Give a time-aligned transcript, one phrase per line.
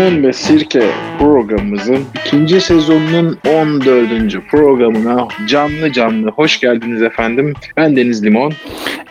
[0.00, 4.48] Limon ve Sirke programımızın ikinci sezonunun 14.
[4.50, 7.54] programına canlı canlı hoş geldiniz efendim.
[7.76, 8.52] Ben Deniz Limon.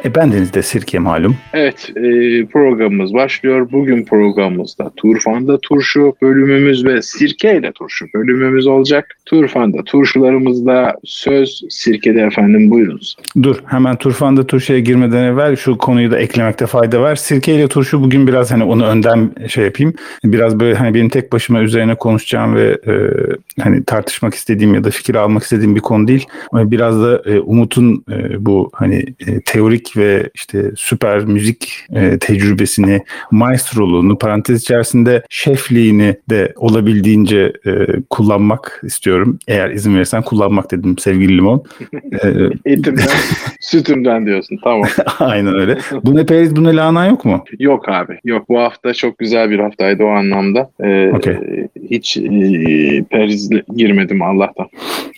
[0.03, 1.35] E ben Deniz de Sirke malum.
[1.53, 2.01] Evet e,
[2.45, 3.67] programımız başlıyor.
[3.71, 9.17] Bugün programımızda Turfan'da turşu bölümümüz ve Sirke ile turşu bölümümüz olacak.
[9.25, 13.15] Turfan'da turşularımızda söz Sirke'de efendim buyurunuz.
[13.43, 17.15] Dur hemen Turfan'da turşuya girmeden evvel şu konuyu da eklemekte fayda var.
[17.15, 19.93] Sirke ile turşu bugün biraz hani onu önden şey yapayım.
[20.23, 22.93] Biraz böyle hani benim tek başıma üzerine konuşacağım ve e,
[23.61, 26.25] hani tartışmak istediğim ya da fikir almak istediğim bir konu değil.
[26.53, 33.01] Biraz da e, Umut'un e, bu hani e, teorik ve işte süper müzik e, tecrübesini,
[33.31, 37.71] maestroluğunu, parantez içerisinde şefliğini de olabildiğince e,
[38.09, 39.39] kullanmak istiyorum.
[39.47, 41.63] Eğer izin verirsen kullanmak dedim sevgili Limon.
[41.93, 42.27] E,
[42.71, 43.07] Etimden,
[43.59, 44.59] sütümden diyorsun.
[44.63, 44.89] Tamam.
[45.19, 45.77] Aynen öyle.
[46.03, 47.43] Bu ne periz bu ne lahana yok mu?
[47.59, 48.19] Yok abi.
[48.25, 50.69] Yok bu hafta çok güzel bir haftaydı o anlamda.
[50.83, 51.37] Ee, okay.
[51.89, 52.21] Hiç e,
[53.09, 54.67] periz girmedim Allah'tan.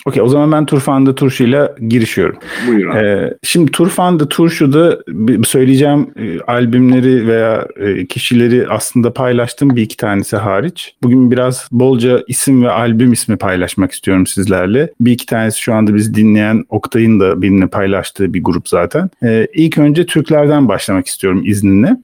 [0.06, 2.38] Okey o zaman ben Turfan'da turşuyla girişiyorum.
[2.68, 4.30] Buyur Ee, şimdi Turfan'da
[4.62, 5.04] turşuda
[5.44, 10.96] söyleyeceğim e, albümleri veya e, kişileri aslında paylaştım bir iki tanesi hariç.
[11.04, 14.92] Bugün biraz bolca isim ve albüm ismi paylaşmak istiyorum sizlerle.
[15.02, 19.10] Bir iki tanesi şu anda bizi dinleyen Oktay'ın da benimle paylaştığı bir grup zaten.
[19.24, 21.98] Ee, ilk önce Türklerden başlamak istiyorum izninle.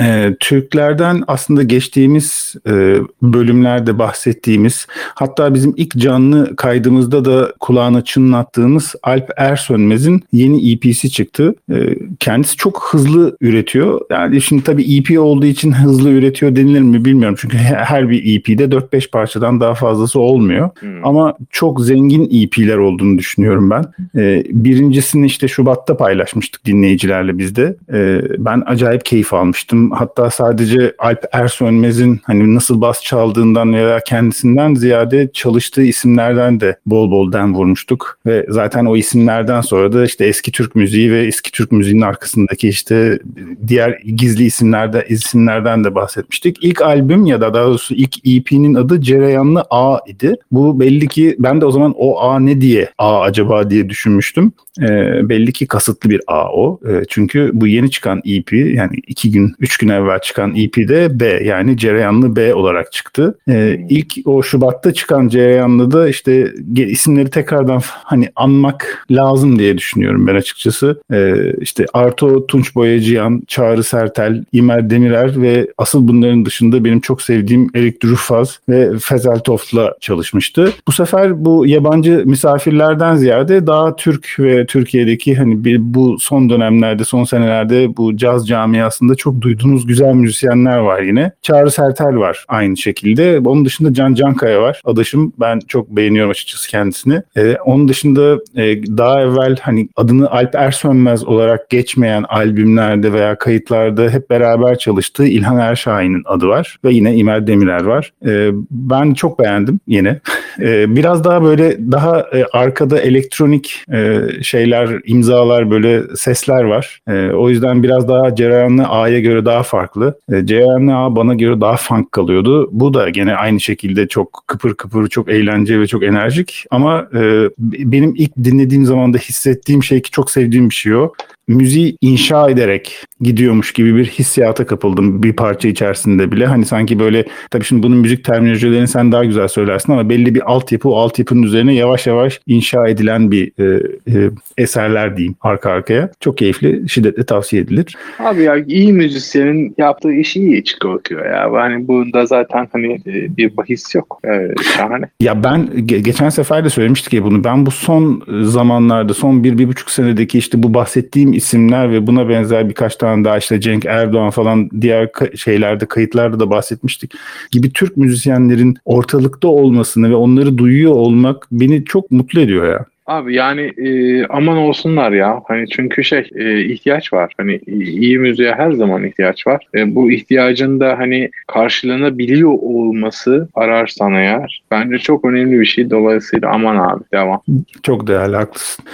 [0.00, 8.94] Ee, Türklerden aslında geçtiğimiz e, bölümlerde bahsettiğimiz hatta bizim ilk canlı kaydımızda da kulağına çınlattığımız
[9.02, 11.54] Alp Ersönmez'in yeni EP'si çıktı.
[11.70, 11.79] Ee,
[12.20, 14.00] kendisi çok hızlı üretiyor.
[14.10, 17.36] Yani şimdi tabii EP olduğu için hızlı üretiyor denilir mi bilmiyorum.
[17.40, 20.70] Çünkü her bir EP'de 4-5 parçadan daha fazlası olmuyor.
[20.80, 21.06] Hmm.
[21.06, 23.84] Ama çok zengin EP'ler olduğunu düşünüyorum ben.
[24.16, 27.76] Ee, birincisini işte Şubat'ta paylaşmıştık dinleyicilerle bizde.
[27.92, 29.90] Ee, ben acayip keyif almıştım.
[29.90, 37.10] Hatta sadece Alp Ersönmez'in hani nasıl bas çaldığından veya kendisinden ziyade çalıştığı isimlerden de bol
[37.10, 41.52] bol den vurmuştuk ve zaten o isimlerden sonra da işte eski Türk müziği ve eski
[41.52, 43.18] Türk müziğinin arkasındaki işte
[43.66, 46.56] diğer gizli isimlerde isimlerden de bahsetmiştik.
[46.62, 50.36] İlk albüm ya da daha doğrusu ilk EP'nin adı Cereyanlı A idi.
[50.52, 54.52] Bu belli ki ben de o zaman o A ne diye A acaba diye düşünmüştüm.
[54.80, 54.88] E,
[55.28, 56.80] belli ki kasıtlı bir A o.
[56.88, 61.26] E, çünkü bu yeni çıkan EP yani iki gün, üç gün evvel çıkan EP'de B
[61.26, 63.38] yani Cereyanlı B olarak çıktı.
[63.48, 70.26] E, ilk o Şubat'ta çıkan Cereyanlı da işte isimleri tekrardan hani anmak lazım diye düşünüyorum
[70.26, 71.00] ben açıkçası.
[71.12, 77.22] Ee, işte Arto Tunç Boyacıyan, Çağrı Sertel, İmer Demirer ve asıl bunların dışında benim çok
[77.22, 80.72] sevdiğim Erik Drufaz ve Fezel Toft'la çalışmıştı.
[80.88, 87.04] Bu sefer bu yabancı misafirlerden ziyade daha Türk ve Türkiye'deki hani bir, bu son dönemlerde,
[87.04, 91.32] son senelerde bu caz camiasında çok duyduğunuz güzel müzisyenler var yine.
[91.42, 93.40] Çağrı Sertel var aynı şekilde.
[93.44, 94.80] Onun dışında Can Cankaya var.
[94.84, 97.22] Adaşım ben çok beğeniyorum açıkçası kendisini.
[97.36, 104.10] E, onun dışında e, daha evvel hani adını Alp Ersönmez olarak geçmeyen albümlerde veya kayıtlarda
[104.10, 106.76] hep beraber çalıştığı İlhan Erşahin'in adı var.
[106.84, 108.12] Ve yine İmer Demirer var.
[108.26, 110.20] E, ben çok beğendim yine.
[110.60, 117.00] E, biraz daha böyle daha e, arkada elektronik e, şeyler, imzalar böyle sesler var.
[117.08, 120.18] E, o yüzden biraz daha Cereyanlı A'ya göre daha farklı.
[120.32, 122.68] E, Cereyanlı A bana göre daha funk kalıyordu.
[122.72, 126.64] Bu da gene aynı şekilde çok kıpır kıpır, çok eğlenceli ve çok enerjik.
[126.70, 131.12] Ama e, benim ilk dinlediğim zaman da hissettiğim şey ki çok sevdiğim bir şey o
[131.50, 136.46] müziği inşa ederek gidiyormuş gibi bir hissiyata kapıldım bir parça içerisinde bile.
[136.46, 140.52] Hani sanki böyle tabii şimdi bunun müzik terminolojilerini sen daha güzel söylersin ama belli bir
[140.52, 146.10] altyapı o altyapının üzerine yavaş yavaş inşa edilen bir e, e, eserler diyeyim arka arkaya.
[146.20, 147.96] Çok keyifli, şiddetle tavsiye edilir.
[148.18, 151.52] Abi ya iyi müzisyenin yaptığı işi iyi çıkıyor ya.
[151.52, 154.20] Hani bunda zaten hani e, bir bahis yok.
[154.24, 155.04] Ee, şahane.
[155.20, 157.44] Ya ben geçen sefer de söylemiştik ya bunu.
[157.44, 162.28] Ben bu son zamanlarda son bir, bir buçuk senedeki işte bu bahsettiğim isimler ve buna
[162.28, 167.12] benzer birkaç tane daha işte Cenk Erdoğan falan diğer şeylerde kayıtlarda da bahsetmiştik
[167.50, 172.86] gibi Türk müzisyenlerin ortalıkta olmasını ve onları duyuyor olmak beni çok mutlu ediyor ya.
[173.10, 175.42] Abi yani e, aman olsunlar ya.
[175.48, 177.32] Hani çünkü şey e, ihtiyaç var.
[177.36, 179.66] Hani iyi müziğe her zaman ihtiyaç var.
[179.74, 185.90] E, bu ihtiyacın da hani karşılanabiliyor olması ararsan eğer bence çok önemli bir şey.
[185.90, 187.42] Dolayısıyla aman abi devam.
[187.82, 188.84] Çok değerli haklısın.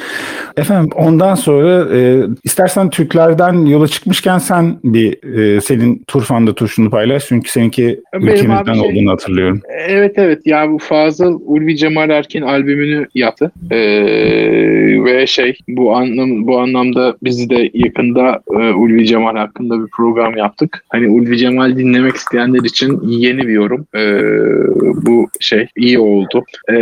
[0.56, 7.26] Efendim ondan sonra e, istersen Türklerden yola çıkmışken sen bir e, senin Turfan'da turşunu paylaş.
[7.26, 9.60] Çünkü seninki Benim ülkemizden şey, olduğunu hatırlıyorum.
[9.88, 13.52] Evet evet ya bu Fazıl Ulvi Cemal Erkin albümünü yaptı.
[13.70, 14.05] Eee
[15.04, 20.36] ve şey bu anlam bu anlamda bizi de yakında e, Ulvi Cemal hakkında bir program
[20.36, 20.84] yaptık.
[20.88, 23.86] Hani Ulvi Cemal dinlemek isteyenler için yeni bir yorum.
[23.94, 24.02] E,
[25.06, 26.44] bu şey iyi oldu.
[26.70, 26.74] E,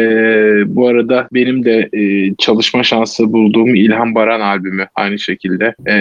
[0.66, 5.74] bu arada benim de e, çalışma şansı bulduğum İlhan Baran albümü aynı şekilde.
[5.88, 5.96] E,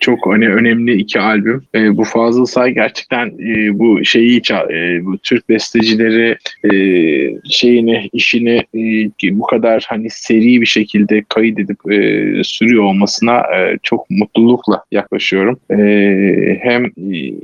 [0.00, 1.62] çok hani önemli iki albüm.
[1.74, 4.40] E, bu Fazıl Say gerçekten e, bu şeyi
[4.70, 6.72] e, bu Türk bestecileri e,
[7.50, 14.10] şeyini işini e, bu kadar hani seri bir şekilde kaydedip e, sürüyor olmasına e, çok
[14.10, 15.58] mutlulukla yaklaşıyorum.
[15.70, 15.76] E,
[16.60, 17.34] hem e,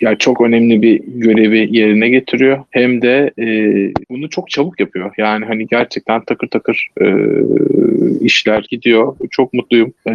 [0.00, 3.46] ya çok önemli bir görevi yerine getiriyor hem de e,
[4.10, 5.10] bunu çok çabuk yapıyor.
[5.18, 7.06] Yani hani gerçekten takır takır e,
[8.20, 9.16] işler gidiyor.
[9.30, 9.92] Çok mutluyum.
[10.08, 10.12] E,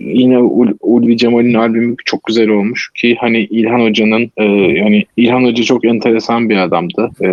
[0.00, 4.44] yine Ul- Ulvi Cemal'in albümü çok güzel olmuş ki hani İlhan Hoca'nın e,
[4.78, 7.10] yani İlhan Hoca çok enteresan bir adamdı.
[7.20, 7.26] E,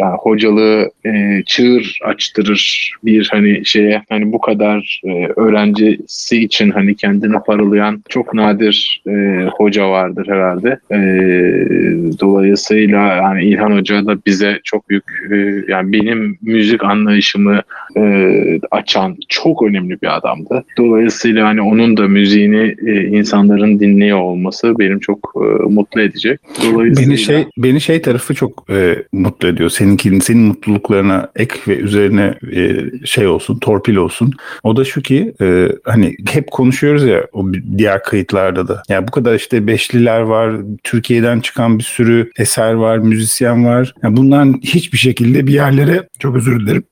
[0.00, 1.98] yani hocalığı e, çığır
[2.46, 9.02] açtırır bir hani şeye hani bu kadar e, öğrencisi için hani kendini paralayan çok nadir
[9.08, 10.78] e, hoca vardır herhalde.
[10.90, 10.98] E,
[12.20, 15.36] dolayısıyla yani İlhan Hoca da bize çok büyük e,
[15.68, 17.60] yani benim müzik anlayışımı
[17.96, 18.02] e,
[18.70, 20.64] açan çok önemli bir adamdı.
[20.78, 26.40] Dolayısıyla hani onun da müziğini e, insanların dinliyor olması benim çok e, mutlu edecek.
[26.72, 29.70] Dolayısıyla beni şey beni şey tarafı çok e, mutlu ediyor.
[29.70, 34.32] Seninki senin mutluluklarına ek ve üzerine e, şey olsun, torpil olsun.
[34.62, 37.46] O da şu ki e, hani hep konuşuyoruz ya o
[37.78, 38.82] diğer kayıtlarda da.
[38.88, 40.52] Yani bu kadar işte beşliler var,
[40.84, 43.94] Türkiye'den çıkan bir sürü eser var, müzisyen var.
[44.02, 46.82] Yani bundan hiçbir şekilde bir yerlere çok özür dilerim.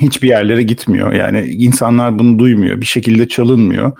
[0.00, 1.12] Hiçbir yerlere gitmiyor.
[1.12, 2.80] Yani insanlar bunu duymuyor.
[2.80, 3.92] Bir şekilde çalınmıyor.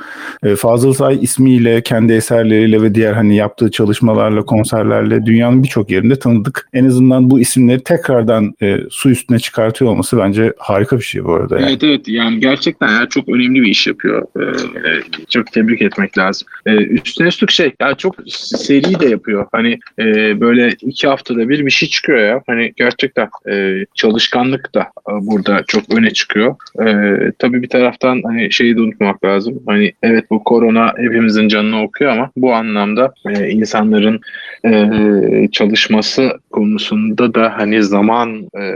[0.43, 6.19] E, Fazıl Say ismiyle, kendi eserleriyle ve diğer hani yaptığı çalışmalarla, konserlerle dünyanın birçok yerinde
[6.19, 6.69] tanıdık.
[6.73, 11.33] En azından bu isimleri tekrardan e, su üstüne çıkartıyor olması bence harika bir şey bu
[11.33, 11.59] arada.
[11.59, 11.71] Yani.
[11.71, 14.27] Evet evet yani gerçekten yani çok önemli bir iş yapıyor.
[14.41, 16.49] Ee, çok tebrik etmek lazım.
[16.67, 19.47] Ee, üstüne üstlük şey yani çok seri de yapıyor.
[19.53, 20.05] Hani e,
[20.41, 22.43] böyle iki haftada bir bir şey çıkıyor ya.
[22.47, 26.57] Hani gerçekten e, çalışkanlık da e, burada çok öne çıkıyor.
[26.81, 29.63] E, tabii bir taraftan hani şeyi de unutmamak lazım.
[29.67, 34.21] Hani evet bu korona hepimizin canını okuyor ama bu anlamda e, insanların
[34.65, 38.67] e, çalışması konusunda da hani zaman e,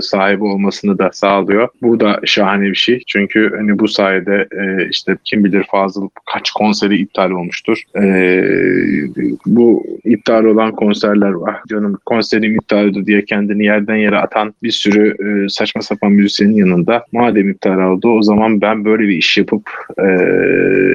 [0.00, 1.68] sahibi olmasını da sağlıyor.
[1.82, 3.02] Bu da şahane bir şey.
[3.06, 7.82] Çünkü hani bu sayede e, işte kim bilir Fazıl kaç konseri iptal olmuştur.
[7.96, 8.04] E,
[9.46, 11.56] bu iptal olan konserler var.
[11.68, 16.54] Canım konserim iptal oldu diye kendini yerden yere atan bir sürü e, saçma sapan müzisyenin
[16.54, 20.06] yanında madem iptal oldu o zaman ben böyle bir iş yapıp e,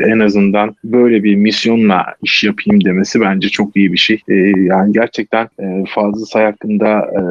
[0.07, 4.21] en azından böyle bir misyonla iş yapayım demesi bence çok iyi bir şey.
[4.27, 7.21] E, yani gerçekten e, Fazıl Say hakkında e,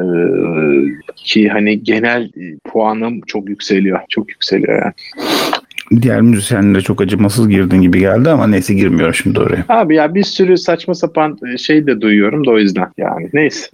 [1.15, 2.31] ki hani genel
[2.63, 3.99] puanım çok yükseliyor.
[4.09, 4.93] Çok yükseliyor yani
[6.01, 9.65] diğer müzisyenlere çok acımasız girdin gibi geldi ama neyse girmiyorum şimdi oraya.
[9.69, 13.67] Abi ya bir sürü saçma sapan e, şey de duyuyorum da o yüzden yani neyse.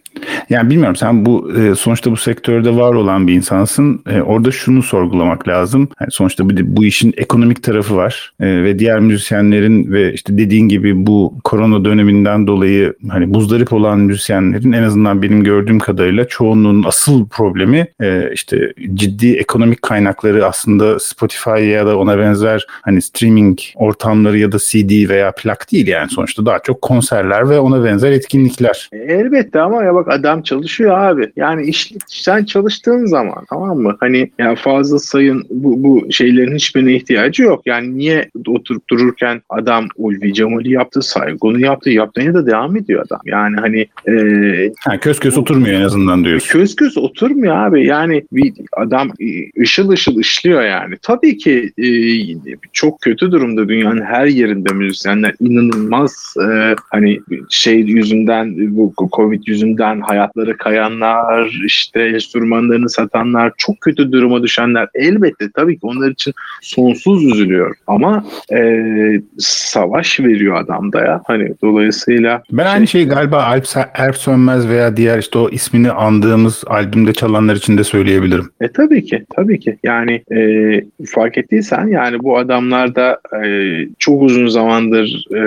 [0.50, 4.02] Yani bilmiyorum sen bu e, sonuçta bu sektörde var olan bir insansın.
[4.10, 5.90] E, orada şunu sorgulamak lazım.
[6.02, 11.08] Yani sonuçta bu, bu işin ekonomik tarafı var ve diğer müzisyenlerin ve işte dediğin gibi
[11.08, 17.28] bu korona döneminden dolayı hani buzdarip olan müzisyenlerin en azından benim gördüğüm kadarıyla çoğunluğun asıl
[17.28, 17.88] problemi
[18.34, 24.58] işte ciddi ekonomik kaynakları aslında Spotify ya da ona benzer hani streaming ortamları ya da
[24.58, 28.90] CD veya plak değil yani sonuçta daha çok konserler ve ona benzer etkinlikler.
[28.94, 31.32] Elbette ama ya bak adam çalışıyor abi.
[31.36, 33.98] Yani iş, sen çalıştığın zaman tamam mı?
[34.00, 37.62] Hani ya fazla sayın bu, bu şeylerin hiçbirine ihtiyacı yok.
[37.66, 43.20] Yani niye oturup dururken adam Ulvi Cemal'i yaptı, Saygun'u yaptı, yapmaya da devam ediyor adam.
[43.26, 46.50] Yani hani e, ha, köz köz oturmuyor en azından diyorsun.
[46.50, 47.86] Köz köz oturmuyor abi.
[47.86, 49.12] Yani bir adam
[49.62, 50.96] ışıl ışıl işliyor yani.
[51.02, 51.88] Tabii ki e,
[52.74, 57.20] çok kötü durumda dünyanın her yerinde müzisyenler inanılmaz e, hani
[57.50, 64.88] şey yüzünden bu Covid yüzünden hayatları kayanlar işte enstrümanlarını satanlar çok kötü duruma düşenler.
[64.94, 68.84] Elbette tabii ki onlar için sonsuz üzülüyor ama e,
[69.38, 73.66] savaş veriyor adam da ya hani dolayısıyla ben şey, aynı şeyi galiba Alp,
[74.00, 78.50] Alp Sönmez veya diğer işte o ismini andığımız albümde çalanlar için de söyleyebilirim.
[78.62, 79.78] E tabii ki tabii ki.
[79.84, 80.40] Yani e,
[81.06, 83.50] fark ettiysen yüzden yani bu adamlar da e,
[84.00, 85.42] çok uzun zamandır e,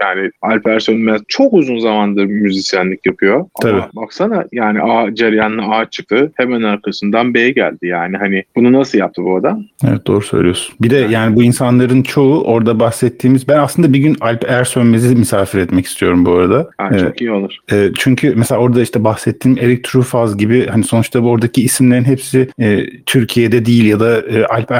[0.00, 3.44] yani Alper Sönmez çok uzun zamandır müzisyenlik yapıyor.
[3.62, 3.96] Tabii Tabii.
[3.96, 6.32] baksana yani A cereyanlı A çıktı.
[6.34, 7.86] Hemen arkasından B geldi.
[7.86, 9.64] Yani hani bunu nasıl yaptı bu adam?
[9.88, 10.74] Evet doğru söylüyorsun.
[10.80, 15.16] Bir de yani, yani bu insanların çoğu orada bahsettiğimiz ben aslında bir gün Alp Ersönmez'i
[15.16, 16.70] misafir etmek istiyorum bu arada.
[16.78, 17.56] Ha, ee, çok iyi olur.
[17.72, 22.48] E, çünkü mesela orada işte bahsettiğim Eric Trufaz gibi hani sonuçta bu oradaki isimlerin hepsi
[22.58, 24.72] e, Türkiye'de değil ya da e, Alp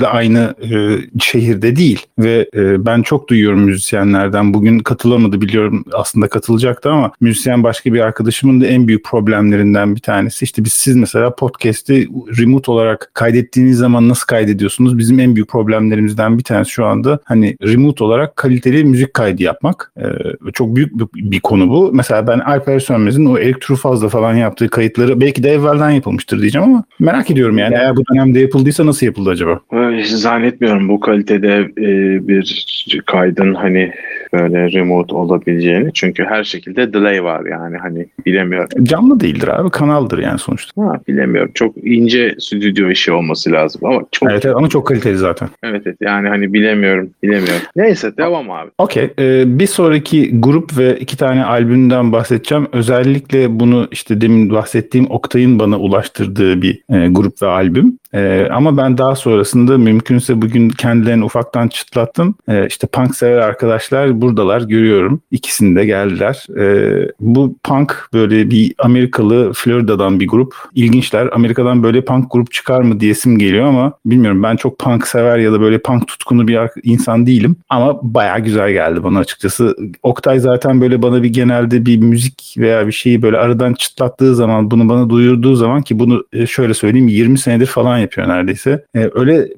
[0.00, 2.06] Ersönmez'le aynı e, şehirde değil.
[2.18, 4.54] Ve e, ben çok duyuyorum müzisyenlerden.
[4.54, 10.00] Bugün katılamadı biliyorum aslında katılacaktı ama müzisyen başka bir arkadaşımın da en büyük problemlerinden bir
[10.00, 10.44] tanesi.
[10.44, 14.98] İşte biz siz mesela podcast'i remote olarak kaydettiğiniz zaman nasıl kaydediyorsunuz?
[14.98, 19.92] Bizim en büyük problemlerimizden bir tanesi şu anda hani remote olarak kaliteli müzik kaydı yapmak.
[19.98, 21.90] Ee, çok büyük bir, bir konu bu.
[21.92, 26.68] Mesela ben Alper Sönmez'in o Erik Trufaz'da falan yaptığı kayıtları belki de evvelden yapılmıştır diyeceğim
[26.68, 27.74] ama merak ediyorum yani.
[27.74, 29.60] Eğer bu dönemde yapıldıysa nasıl yapıldı acaba?
[30.04, 32.70] Zannetmiyorum bu kalitede e, bir
[33.06, 33.92] kaydın hani
[34.32, 35.90] böyle remote olabileceğini.
[35.94, 38.68] Çünkü her şekilde delay var yani hani bilemiyorum.
[38.82, 40.82] Canlı değildir abi kanaldır yani sonuçta.
[40.82, 41.50] Ha, bilemiyorum.
[41.54, 45.48] Çok ince stüdyo işi olması lazım ama çok Evet, evet ama çok kaliteli zaten.
[45.62, 47.62] Evet evet yani hani bilemiyorum bilemiyorum.
[47.76, 48.70] Neyse devam abi.
[48.78, 49.10] Okey.
[49.18, 52.66] Ee, bir sonraki grup ve iki tane albümden bahsedeceğim.
[52.72, 57.99] Özellikle bunu işte demin bahsettiğim Oktay'ın bana ulaştırdığı bir e, grup ve albüm.
[58.14, 62.34] E, ama ben daha sonrasında mümkünse bugün kendilerini ufaktan çıtlattım.
[62.48, 65.20] E, işte punk sever arkadaşlar buradalar görüyorum.
[65.30, 66.46] İkisini de geldiler.
[66.58, 70.54] E, bu punk böyle bir Amerikalı Florida'dan bir grup.
[70.74, 71.28] İlginçler.
[71.32, 75.52] Amerika'dan böyle punk grup çıkar mı diyesim geliyor ama bilmiyorum ben çok punk sever ya
[75.52, 77.56] da böyle punk tutkunu bir insan değilim.
[77.68, 79.76] Ama baya güzel geldi bana açıkçası.
[80.02, 84.70] Oktay zaten böyle bana bir genelde bir müzik veya bir şeyi böyle aradan çıtlattığı zaman
[84.70, 88.84] bunu bana duyurduğu zaman ki bunu e, şöyle söyleyeyim 20 senedir falan yapıyor neredeyse.
[88.96, 89.48] E, öyle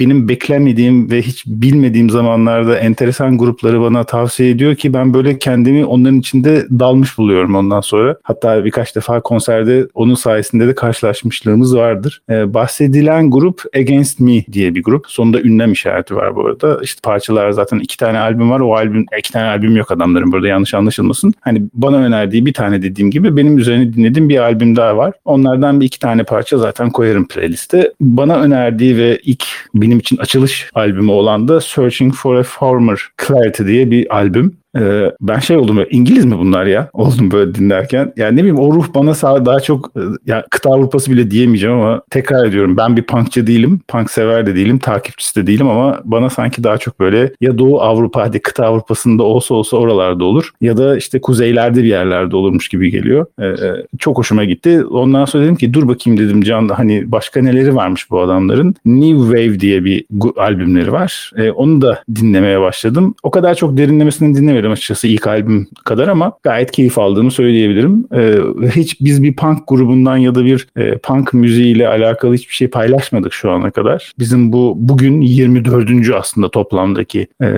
[0.00, 5.84] benim beklemediğim ve hiç bilmediğim zamanlarda enteresan grupları bana tavsiye ediyor ki ben böyle kendimi
[5.84, 8.16] onların içinde dalmış buluyorum ondan sonra.
[8.22, 12.22] Hatta birkaç defa konserde onun sayesinde de karşılaşmışlığımız vardır.
[12.30, 15.04] E, bahsedilen grup Against Me diye bir grup.
[15.08, 16.80] Sonunda ünlem işareti var bu arada.
[16.82, 18.60] İşte parçalar zaten iki tane albüm var.
[18.60, 21.34] O albüm iki tane albüm yok adamların burada yanlış anlaşılmasın.
[21.40, 25.12] Hani bana önerdiği bir tane dediğim gibi benim üzerine dinlediğim bir albüm daha var.
[25.24, 27.81] Onlardan bir iki tane parça zaten koyarım playliste.
[28.00, 33.64] Bana önerdiği ve ilk benim için açılış albümü olan da Searching for a Former Clarity
[33.64, 34.61] diye bir albüm.
[34.78, 36.90] Ee, ben şey oldum böyle İngiliz mi bunlar ya?
[36.92, 38.12] Oldum böyle dinlerken.
[38.16, 39.12] Yani ne bileyim o ruh bana
[39.46, 43.80] daha çok e, ya kıta Avrupası bile diyemeyeceğim ama tekrar ediyorum ben bir punkçı değilim.
[43.88, 44.78] Punk sever de değilim.
[44.78, 49.22] Takipçisi de değilim ama bana sanki daha çok böyle ya Doğu Avrupa hadi kıta Avrupa'sında
[49.22, 53.26] olsa olsa oralarda olur ya da işte kuzeylerde bir yerlerde olurmuş gibi geliyor.
[53.38, 54.84] Ee, e, çok hoşuma gitti.
[54.84, 58.74] Ondan sonra dedim ki dur bakayım dedim Can hani başka neleri varmış bu adamların.
[58.84, 60.04] New Wave diye bir
[60.36, 61.30] albümleri var.
[61.36, 63.14] Ee, onu da dinlemeye başladım.
[63.22, 68.04] O kadar çok derinlemesini dinlemedim dinlemedim açıkçası ilk albüm kadar ama gayet keyif aldığımı söyleyebilirim.
[68.14, 68.38] Ee,
[68.76, 73.32] hiç biz bir punk grubundan ya da bir e, punk müziğiyle alakalı hiçbir şey paylaşmadık
[73.32, 74.12] şu ana kadar.
[74.18, 76.14] Bizim bu bugün 24.
[76.14, 77.48] aslında toplamdaki e,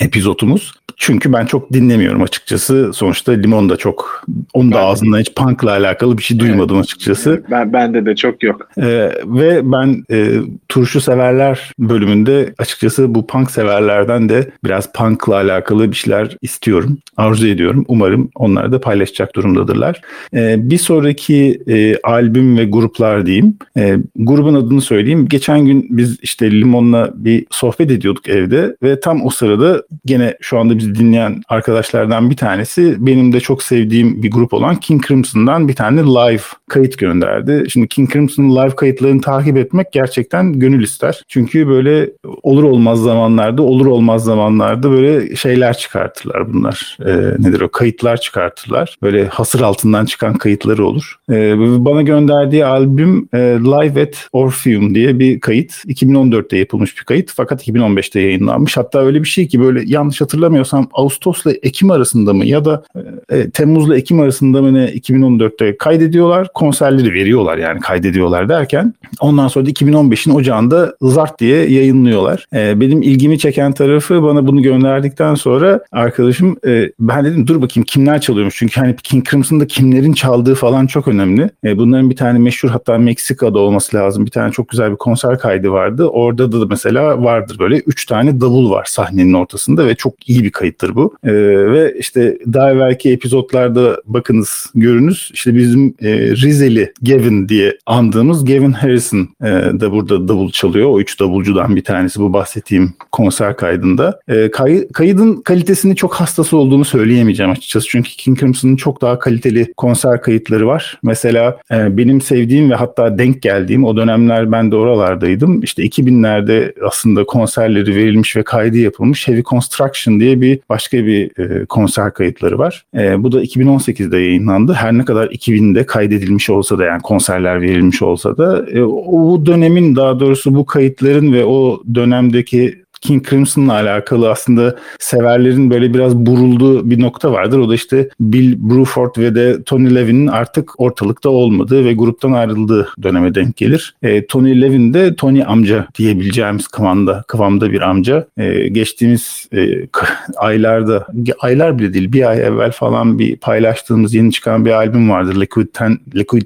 [0.00, 0.72] epizodumuz.
[0.96, 2.90] Çünkü ben çok dinlemiyorum açıkçası.
[2.94, 4.24] Sonuçta Limon da çok
[4.54, 6.84] onun da ağzından hiç punkla alakalı bir şey duymadım evet.
[6.84, 7.42] açıkçası.
[7.50, 8.68] Ben bende de çok yok.
[8.78, 10.30] Ee, ve ben e,
[10.68, 16.98] turşu severler bölümünde açıkçası bu punk severlerden de biraz punkla alakalı bir şeyler şeyler istiyorum,
[17.16, 17.84] arzu ediyorum.
[17.88, 20.00] Umarım onlar da paylaşacak durumdadırlar.
[20.34, 23.56] E, bir sonraki e, albüm ve gruplar diyeyim.
[23.76, 25.26] E, grubun adını söyleyeyim.
[25.28, 30.58] Geçen gün biz işte Limon'la bir sohbet ediyorduk evde ve tam o sırada gene şu
[30.58, 35.68] anda bizi dinleyen arkadaşlardan bir tanesi benim de çok sevdiğim bir grup olan King Crimson'dan
[35.68, 37.64] bir tane live kayıt gönderdi.
[37.70, 41.22] Şimdi King Crimson'ın live kayıtlarını takip etmek gerçekten gönül ister.
[41.28, 42.10] Çünkü böyle
[42.42, 46.98] olur olmaz zamanlarda, olur olmaz zamanlarda böyle şeyler çıkar çıkartırlar bunlar.
[47.06, 47.68] E, nedir o?
[47.68, 48.96] Kayıtlar çıkartırlar.
[49.02, 51.16] Böyle hasır altından çıkan kayıtları olur.
[51.30, 55.72] E, bana gönderdiği albüm e, Live at Orpheum diye bir kayıt.
[55.72, 58.76] 2014'te yapılmış bir kayıt fakat 2015'te yayınlanmış.
[58.76, 62.82] Hatta öyle bir şey ki böyle yanlış hatırlamıyorsam Ağustos'la Ekim arasında mı ya da
[63.30, 66.48] e, Temmuz'la Ekim arasında mı ne 2014'te kaydediyorlar.
[66.54, 72.46] Konserleri veriyorlar yani kaydediyorlar derken ondan sonra da 2015'in ocağında zart diye yayınlıyorlar.
[72.54, 77.84] E, benim ilgimi çeken tarafı bana bunu gönderdikten sonra arkadaşım e, ben dedim dur bakayım
[77.84, 78.56] kimler çalıyormuş.
[78.56, 81.50] Çünkü hani King Crimson'da kimlerin çaldığı falan çok önemli.
[81.64, 84.26] E, bunların bir tane meşhur hatta Meksika'da olması lazım.
[84.26, 86.06] Bir tane çok güzel bir konser kaydı vardı.
[86.06, 90.50] Orada da mesela vardır böyle üç tane davul var sahnenin ortasında ve çok iyi bir
[90.50, 91.14] kayıttır bu.
[91.24, 91.32] E,
[91.72, 98.72] ve işte daha evvelki epizotlarda bakınız görünüz işte bizim e, Rizeli Gavin diye andığımız Gavin
[98.72, 100.88] Harrison e, da burada davul çalıyor.
[100.88, 104.20] O üç davulcudan bir tanesi bu bahsettiğim konser kaydında.
[104.28, 107.88] E, kay, kaydın kalitesini çok hastası olduğunu söyleyemeyeceğim açıkçası.
[107.88, 110.98] Çünkü King Crimson'ın çok daha kaliteli konser kayıtları var.
[111.02, 115.62] Mesela e, benim sevdiğim ve hatta denk geldiğim o dönemler ben de oralardaydım.
[115.62, 121.64] İşte 2000'lerde aslında konserleri verilmiş ve kaydı yapılmış Heavy Construction diye bir başka bir e,
[121.64, 122.84] konser kayıtları var.
[122.96, 124.72] E, bu da 2018'de yayınlandı.
[124.72, 129.96] Her ne kadar 2000'de kaydedilmiş olsa da yani konserler verilmiş olsa da e, o dönemin
[129.96, 136.90] daha doğrusu bu kayıtların ve o dönemdeki King Crimson'la alakalı aslında severlerin böyle biraz burulduğu
[136.90, 137.58] bir nokta vardır.
[137.58, 142.88] O da işte Bill Bruford ve de Tony Levin'in artık ortalıkta olmadığı ve gruptan ayrıldığı
[143.02, 143.94] döneme denk gelir.
[144.02, 148.26] E, Tony Levin de Tony amca diyebileceğimiz kıvamda, kıvamda bir amca.
[148.36, 149.68] E, geçtiğimiz e,
[150.36, 151.06] aylarda,
[151.40, 155.40] aylar bile değil bir ay evvel falan bir paylaştığımız yeni çıkan bir albüm vardır.
[155.40, 156.42] Liquid, Ten, Liquid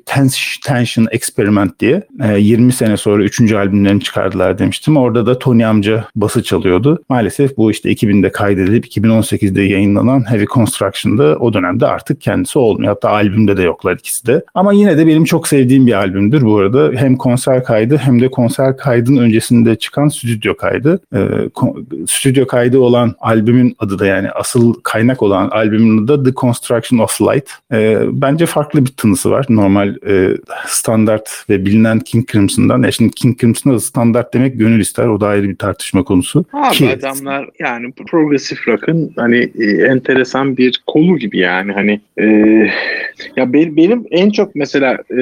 [0.65, 2.03] Tension Experiment diye.
[2.23, 3.53] E, 20 sene sonra 3.
[3.53, 4.97] albümlerini çıkardılar demiştim.
[4.97, 7.03] Orada da Tony amca bası çalıyordu.
[7.09, 12.93] Maalesef bu işte 2000'de kaydedilip 2018'de yayınlanan Heavy Construction'da o dönemde artık kendisi olmuyor.
[12.93, 14.45] Hatta albümde de yoklar ikisi de.
[14.55, 16.91] Ama yine de benim çok sevdiğim bir albümdür bu arada.
[16.95, 21.01] Hem konser kaydı hem de konser kaydın öncesinde çıkan stüdyo kaydı.
[21.15, 21.19] Ee,
[22.07, 27.21] stüdyo kaydı olan albümün adı da yani asıl kaynak olan albümün adı The Construction of
[27.21, 27.51] Light.
[27.73, 29.47] Ee, bence farklı bir tınısı var.
[29.49, 30.37] Normal e,
[30.67, 32.83] standart ve bilinen King Crimson'dan.
[32.83, 35.07] Ya şimdi King Crimson'a standart demek gönül ister.
[35.07, 36.85] O da ayrı bir tartışma konusu konusu.
[36.85, 36.99] Abi Ki...
[36.99, 42.27] adamlar yani progresif rock'ın hani e, enteresan bir kolu gibi yani hani e,
[43.37, 45.21] ya benim, benim en çok mesela e,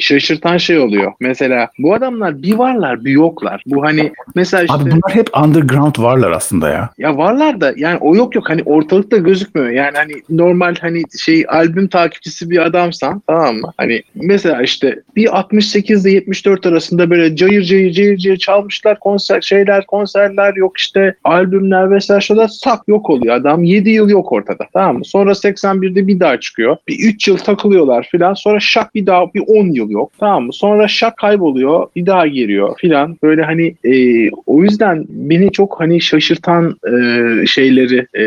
[0.00, 1.12] şaşırtan şey oluyor.
[1.20, 3.62] Mesela bu adamlar bir varlar bir yoklar.
[3.66, 4.74] Bu hani mesela işte...
[4.74, 6.90] Abi bunlar hep underground varlar aslında ya.
[6.98, 9.70] Ya varlar da yani o yok yok hani ortalıkta gözükmüyor.
[9.70, 13.72] Yani hani normal hani şey albüm takipçisi bir adamsan tamam mı?
[13.76, 19.40] Hani mesela işte bir 68 ile 74 arasında böyle cayır cayır cayır cayır çalmışlar konser
[19.40, 23.34] şeyler konser konserler yok işte albümler vesaire şurada sak yok oluyor.
[23.34, 25.04] Adam 7 yıl yok ortada tamam mı?
[25.04, 26.76] Sonra 81'de bir daha çıkıyor.
[26.88, 28.34] Bir 3 yıl takılıyorlar filan.
[28.34, 30.52] Sonra şak bir daha bir 10 yıl yok tamam mı?
[30.52, 33.16] Sonra şak kayboluyor bir daha geliyor filan.
[33.22, 38.24] Böyle hani e, o yüzden beni çok hani şaşırtan e, şeyleri e,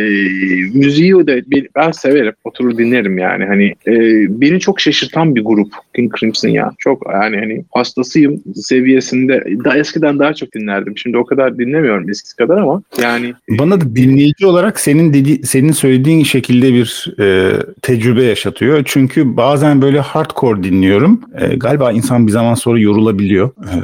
[0.80, 1.44] müziği de
[1.76, 2.34] ben severim.
[2.44, 3.46] Oturur dinlerim yani.
[3.46, 3.94] Hani e,
[4.42, 6.72] beni çok şaşırtan bir grup King Crimson ya.
[6.78, 9.44] Çok yani hani hastasıyım seviyesinde.
[9.64, 10.98] Daha eskiden daha çok dinlerdim.
[10.98, 15.48] Şimdi o kadar dinlemiyorum dinlemiyorum eskisi kadar ama yani bana da dinleyici olarak senin dedi
[15.48, 18.84] senin söylediğin şekilde bir e, tecrübe yaşatıyor.
[18.86, 21.22] Çünkü bazen böyle hardcore dinliyorum.
[21.38, 23.50] E, galiba insan bir zaman sonra yorulabiliyor.
[23.50, 23.76] E,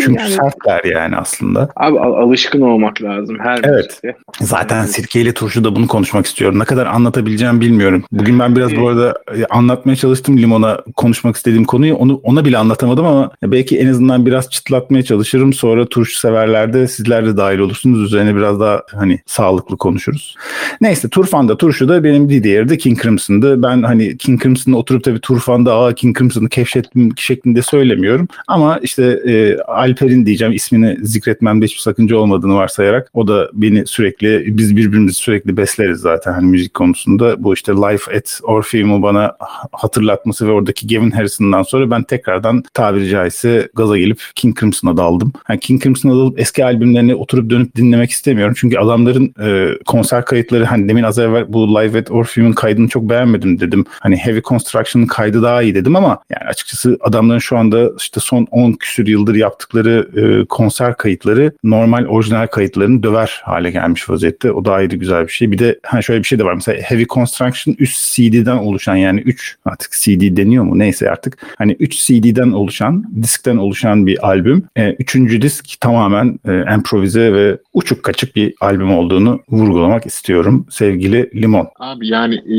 [0.00, 1.68] çünkü yani, sertler yani aslında.
[1.76, 3.86] Abi alışkın olmak lazım her Evet.
[3.86, 4.16] Müzikte.
[4.40, 4.90] Zaten evet.
[4.90, 6.58] sirkeyle turşu da bunu konuşmak istiyorum.
[6.58, 8.04] Ne kadar anlatabileceğim bilmiyorum.
[8.12, 11.94] Bugün ben biraz bu arada e, anlatmaya çalıştım Limon'a konuşmak istediğim konuyu.
[11.94, 15.52] Onu ona bile anlatamadım ama belki en azından biraz çıtlatmaya çalışırım.
[15.52, 18.02] Sonra turşu severlerde sizler de dahil olursunuz.
[18.02, 20.36] Üzerine biraz daha hani sağlıklı konuşuruz.
[20.80, 23.62] Neyse Turfan'da turşu da benim Didier'de King Crimson'dı.
[23.62, 28.28] Ben hani King Crimson'da oturup tabii Turfan'da aa King Crimson'ı keşfettim şeklinde söylemiyorum.
[28.48, 34.56] Ama işte e, Alper'in diyeceğim ismini zikretmemde hiçbir sakınca olmadığını varsayarak o da beni sürekli
[34.58, 37.44] biz birbirimizi sürekli besleriz zaten hani müzik konusunda.
[37.44, 39.36] Bu işte Life at Orpheum'u bana
[39.72, 45.32] hatırlatması ve oradaki Gavin Harrison'dan sonra ben tekrardan tabiri caizse gaza gelip King Crimson'a daldım.
[45.48, 48.54] Yani King Crimson'a dalıp eski albümlerini oturup dönüp dinlemek istemiyorum.
[48.58, 53.10] Çünkü adamların e, konser kayıtları hani demin az evvel bu Live at Orpheum'un kaydını çok
[53.10, 53.84] beğenmedim dedim.
[54.00, 58.46] Hani Heavy Construction'ın kaydı daha iyi dedim ama yani açıkçası adamların şu anda işte son
[58.50, 64.52] 10 küsür yıldır yaptıkları yaptıkları e, konser kayıtları normal orijinal kayıtlarını döver hale gelmiş vaziyette.
[64.52, 65.50] O da ayrı güzel bir şey.
[65.50, 66.54] Bir de hani şöyle bir şey de var.
[66.54, 71.38] Mesela Heavy Construction 3 CD'den oluşan yani 3 artık CD deniyor mu neyse artık.
[71.58, 74.62] Hani 3 CD'den oluşan, diskten oluşan bir albüm.
[74.76, 81.30] E, üçüncü disk tamamen e, improvize ve uçuk kaçık bir albüm olduğunu vurgulamak istiyorum sevgili
[81.42, 81.68] Limon.
[81.78, 82.58] Abi yani e,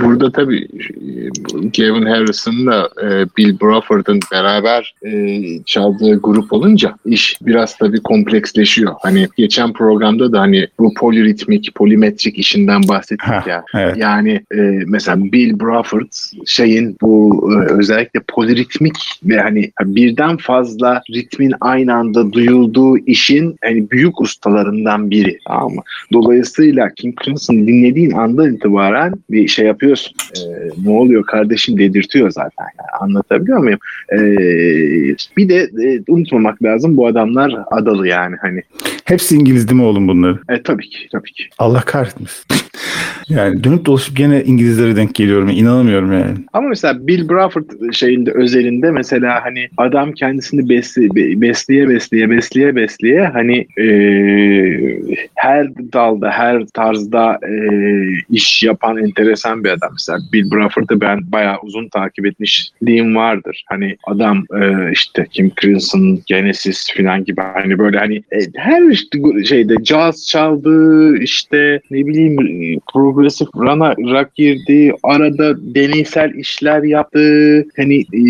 [0.00, 1.12] burada tabii e,
[1.78, 8.94] Gavin Harrison'la e, Bill Bruford'un beraber e, çaldığı grup grup olunca iş biraz tabii kompleksleşiyor.
[9.02, 13.64] Hani geçen programda da hani bu poliritmik, polimetrik işinden bahsettik ha, ya.
[13.74, 13.96] Evet.
[13.96, 16.06] Yani e, mesela Bill Bruford
[16.46, 23.90] şeyin bu e, özellikle poliritmik ve hani birden fazla ritmin aynı anda duyulduğu işin hani
[23.90, 25.38] büyük ustalarından biri.
[25.46, 25.82] Tamam mı?
[26.12, 30.14] Dolayısıyla King Crimson dinlediğin andan itibaren bir şey yapıyorsun.
[30.36, 30.40] E,
[30.84, 32.66] ne oluyor kardeşim dedirtiyor zaten.
[32.78, 33.78] Yani anlatabiliyor muyum?
[34.12, 34.18] E,
[35.36, 36.96] bir de e, unutmamak lazım.
[36.96, 38.62] Bu adamlar adalı yani hani.
[39.04, 40.40] Hepsi İngiliz değil mi oğlum bunların?
[40.48, 41.44] E tabii ki tabii ki.
[41.58, 42.44] Allah kahretmesin.
[43.28, 45.48] yani dönüp dolaşıp gene İngilizlere denk geliyorum.
[45.48, 46.34] İnanamıyorum yani.
[46.52, 53.26] Ama mesela Bill Bruford şeyinde özelinde mesela hani adam kendisini besli, besleye besleye besleye besleye
[53.26, 53.86] hani e,
[55.34, 57.52] her dalda her tarzda e,
[58.30, 59.90] iş yapan enteresan bir adam.
[59.92, 63.64] Mesela Bill Bruford'ı ben bayağı uzun takip etmişliğim vardır.
[63.68, 67.40] Hani adam e, işte Kim Crimson, Genesis falan gibi.
[67.40, 68.94] Hani böyle hani e, her
[69.44, 72.36] şeyde jazz çaldı işte ne bileyim
[72.92, 77.64] progresif rana rock girdi arada deneysel işler yaptı.
[77.76, 78.22] Hani e,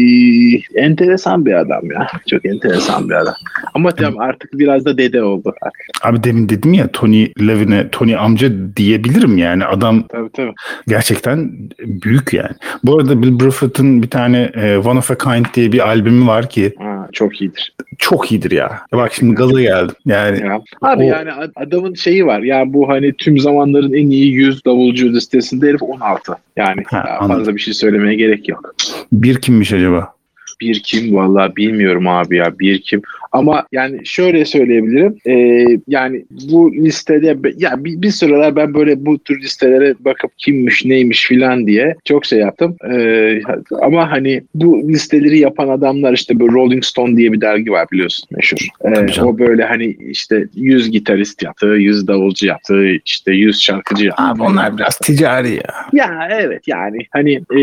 [0.75, 2.07] enteresan bir adam ya.
[2.27, 3.35] Çok enteresan bir adam
[3.79, 5.55] ama tamam artık biraz da dede oldu.
[6.03, 9.65] Abi demin dedim ya Tony Levin'e Tony amca diyebilirim yani.
[9.65, 10.53] Adam tabii, tabii.
[10.89, 12.51] gerçekten büyük yani.
[12.85, 16.49] Bu arada Bill Bruford'un bir tane e, One of a Kind diye bir albümü var
[16.49, 17.75] ki ha, çok iyidir.
[17.99, 18.81] çok iyidir ya.
[18.93, 19.95] Bak şimdi gaza geldim.
[20.07, 20.61] Yani ya.
[20.83, 21.07] abi o...
[21.07, 25.83] yani adamın şeyi var ya bu hani tüm zamanların en iyi 100 davulcu listesinde herif
[25.83, 28.75] 16 yani ha, fazla bir şey söylemeye gerek yok.
[29.13, 30.19] Bir kimmiş acaba?
[30.61, 31.15] Bir kim?
[31.15, 35.17] Vallahi bilmiyorum abi ya bir kim ama yani şöyle söyleyebilirim.
[35.27, 40.85] E, yani bu listede ya bir, bir sıralar ben böyle bu tür listelere bakıp kimmiş
[40.85, 42.77] neymiş filan diye çok şey yaptım.
[42.91, 43.41] E,
[43.83, 48.29] ama hani bu listeleri yapan adamlar işte böyle Rolling Stone diye bir dergi var biliyorsun
[48.31, 48.59] meşhur.
[48.85, 54.23] E, o böyle hani işte 100 gitarist yaptı, 100 davulcu yaptı, işte 100 şarkıcı yaptı.
[54.23, 55.63] Abi onlar biraz ticari ya.
[55.93, 57.63] Ya evet yani hani e,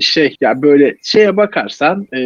[0.00, 2.20] şey ya böyle şeye bakarsan e,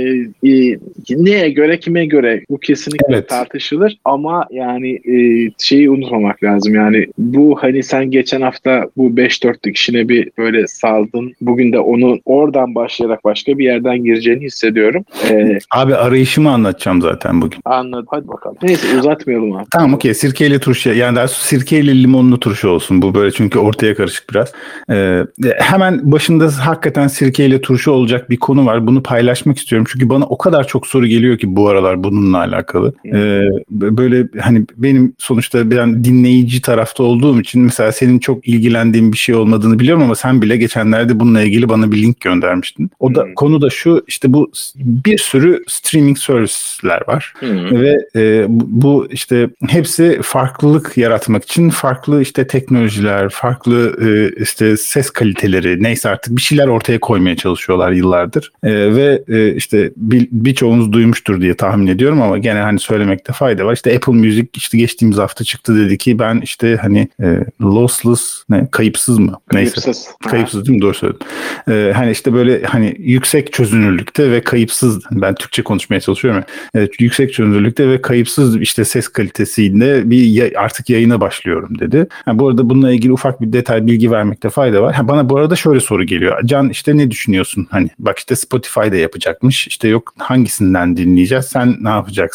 [0.51, 0.79] e,
[1.11, 3.29] neye göre kime göre bu kesinlikle evet.
[3.29, 9.73] tartışılır ama yani e, şeyi unutmamak lazım yani bu hani sen geçen hafta bu 5-4'lük
[9.73, 15.05] işine bir böyle saldın bugün de onu oradan başlayarak başka bir yerden gireceğini hissediyorum.
[15.31, 17.61] Ee, abi arayışımı anlatacağım zaten bugün.
[17.65, 18.57] Anladım hadi bakalım.
[18.63, 19.65] Neyse uzatmayalım abi.
[19.73, 24.31] Tamam okey sirkeyle turşu yani daha sirkeyle limonlu turşu olsun bu böyle çünkü ortaya karışık
[24.31, 24.53] biraz.
[24.91, 25.23] Ee,
[25.59, 30.39] hemen başında hakikaten sirkeyle turşu olacak bir konu var bunu paylaşmak istiyorum çünkü bana o
[30.39, 32.95] kadar çok soru geliyor ki bu aralar bununla alakalı.
[33.07, 39.19] Ee, böyle hani benim sonuçta ben dinleyici tarafta olduğum için mesela senin çok ilgilendiğin bir
[39.19, 42.91] şey olmadığını biliyorum ama sen bile geçenlerde bununla ilgili bana bir link göndermiştin.
[42.99, 43.35] O da hmm.
[43.35, 47.81] konu da şu işte bu bir sürü streaming servisler var hmm.
[47.81, 55.11] ve e, bu işte hepsi farklılık yaratmak için farklı işte teknolojiler, farklı e, işte ses
[55.11, 58.53] kaliteleri neyse artık bir şeyler ortaya koymaya çalışıyorlar yıllardır.
[58.63, 63.67] E, ve e, işte bir, birçoğunuz duymuştur diye tahmin ediyorum ama gene hani söylemekte fayda
[63.67, 63.73] var.
[63.73, 68.69] İşte Apple Music işte geçtiğimiz hafta çıktı dedi ki ben işte hani e, lossless ne
[68.71, 69.41] kayıpsız mı?
[69.51, 69.87] Kayıpsız.
[69.87, 70.11] Neyse.
[70.23, 70.31] Ha.
[70.31, 70.83] Kayıpsız değil mi?
[70.83, 71.27] Doğru söyledin.
[71.69, 76.83] E, hani işte böyle hani yüksek çözünürlükte ve kayıpsız ben Türkçe konuşmaya çalışıyorum ya.
[76.83, 82.07] E, yüksek çözünürlükte ve kayıpsız işte ses kalitesiyle bir artık yayına başlıyorum dedi.
[82.27, 84.95] Yani bu arada bununla ilgili ufak bir detay bilgi vermekte fayda var.
[84.95, 86.41] Ha, bana bu arada şöyle soru geliyor.
[86.45, 87.67] Can işte ne düşünüyorsun?
[87.71, 89.67] Hani bak işte Spotify'da yapacakmış.
[89.67, 91.45] İşte yok hangisinden dinleyeceğiz?
[91.45, 92.28] Sen ne yapacaksın?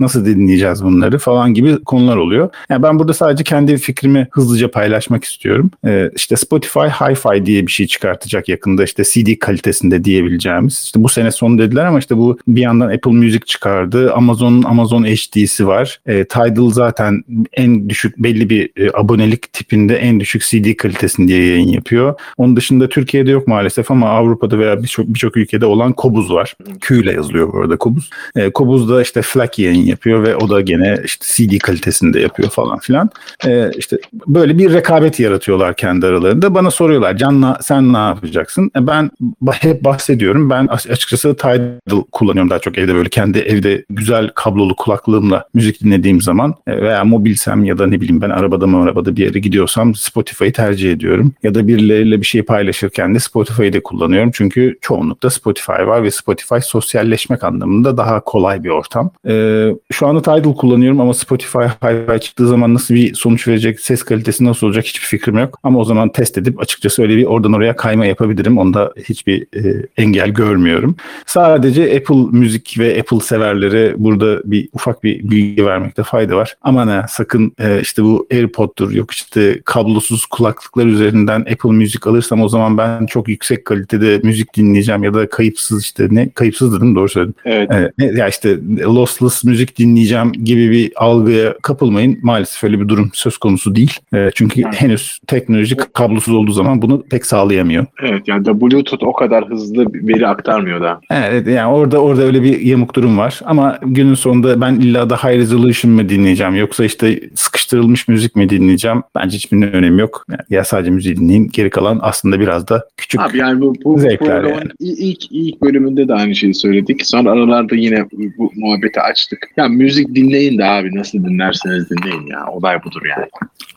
[0.00, 2.50] Nasıl dinleyeceğiz bunları falan gibi konular oluyor.
[2.70, 5.70] Yani ben burada sadece kendi fikrimi hızlıca paylaşmak istiyorum.
[5.86, 10.78] Ee, işte Spotify Hi-Fi diye bir şey çıkartacak yakında işte CD kalitesinde diyebileceğimiz.
[10.84, 14.12] İşte bu sene sonu dediler ama işte bu bir yandan Apple Music çıkardı.
[14.12, 16.00] Amazon'un Amazon HD'si var.
[16.06, 21.68] E, Tidal zaten en düşük belli bir e, abonelik tipinde en düşük CD kalitesinde yayın
[21.68, 22.14] yapıyor.
[22.36, 26.54] Onun dışında Türkiye'de yok maalesef ama Avrupa'da veya birçok birçok ülkede olan Kobuz var.
[26.80, 28.10] Q ile yazılıyor bu arada Kobuz.
[28.36, 32.50] E, Kobuz da işte FLAC yayın yapıyor ve o da gene işte CD kalitesinde yapıyor
[32.50, 33.10] falan filan.
[33.46, 36.54] E, işte böyle bir rekabet yaratıyorlar kendi aralarında.
[36.54, 38.70] Bana soruyorlar Can sen ne yapacaksın?
[38.76, 39.10] E, ben
[39.52, 40.50] hep bahsediyorum.
[40.50, 46.20] Ben açıkçası Tidal kullanıyorum daha çok evde böyle kendi evde güzel kablolu kulaklığımla müzik dinlediğim
[46.20, 49.94] zaman e, veya mobilsem ya da ne bileyim ben arabada mı arabada bir yere gidiyorsam
[49.94, 51.32] Spotify'ı tercih ediyorum.
[51.42, 54.30] Ya da birileriyle bir şey paylaşırken de Spotify'ı da kullanıyorum.
[54.34, 59.10] Çünkü çoğunlukta Spotify var ve Spotify sosyalleşmek anlamında daha kolay bir ortam.
[59.26, 64.02] Ee, şu anda Tidal kullanıyorum ama Spotify Hi-Fi çıktığı zaman nasıl bir sonuç verecek, ses
[64.02, 65.58] kalitesi nasıl olacak hiçbir fikrim yok.
[65.62, 68.58] Ama o zaman test edip açıkçası öyle bir oradan oraya kayma yapabilirim.
[68.58, 70.96] Onda hiçbir e, engel görmüyorum.
[71.26, 76.56] Sadece Apple müzik ve Apple severlere burada bir ufak bir bilgi vermekte fayda var.
[76.62, 82.42] Ama ne sakın e, işte bu AirPod'dur yok işte kablosuz kulaklıklar üzerinden Apple müzik alırsam
[82.42, 86.94] o zaman ben çok yüksek kalitede müzik dinleyeceğim ya da kayıpsız işte ne kayıpsız dedim
[86.94, 87.34] doğru söyledim.
[87.44, 87.70] Evet.
[87.98, 92.18] E, ya işte loss lossless müzik dinleyeceğim gibi bir algıya kapılmayın.
[92.22, 93.92] Maalesef öyle bir durum söz konusu değil.
[94.14, 94.82] E, çünkü evet.
[94.82, 97.86] henüz teknoloji kablosuz olduğu zaman bunu pek sağlayamıyor.
[98.02, 101.00] Evet yani da Bluetooth o kadar hızlı veri aktarmıyor da.
[101.10, 103.40] Evet yani orada orada öyle bir yamuk durum var.
[103.44, 108.48] Ama günün sonunda ben illa da high resolution mı dinleyeceğim yoksa işte sıkıştırılmış müzik mi
[108.48, 109.02] dinleyeceğim?
[109.14, 110.24] Bence hiçbirinin önemi yok.
[110.30, 111.48] Yani ya sadece müziği dinleyin.
[111.52, 114.70] Geri kalan aslında biraz da küçük Abi yani bu, bu zevkler yani.
[114.80, 117.06] ilk, ilk bölümünde de aynı şeyi söyledik.
[117.06, 118.06] Sonra aralarda yine
[118.38, 118.52] bu
[118.88, 119.38] muhabbeti açtık.
[119.56, 122.46] Ya müzik dinleyin de abi nasıl dinlerseniz dinleyin ya.
[122.46, 123.28] Olay budur yani.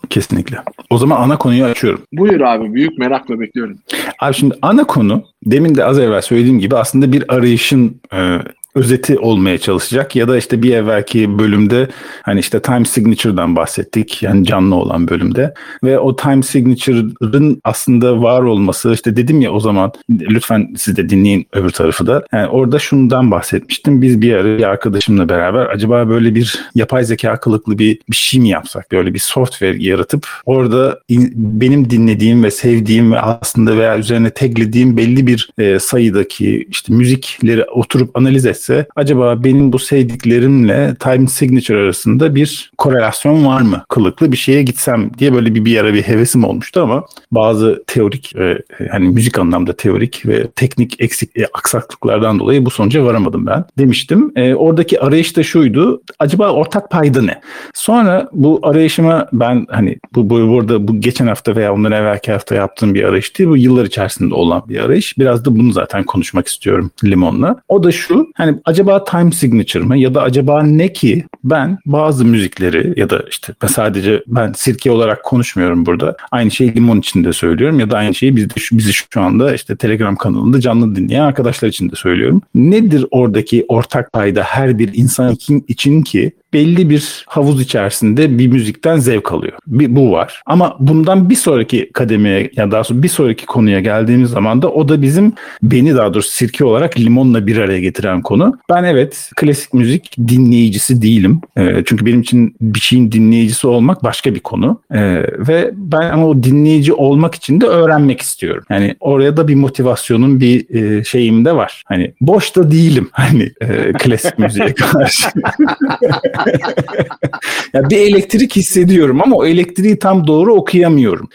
[0.10, 0.58] Kesinlikle.
[0.90, 2.02] O zaman ana konuyu açıyorum.
[2.14, 3.78] Buyur abi büyük merakla bekliyorum.
[4.20, 8.38] Abi şimdi ana konu demin de az evvel söylediğim gibi aslında bir arayışın e,
[8.76, 11.88] özeti olmaya çalışacak ya da işte bir evvelki bölümde
[12.24, 15.54] hani işte time signature'dan bahsettik yani canlı olan bölümde.
[15.84, 21.10] Ve o time signature'ın aslında var olması işte dedim ya o zaman lütfen siz de
[21.10, 22.26] dinleyin öbür tarafı da.
[22.34, 27.40] Yani orada şundan bahsetmiştim biz bir ara bir arkadaşımla beraber acaba böyle bir yapay zeka
[27.40, 32.52] kılıklı bir, bir şey mi yapsak böyle bir software yaratıp orada in, benim dinlediğim ve
[32.52, 38.61] sevdiğim ve aslında veya üzerine taglediğim belli bir e, sayıdaki işte müzikleri oturup analiz et
[38.62, 43.84] etse acaba benim bu sevdiklerimle time signature arasında bir korelasyon var mı?
[43.90, 48.36] Kılıklı bir şeye gitsem diye böyle bir bir ara bir hevesim olmuştu ama bazı teorik
[48.36, 53.66] ve hani müzik anlamda teorik ve teknik eksik e, aksaklıklardan dolayı bu sonuca varamadım ben
[53.78, 54.32] demiştim.
[54.36, 56.02] E, oradaki arayış da şuydu.
[56.20, 57.42] Acaba ortak payda ne?
[57.74, 62.56] Sonra bu arayışıma ben hani bu, bu burada bu geçen hafta veya ondan evvelki hafta
[62.56, 63.50] yaptığım bir arayış değil.
[63.50, 65.18] Bu yıllar içerisinde olan bir arayış.
[65.18, 67.56] Biraz da bunu zaten konuşmak istiyorum Limon'la.
[67.68, 68.28] O da şu.
[68.36, 73.10] Hani yani acaba time signature mı ya da acaba ne ki ben bazı müzikleri ya
[73.10, 76.18] da işte sadece ben sirke olarak konuşmuyorum burada.
[76.32, 79.54] Aynı şeyi limon için de söylüyorum ya da aynı şeyi biz de, bizi şu anda
[79.54, 82.42] işte Telegram kanalında canlı dinleyen arkadaşlar için de söylüyorum.
[82.56, 85.38] Nedir oradaki ortak payda her bir insan
[85.68, 89.54] için ki belli bir havuz içerisinde bir müzikten zevk alıyor.
[89.68, 90.42] Bir, bu var.
[90.46, 94.90] Ama bundan bir sonraki kademeye ya daha sonra bir sonraki konuya geldiğimiz zaman da o
[94.90, 95.34] da bizim
[95.64, 98.58] beni daha doğrusu sirke olarak limonla bir araya getiren konu.
[98.70, 101.42] Ben evet klasik müzik dinleyicisi değilim.
[101.58, 104.82] E, çünkü benim için bir şeyin dinleyicisi olmak başka bir konu.
[104.92, 105.02] E,
[105.48, 108.64] ve ben ama o dinleyici olmak için de öğrenmek istiyorum.
[108.70, 111.84] Yani oraya da bir motivasyonun bir e, şeyim de var.
[111.86, 115.28] Hani boş da değilim hani e, klasik müziğe karşı.
[117.74, 121.30] ya bir elektrik hissediyorum ama o elektriği tam doğru okuyamıyorum.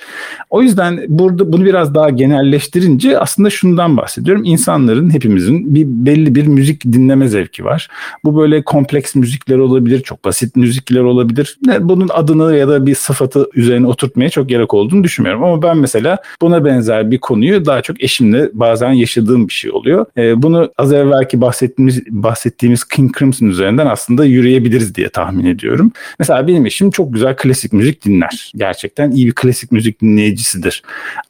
[0.51, 4.43] O yüzden burada bunu biraz daha genelleştirince aslında şundan bahsediyorum.
[4.45, 7.89] İnsanların hepimizin bir belli bir müzik dinleme zevki var.
[8.25, 11.59] Bu böyle kompleks müzikler olabilir, çok basit müzikler olabilir.
[11.81, 15.45] Bunun adını ya da bir sıfatı üzerine oturtmaya çok gerek olduğunu düşünmüyorum.
[15.45, 20.07] Ama ben mesela buna benzer bir konuyu daha çok eşimle bazen yaşadığım bir şey oluyor.
[20.17, 25.93] Bunu az evvelki bahsettiğimiz bahsettiğimiz King Crimson üzerinden aslında yürüyebiliriz diye tahmin ediyorum.
[26.19, 28.53] Mesela benim eşim çok güzel klasik müzik dinler.
[28.57, 30.83] Gerçekten iyi bir klasik müzik dinleyicisidir.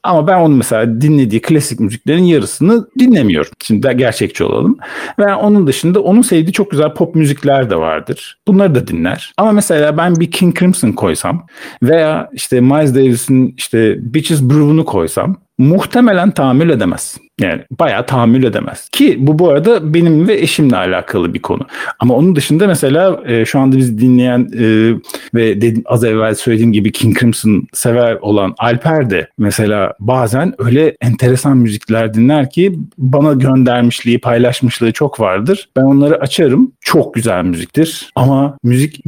[0.03, 3.53] Ama ben onun mesela dinlediği klasik müziklerin yarısını dinlemiyorum.
[3.63, 4.79] Şimdi gerçekçi olalım.
[5.19, 8.39] Ve onun dışında onun sevdiği çok güzel pop müzikler de vardır.
[8.47, 9.33] Bunları da dinler.
[9.37, 11.47] Ama mesela ben bir King Crimson koysam
[11.83, 17.17] veya işte Miles Davis'in işte Bitches Brew'unu koysam muhtemelen tahammül edemez.
[17.41, 18.89] Yani bayağı tahammül edemez.
[18.89, 21.63] Ki bu bu arada benim ve eşimle alakalı bir konu.
[21.99, 24.95] Ama onun dışında mesela e, şu anda bizi dinleyen e,
[25.35, 30.97] ve dedim, az evvel söylediğim gibi King Crimson sever olan Alper de mesela bazen öyle
[31.01, 35.69] enteresan müzikler dinler ki bana göndermişliği, paylaşmışlığı çok vardır.
[35.77, 36.73] Ben onları açarım.
[36.81, 38.11] Çok güzel müziktir.
[38.15, 39.05] Ama müzik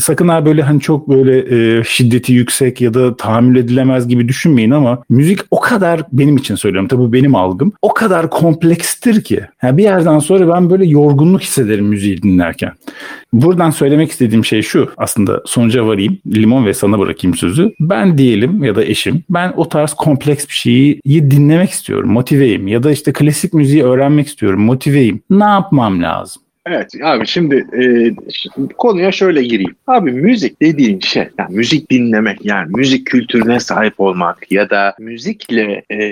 [0.00, 1.38] sakın ha böyle hani çok böyle
[1.78, 6.54] e, şiddeti yüksek ya da tahammül edilemez gibi düşünmeyin ama müzik o kadar benim için
[6.54, 6.88] söylüyorum.
[6.88, 9.40] Tabii benim algım algım o kadar komplekstir ki.
[9.62, 12.72] Yani bir yerden sonra ben böyle yorgunluk hissederim müziği dinlerken.
[13.32, 16.18] Buradan söylemek istediğim şey şu aslında sonuca varayım.
[16.26, 17.72] Limon ve sana bırakayım sözü.
[17.80, 22.12] Ben diyelim ya da eşim ben o tarz kompleks bir şeyi dinlemek istiyorum.
[22.12, 24.62] Motiveyim ya da işte klasik müziği öğrenmek istiyorum.
[24.62, 25.20] Motiveyim.
[25.30, 26.42] Ne yapmam lazım?
[26.66, 27.84] Evet abi şimdi e,
[28.78, 29.74] konuya şöyle gireyim.
[29.86, 35.82] Abi müzik dediğin şey yani müzik dinlemek yani müzik kültürüne sahip olmak ya da müzikle
[35.90, 36.10] e,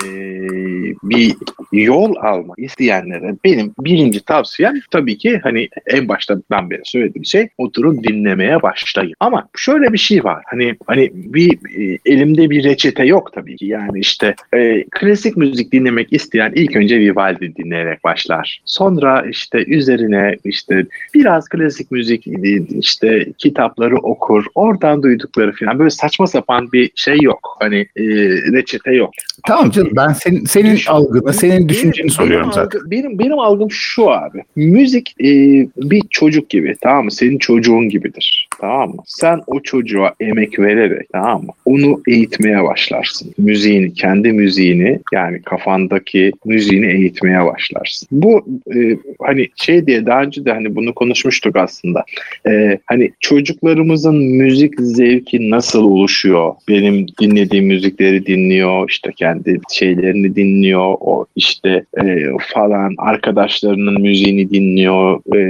[1.03, 1.35] bir
[1.73, 8.05] yol almak isteyenlere benim birinci tavsiyem tabii ki hani en baştan beri söylediğim şey oturup
[8.05, 9.15] dinlemeye başlayın.
[9.21, 13.67] Ama şöyle bir şey var hani hani bir e, elimde bir reçete yok tabii ki
[13.67, 18.61] yani işte e, klasik müzik dinlemek isteyen ilk önce Vivaldi dinleyerek başlar.
[18.65, 22.27] Sonra işte üzerine işte biraz klasik müzik
[22.71, 27.57] işte kitapları okur oradan duydukları falan böyle saçma sapan bir şey yok.
[27.61, 28.05] Hani e,
[28.53, 29.11] reçete yok.
[29.47, 32.79] Tamam canım ben senin, senin Düşün, algını, senin düşünceni benim, soruyorum benim zaten.
[32.79, 34.43] Algı, benim, benim algım şu abi.
[34.57, 35.29] Müzik e,
[35.77, 37.13] bir çocuk gibi tamam mı?
[37.13, 38.49] Senin çocuğun gibidir.
[38.61, 39.03] Tamam mı?
[39.07, 41.53] Sen o çocuğa emek vererek tamam mı?
[41.65, 43.35] Onu eğitmeye başlarsın.
[43.39, 48.09] Müziğini, kendi müziğini yani kafandaki müziğini eğitmeye başlarsın.
[48.13, 52.05] Bu e, hani şey diye daha önce de hani bunu konuşmuştuk aslında.
[52.49, 56.55] E, hani çocuklarımızın müzik zevki nasıl oluşuyor?
[56.69, 65.21] Benim dinlediğim müzikleri dinliyor, işte kendi şeylerini dinliyor, o işte e, falan arkadaşlarının müziğini dinliyor
[65.37, 65.41] e,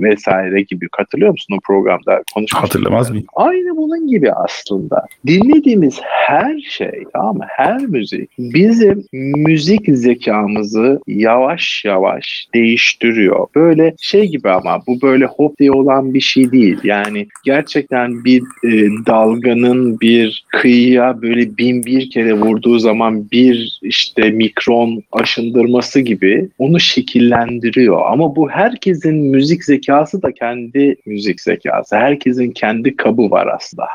[0.00, 0.88] vesaire gibi.
[0.88, 2.22] Katılıyor musun o programda?
[2.34, 2.62] Konuşmuştuk.
[2.62, 3.26] Hatırlamaz mıyım?
[3.34, 5.06] Aynı bunun gibi aslında.
[5.26, 7.44] Dinlediğimiz her şey, tamam mı?
[7.48, 9.04] Her müzik bizim
[9.36, 13.46] müzik zekamızı yavaş yavaş değiştiriyor.
[13.54, 13.61] Böyle
[14.00, 16.78] şey gibi ama bu böyle hop diye olan bir şey değil.
[16.84, 18.70] Yani gerçekten bir e,
[19.06, 26.80] dalganın bir kıyıya böyle bin bir kere vurduğu zaman bir işte mikron aşındırması gibi onu
[26.80, 28.00] şekillendiriyor.
[28.06, 31.96] Ama bu herkesin müzik zekası da kendi müzik zekası.
[31.96, 33.86] Herkesin kendi kabı var aslında.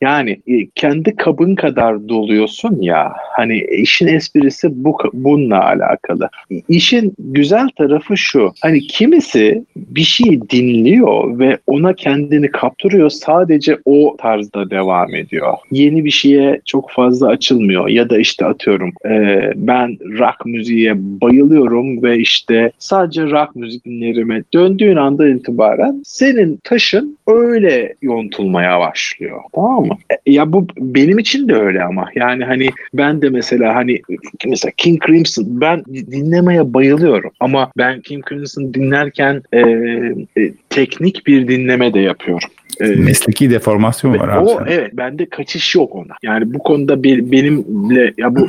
[0.00, 6.28] Yani e, kendi kabın kadar doluyorsun ya hani işin esprisi bu bununla alakalı.
[6.68, 8.52] İşin güzel tarafı şu.
[8.60, 13.10] Hani kimisi bir şey dinliyor ve ona kendini kaptırıyor.
[13.10, 15.54] Sadece o tarzda devam ediyor.
[15.70, 22.02] Yeni bir şeye çok fazla açılmıyor ya da işte atıyorum e, ben rock müziğe bayılıyorum
[22.02, 29.40] ve işte sadece rock müzik dinlerime döndüğün anda itibaren senin taşın öyle yontulmaya başlıyor.
[29.54, 29.98] Tamam mı?
[30.10, 32.08] E, ya bu benim için de öyle ama.
[32.14, 34.00] Yani hani ben de mesela hani
[34.46, 38.74] mesela King Crimson ben dinlemeye bayılıyorum ama ben King Crimson
[39.06, 42.48] dinlerken e, teknik bir dinleme de yapıyorum.
[42.80, 44.48] Ee, Mesleki deformasyon var abi.
[44.48, 46.14] O evet bende kaçış yok ona.
[46.22, 48.48] Yani bu konuda bir, benimle ya bu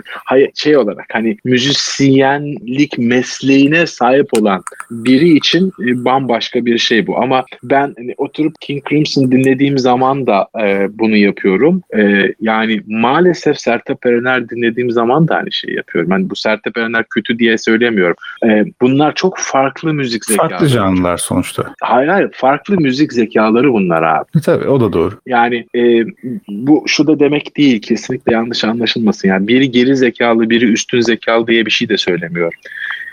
[0.54, 7.18] şey olarak hani müzisyenlik mesleğine sahip olan biri için e, bambaşka bir şey bu.
[7.18, 11.82] Ama ben hani, oturup King Crimson dinlediğim zaman da e, bunu yapıyorum.
[11.96, 16.10] E, yani maalesef Sertab Erener dinlediğim zaman da aynı şeyi yapıyorum.
[16.10, 18.16] Yani bu Sertab Erener kötü diye söylemiyorum.
[18.44, 20.50] E, bunlar çok farklı müzik zekaları.
[20.50, 21.74] Farklı canlılar sonuçta.
[21.82, 24.24] Hayır hayır farklı müzik zekaları doğru bunlar abi.
[24.38, 25.14] E, tabii o da doğru.
[25.26, 26.04] Yani e,
[26.48, 29.28] bu şu da demek değil kesinlikle yanlış anlaşılmasın.
[29.28, 32.58] Yani biri geri zekalı biri üstün zekalı diye bir şey de söylemiyorum.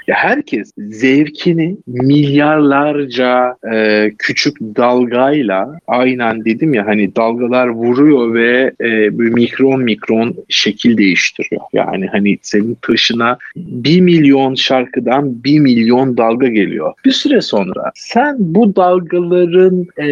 [0.08, 9.10] Ya herkes zevkini milyarlarca e, küçük dalgayla aynen dedim ya hani dalgalar vuruyor ve e,
[9.10, 11.62] mikron mikron şekil değiştiriyor.
[11.74, 16.94] Yani hani senin taşına bir milyon şarkıdan bir milyon dalga geliyor.
[17.06, 20.08] Bir süre sonra sen bu dalgaların e,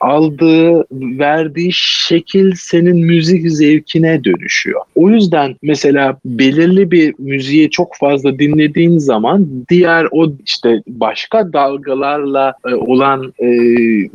[0.00, 0.86] aldığı
[1.18, 4.80] verdiği şekil senin müzik zevkine dönüşüyor.
[4.94, 12.54] O yüzden mesela belirli bir müziği çok fazla dinlediğin zaman diğer o işte başka dalgalarla
[12.68, 13.48] e, olan e,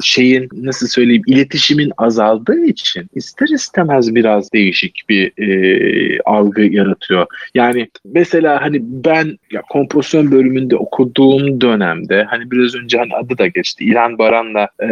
[0.02, 7.26] şeyin nasıl söyleyeyim iletişimin azaldığı için ister istemez biraz değişik bir e, algı yaratıyor.
[7.54, 13.48] Yani mesela hani ben ya kompozisyon bölümünde okuduğum dönemde hani biraz önce hani adı da
[13.48, 14.88] geçti İlhan Baran'la e,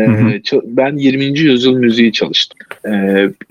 [0.63, 1.39] ben 20.
[1.39, 2.57] yüzyıl müziği çalıştım.
[2.87, 2.93] E,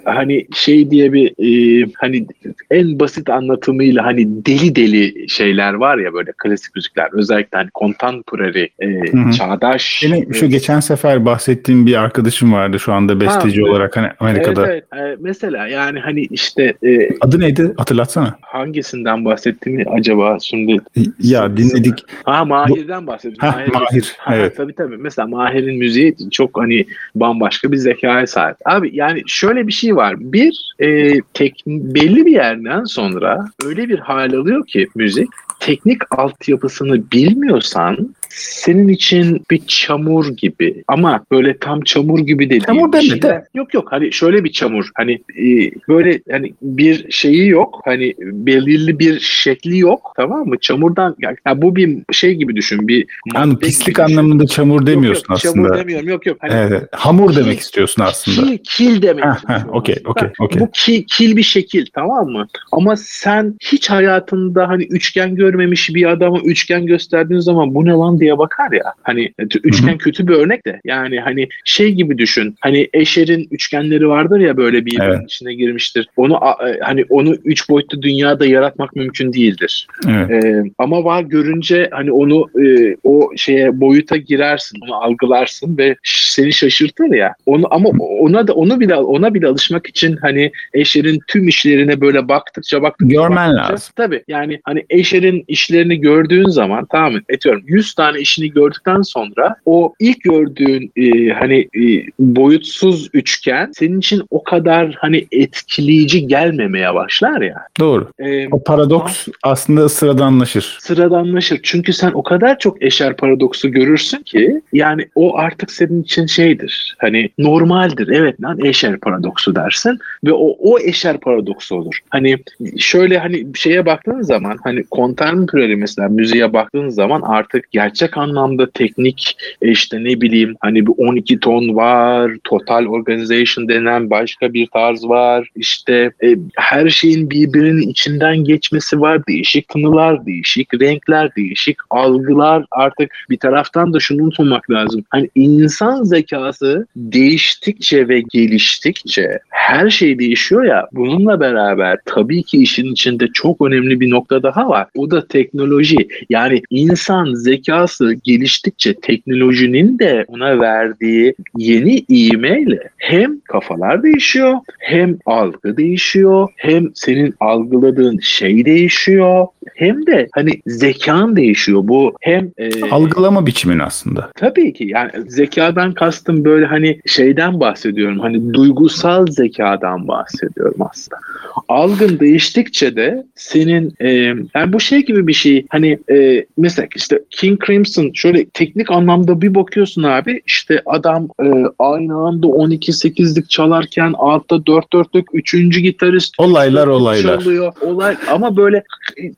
[0.04, 2.26] hani şey diye bir e, hani
[2.70, 7.08] en basit anlatımıyla hani deli deli şeyler var ya böyle klasik müzikler.
[7.12, 10.02] Özellikle hani contemporary, e, çağdaş.
[10.04, 14.08] Benim şu e, geçen sefer bahsettiğim bir arkadaşım vardı şu anda besteci ha, olarak hani
[14.20, 14.66] Amerika'da.
[14.66, 15.18] Evet, evet.
[15.18, 17.74] E, mesela yani hani işte e, adı neydi?
[17.76, 18.38] Hatırlatsana.
[18.40, 20.78] Hangisinden bahsettiğimi acaba şimdi
[21.20, 22.04] ya dinledik.
[22.24, 23.38] Ha Mahir'den bahsettim.
[23.38, 23.72] Ha, Mahir.
[23.72, 24.14] Mahir.
[24.18, 24.56] Ha, evet.
[24.56, 24.96] Tabii tabii.
[24.96, 28.56] Mesela Mahir'in müziği çok hani bambaşka bir zekaya sahip.
[28.64, 30.14] Abi yani şöyle bir şey var.
[30.18, 35.28] Bir e, tek, belli bir yerden sonra öyle bir hal alıyor ki müzik
[35.60, 42.92] teknik altyapısını bilmiyorsan senin için bir çamur gibi ama böyle tam çamur gibi de Çamur
[42.92, 43.44] deme de.
[43.54, 48.98] Yok yok hani şöyle bir çamur hani e, böyle hani bir şeyi yok hani belirli
[48.98, 50.56] bir şekli yok tamam mı?
[50.60, 55.44] Çamurdan yani, yani bu bir şey gibi düşün bir yani pislik anlamında çamur demiyorsun yok,
[55.44, 55.68] yok, aslında.
[55.68, 56.36] Çamur demiyorum yok yok.
[56.40, 58.46] Hani, evet, hamur kil, demek istiyorsun aslında.
[58.46, 59.24] Kil, kil demek
[59.72, 60.60] Okey okey okey.
[60.60, 62.46] Bu kil, kil bir şekil tamam mı?
[62.72, 68.20] Ama sen hiç hayatında hani üçgen görmemiş bir adama üçgen gösterdiğin zaman bu ne lan
[68.24, 68.92] diye bakar ya.
[69.02, 69.32] Hani
[69.64, 70.80] üçgen kötü bir örnek de.
[70.84, 72.56] Yani hani şey gibi düşün.
[72.60, 75.20] Hani Escher'in üçgenleri vardır ya böyle bir evet.
[75.24, 76.08] içine girmiştir.
[76.16, 79.86] Onu e, hani onu üç boyutlu dünyada yaratmak mümkün değildir.
[80.08, 80.44] Evet.
[80.44, 86.52] Ee, ama var görünce hani onu e, o şeye boyuta girersin, onu algılarsın ve seni
[86.52, 87.34] şaşırtır ya.
[87.46, 87.88] Onu ama
[88.20, 93.14] ona da onu bile ona bile alışmak için hani Escher'in tüm işlerine böyle baktıkça baktıkça
[93.14, 93.92] görmen baktıkça, lazım.
[93.96, 97.20] Tabii yani hani Escher'in işlerini gördüğün zaman tamam mı?
[97.28, 103.98] Etiyorum 100 tane işini gördükten sonra o ilk gördüğün e, hani e, boyutsuz üçgen senin
[103.98, 107.56] için o kadar hani etkileyici gelmemeye başlar ya.
[107.80, 108.08] Doğru.
[108.18, 110.76] Ee, o paradoks aslında sıradanlaşır.
[110.80, 111.60] Sıradanlaşır.
[111.62, 116.96] Çünkü sen o kadar çok eşer paradoksu görürsün ki yani o artık senin için şeydir.
[116.98, 118.08] Hani normaldir.
[118.08, 121.98] Evet lan eşer paradoksu dersin ve o o eşer paradoksu olur.
[122.10, 122.38] Hani
[122.78, 129.36] şöyle hani şeye baktığın zaman hani contemporary mesela müziğe baktığın zaman artık gerçek anlamda teknik
[129.62, 135.48] işte ne bileyim hani bir 12 ton var, total organization denen başka bir tarz var.
[135.56, 139.26] İşte e, her şeyin birbirinin içinden geçmesi var.
[139.26, 142.64] Değişik tınılar, değişik renkler, değişik algılar.
[142.70, 145.04] Artık bir taraftan da şunu unutmamak lazım.
[145.10, 150.88] Hani insan zekası değiştikçe ve geliştikçe her şey değişiyor ya.
[150.92, 154.86] Bununla beraber tabii ki işin içinde çok önemli bir nokta daha var.
[154.96, 156.08] O da teknoloji.
[156.30, 157.93] Yani insan zekası
[158.24, 167.34] geliştikçe teknolojinin de ona verdiği yeni iğmeyle hem kafalar değişiyor, hem algı değişiyor, hem senin
[167.40, 171.80] algıladığın şey değişiyor, hem de hani zekan değişiyor.
[171.84, 174.30] Bu hem e, algılama biçimin aslında.
[174.36, 178.18] Tabii ki yani zekadan kastım böyle hani şeyden bahsediyorum.
[178.18, 181.20] Hani duygusal zekadan bahsediyorum aslında.
[181.68, 184.08] Algın değiştikçe de senin e,
[184.54, 189.40] yani bu şey gibi bir şey hani e, mesela işte King Crimson şöyle teknik anlamda
[189.42, 191.46] bir bakıyorsun abi işte adam e,
[191.78, 195.54] aynı anda 12-8'lik çalarken altta 4-4'lük 3.
[195.82, 197.72] gitarist olaylar olaylar çalıyor.
[197.80, 198.82] Olay ama böyle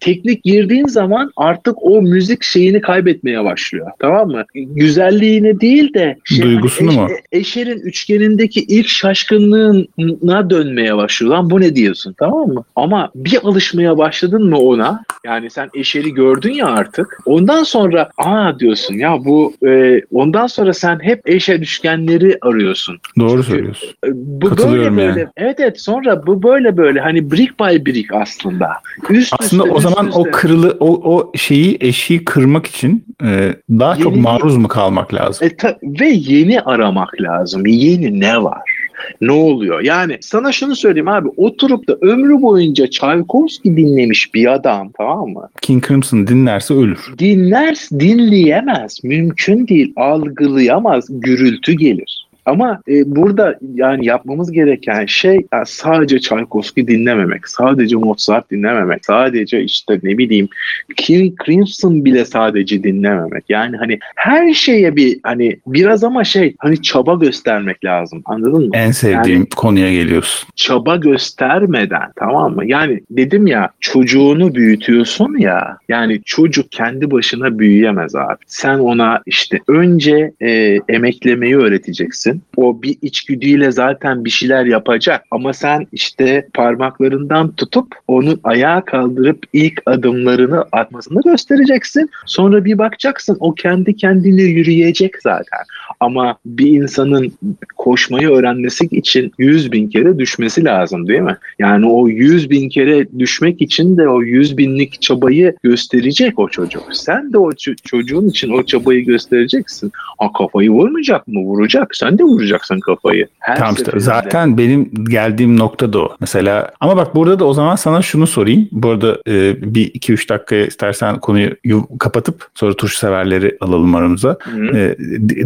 [0.01, 3.91] teknik girdiğin zaman artık o müzik şeyini kaybetmeye başlıyor.
[3.99, 4.45] Tamam mı?
[4.55, 7.09] Güzelliğine değil de şey, duygusunu hani, mu?
[7.32, 11.32] Eşer'in üçgenindeki ilk şaşkınlığına dönmeye başlıyor.
[11.32, 12.14] Lan bu ne diyorsun?
[12.18, 12.64] Tamam mı?
[12.76, 15.05] Ama bir alışmaya başladın mı ona?
[15.24, 17.18] Yani sen Eşer'i gördün ya artık.
[17.26, 22.99] Ondan sonra aa diyorsun ya bu e, ondan sonra sen hep Eşer üçgenleri arıyorsun.
[23.18, 23.89] Doğru Çünkü, söylüyorsun.
[23.89, 25.03] E, bu böyle böyle.
[25.03, 25.27] Yani.
[25.37, 28.68] Evet evet sonra bu böyle böyle hani brick by brick aslında.
[29.11, 33.55] Üst aslında üste, o zaman üst o kırılı o o şeyi eşiği kırmak için e,
[33.70, 35.47] daha yeni, çok maruz mu kalmak lazım?
[35.47, 37.66] E, ta, ve yeni aramak lazım.
[37.66, 38.86] Yeni ne var?
[39.20, 39.80] Ne oluyor?
[39.80, 45.49] Yani sana şunu söyleyeyim abi oturup da ömrü boyunca Tchaikovsky dinlemiş bir adam tamam mı?
[45.62, 47.14] King Crimson dinlerse ölür.
[47.18, 49.05] Dinler, dinleyemez.
[49.05, 49.92] Mümkün değil.
[49.97, 51.07] Algılayamaz.
[51.11, 52.26] Gürültü gelir.
[52.47, 59.62] Ama e, burada yani yapmamız gereken şey yani sadece Tchaikovsky dinlememek, sadece Mozart dinlememek, sadece
[59.62, 60.49] işte ne bileyim
[60.97, 63.44] King Crimson bile sadece dinlememek.
[63.49, 68.22] Yani hani her şeye bir hani biraz ama şey hani çaba göstermek lazım.
[68.24, 68.70] Anladın mı?
[68.72, 70.49] En sevdiğim yani, konuya geliyorsun.
[70.57, 72.66] Çaba göstermeden tamam mı?
[72.66, 75.78] Yani dedim ya çocuğunu büyütüyorsun ya.
[75.88, 78.38] Yani çocuk kendi başına büyüyemez abi.
[78.47, 85.24] Sen ona işte önce e, emeklemeyi öğreteceksin o bir içgüdüyle zaten bir şeyler yapacak.
[85.30, 92.11] Ama sen işte parmaklarından tutup onu ayağa kaldırıp ilk adımlarını atmasını göstereceksin.
[92.26, 95.61] Sonra bir bakacaksın o kendi kendine yürüyecek zaten.
[96.01, 97.32] Ama bir insanın
[97.76, 101.37] koşmayı öğrenmesi için 100 bin kere düşmesi lazım değil mi?
[101.59, 106.84] Yani o 100 bin kere düşmek için de o 100 binlik çabayı gösterecek o çocuk.
[106.93, 107.51] Sen de o
[107.84, 109.93] çocuğun için o çabayı göstereceksin.
[110.18, 111.41] Ha kafayı vurmayacak mı?
[111.41, 111.97] Vuracak.
[111.97, 113.29] Sen de vuracaksın kafayı.
[113.39, 116.16] Her tamam işte zaten benim geldiğim nokta da o.
[116.20, 118.68] Mesela ama bak burada da o zaman sana şunu sorayım.
[118.72, 124.39] Bu arada e, bir iki üç dakikaya istersen konuyu kapatıp sonra turşu severleri alalım aramıza.
[124.74, 124.97] E,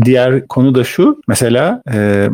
[0.04, 1.22] diğer konu da şu.
[1.28, 2.28] Mesela e,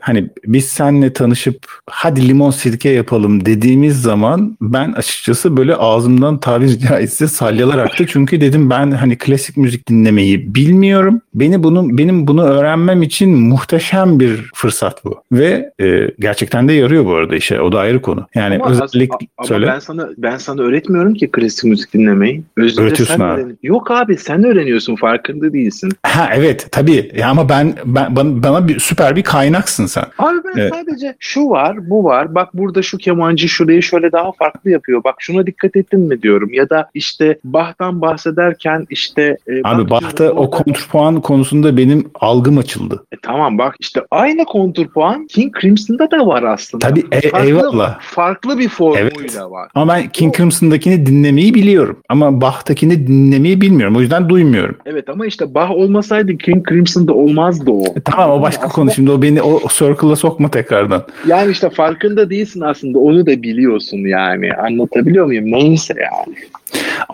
[0.00, 6.78] hani biz seninle tanışıp hadi limon sirke yapalım dediğimiz zaman ben açıkçası böyle ağzımdan tabiri
[6.78, 8.06] caizse salyalar aktı.
[8.08, 11.20] Çünkü dedim ben hani klasik müzik dinlemeyi bilmiyorum.
[11.34, 15.22] Beni bunu benim bunu öğrenmem için muhteşem muhteşem bir fırsat bu.
[15.32, 17.60] Ve e, gerçekten de yarıyor bu arada işe.
[17.60, 18.26] O da ayrı konu.
[18.34, 19.66] Yani Ama, özellikle as- ama söyle.
[19.66, 22.42] ben sana ben sana öğretmiyorum ki klasik müzik dinlemeyi.
[22.56, 23.40] Özünde Öğretiyorsun sen abi.
[23.40, 25.92] öğren- Yok abi sen öğreniyorsun farkında değilsin.
[26.02, 27.10] Ha evet tabii.
[27.16, 30.04] Ya ama ben, ben bana, bana bir süper bir kaynaksın sen.
[30.18, 30.74] Abi ben Evet.
[30.74, 32.34] sadece şu var, bu var.
[32.34, 35.04] Bak burada şu kemancı şurayı şöyle daha farklı yapıyor.
[35.04, 36.48] Bak şuna dikkat ettin mi diyorum.
[36.52, 43.04] Ya da işte Bach'tan bahsederken işte e, Abi Bach'ta o kontrpuan konusunda benim algım açıldı.
[43.12, 46.88] E, tamam bak işte aynı kontrpuan King Crimson'da da var aslında.
[46.88, 48.00] Tabii e- Farklı- eyvallah.
[48.00, 49.40] Farklı bir formuyla Evet.
[49.50, 49.68] var.
[49.74, 51.96] Ama ben King Crimson'dakini dinlemeyi biliyorum.
[52.08, 53.96] Ama Bach'takini dinlemeyi bilmiyorum.
[53.96, 54.76] O yüzden duymuyorum.
[54.86, 57.84] Evet ama işte Bach olmasaydı King Crimson'da olmazdı o.
[57.84, 58.90] E, tamam o başka Aslında- konu.
[58.90, 61.02] Şimdi o beni o, o circle'a sokma tekrardan.
[61.26, 64.52] Yani işte farkında değilsin aslında onu da biliyorsun yani.
[64.54, 65.44] Anlatabiliyor muyum?
[65.52, 66.36] Neyse yani.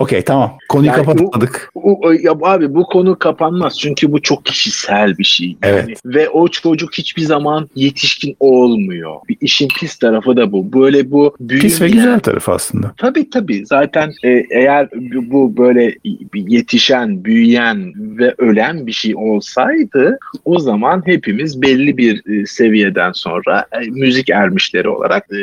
[0.00, 0.58] Okey tamam.
[0.68, 1.70] Konuyu Yani kapatmadık.
[1.74, 5.46] O- o- ya abi bu konu kapanmaz çünkü bu çok kişisel bir şey.
[5.46, 5.56] Yani.
[5.86, 6.00] Evet.
[6.06, 9.14] Ve o çocuk hiçbir zaman yetişkin olmuyor.
[9.28, 10.72] Bir işin pis tarafı da bu.
[10.72, 12.94] Böyle bu Pis ve büyümeyen- güzel tarafı aslında.
[12.96, 13.66] Tabii tabii.
[13.66, 15.94] Zaten e, eğer bu bu böyle
[16.34, 23.66] yetişen, büyüyen ve ölen bir şey olsaydı o zaman hepimiz belli bir e, seviyeden sonra
[23.72, 25.38] e, müzik ermişleri olarak e,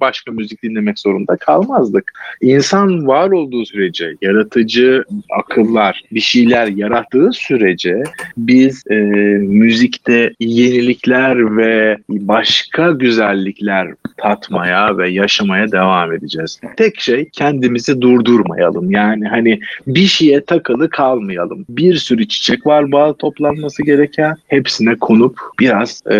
[0.00, 2.12] başka müzik dinlemek zorunda kalmazdık.
[2.40, 5.04] İnsan var olduğu sürece, yaratıcı
[5.38, 8.02] akıllar bir şeyler yarattığı sürece
[8.36, 8.94] biz e,
[9.38, 16.60] müzikte yenilikler ve başka güzellikler tatmaya ve yaşamaya devam edeceğiz.
[16.76, 18.90] Tek şey kendimizi durdurmayalım.
[18.90, 21.64] Yani hani bir şeye takılı kalmayalım.
[21.68, 24.36] Bir sürü çiçek var bal toplanması gereken.
[24.48, 26.18] Hepsine konup biraz e,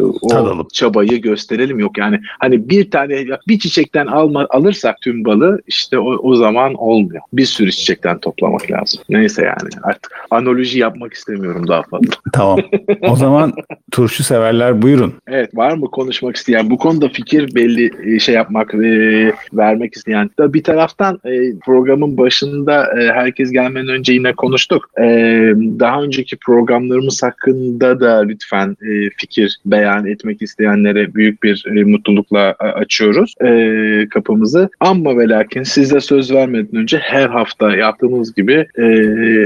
[0.00, 0.68] o Tadalım.
[0.72, 1.78] çabayı gösterelim.
[1.78, 6.74] Yok yani hani bir tane bir çiçekten alma, alırsak tüm balı işte o, o zaman
[6.76, 7.22] olmuyor.
[7.32, 9.02] Bir sürü çiçekten toplamak lazım.
[9.08, 12.12] Neyse yani artık analoji yapmak istemiyorum daha fazla.
[12.32, 12.58] Tamam.
[13.02, 13.52] O zaman
[13.90, 15.14] turşu severler buyurun.
[15.28, 20.30] Evet var mı konuşmak isteyen bu konuda fikir belli e, şey yapmak e, vermek isteyen
[20.38, 24.90] da bir taraftan e, programın başında e, herkes gelmeden önce yine konuştuk.
[25.00, 25.04] E,
[25.80, 32.54] daha önceki programlarımız hakkında da lütfen e, fikir beyan etmek isteyenlere büyük bir e, mutlulukla
[32.58, 34.68] açıyoruz e, kapımızı.
[34.80, 36.30] Ama ve lakin size söz
[36.66, 38.86] vermeden önce her hafta yaptığımız gibi e,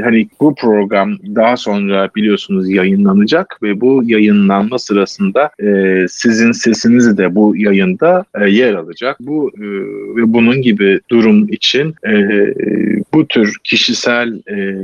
[0.05, 7.35] hani bu program daha sonra biliyorsunuz yayınlanacak ve bu yayınlanma sırasında e, sizin sesiniz de
[7.35, 9.17] bu yayında e, yer alacak.
[9.21, 9.65] Bu e,
[10.17, 12.15] ve bunun gibi durum için e,
[13.15, 14.77] bu tür kişisel e,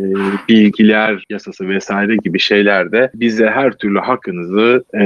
[0.48, 5.04] bilgiler yasası vesaire gibi şeylerde bize her türlü hakkınızı e,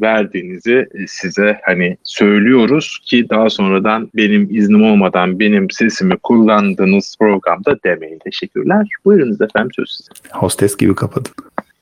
[0.00, 6.16] verdiğinizi size hani söylüyoruz ki daha sonradan benim iznim olmadan benim sesimi
[6.50, 8.18] kullandığınız programda demeyin.
[8.18, 8.88] Teşekkürler.
[9.04, 10.10] Buyurunuz efendim söz size.
[10.32, 11.32] Hostes gibi kapadın.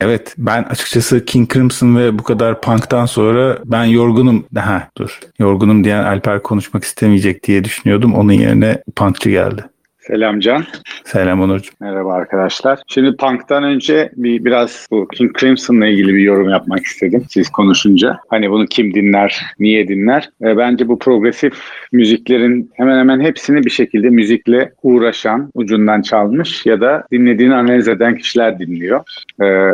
[0.01, 4.45] Evet ben açıkçası King Crimson ve bu kadar punk'tan sonra ben yorgunum.
[4.55, 5.21] Ha dur.
[5.39, 8.15] Yorgunum diyen Alper konuşmak istemeyecek diye düşünüyordum.
[8.15, 9.65] Onun yerine punkçı geldi.
[10.09, 10.65] Selam Can.
[11.05, 11.73] Selam Onurcuğum.
[11.81, 12.79] Merhaba arkadaşlar.
[12.87, 18.19] Şimdi Punk'tan önce bir biraz bu King Crimson'la ilgili bir yorum yapmak istedim siz konuşunca.
[18.29, 20.31] Hani bunu kim dinler, niye dinler?
[20.43, 21.55] E, bence bu progresif
[21.93, 28.17] müziklerin hemen hemen hepsini bir şekilde müzikle uğraşan, ucundan çalmış ya da dinlediğini analiz eden
[28.17, 29.01] kişiler dinliyor.
[29.43, 29.73] E,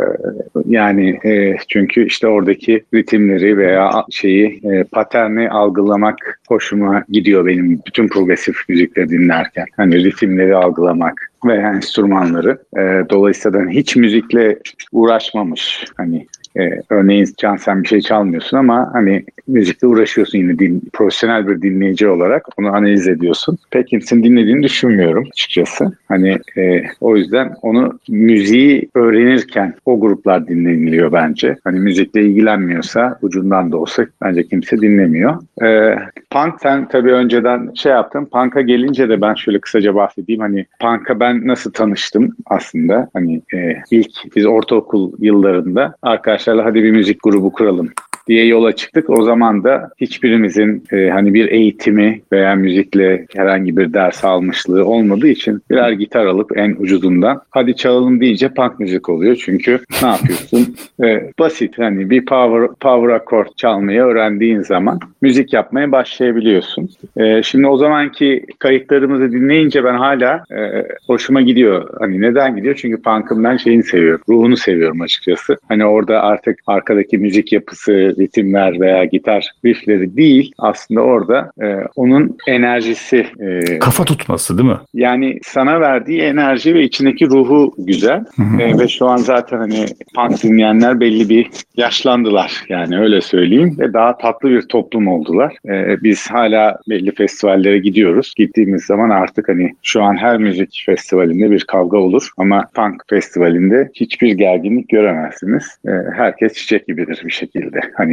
[0.65, 8.07] yani e, çünkü işte oradaki ritimleri veya şeyi e, paterni algılamak hoşuma gidiyor benim bütün
[8.07, 9.65] progresif müzikleri dinlerken.
[9.77, 12.57] Hani ritimleri algılamak ve enstrümanları.
[12.77, 14.59] E, dolayısıyla hiç müzikle
[14.91, 15.85] uğraşmamış.
[15.97, 16.27] Hani
[16.59, 21.61] e, örneğin Can sen bir şey çalmıyorsun ama hani müzikle uğraşıyorsun yine din, profesyonel bir
[21.61, 23.57] dinleyici olarak onu analiz ediyorsun.
[23.89, 25.97] Kimsenin dinlediğini düşünmüyorum açıkçası.
[26.07, 31.55] Hani e, o yüzden onu müziği öğrenirken o gruplar dinleniliyor bence.
[31.63, 35.41] Hani müzikle ilgilenmiyorsa ucundan da olsa bence kimse dinlemiyor.
[35.63, 35.95] E,
[36.29, 38.25] punk sen tabii önceden şey yaptın.
[38.25, 40.41] Punk'a gelince de ben şöyle kısaca bahsedeyim.
[40.41, 43.09] Hani punk'a ben nasıl tanıştım aslında?
[43.13, 47.89] Hani e, ilk biz ortaokul yıllarında arkadaşlarla hadi bir müzik grubu kuralım
[48.27, 49.09] diye yola çıktık.
[49.09, 55.27] O zaman da hiçbirimizin e, hani bir eğitimi veya müzikle herhangi bir ders almışlığı olmadığı
[55.27, 59.35] için birer gitar alıp en ucuzundan hadi çalalım deyince punk müzik oluyor.
[59.45, 60.75] Çünkü ne yapıyorsun?
[61.03, 66.89] E, basit hani bir power power akord çalmayı öğrendiğin zaman müzik yapmaya başlayabiliyorsun.
[67.17, 71.89] E, şimdi o zamanki kayıtlarımızı dinleyince ben hala e, hoşuma gidiyor.
[71.99, 72.75] Hani neden gidiyor?
[72.75, 74.21] Çünkü punk'ın ben şeyini seviyorum.
[74.29, 75.57] Ruhunu seviyorum açıkçası.
[75.67, 80.51] Hani orada artık arkadaki müzik yapısı, ritimler veya gitar riffleri değil.
[80.57, 83.25] Aslında orada e, onun enerjisi.
[83.39, 84.77] E, Kafa tutması değil mi?
[84.93, 88.25] Yani sana verdiği enerji ve içindeki ruhu güzel.
[88.59, 89.85] E, ve şu an zaten hani
[90.15, 91.47] punk dinleyenler belli bir
[91.77, 92.63] yaşlandılar.
[92.69, 93.75] Yani öyle söyleyeyim.
[93.79, 95.53] Ve daha tatlı bir toplum oldular.
[95.69, 98.33] E, biz hala belli festivallere gidiyoruz.
[98.37, 102.29] Gittiğimiz zaman artık hani şu an her müzik festivalinde bir kavga olur.
[102.37, 105.77] Ama punk festivalinde hiçbir gerginlik göremezsiniz.
[105.87, 107.79] E, herkes çiçek gibidir bir şekilde.
[107.93, 108.04] Hani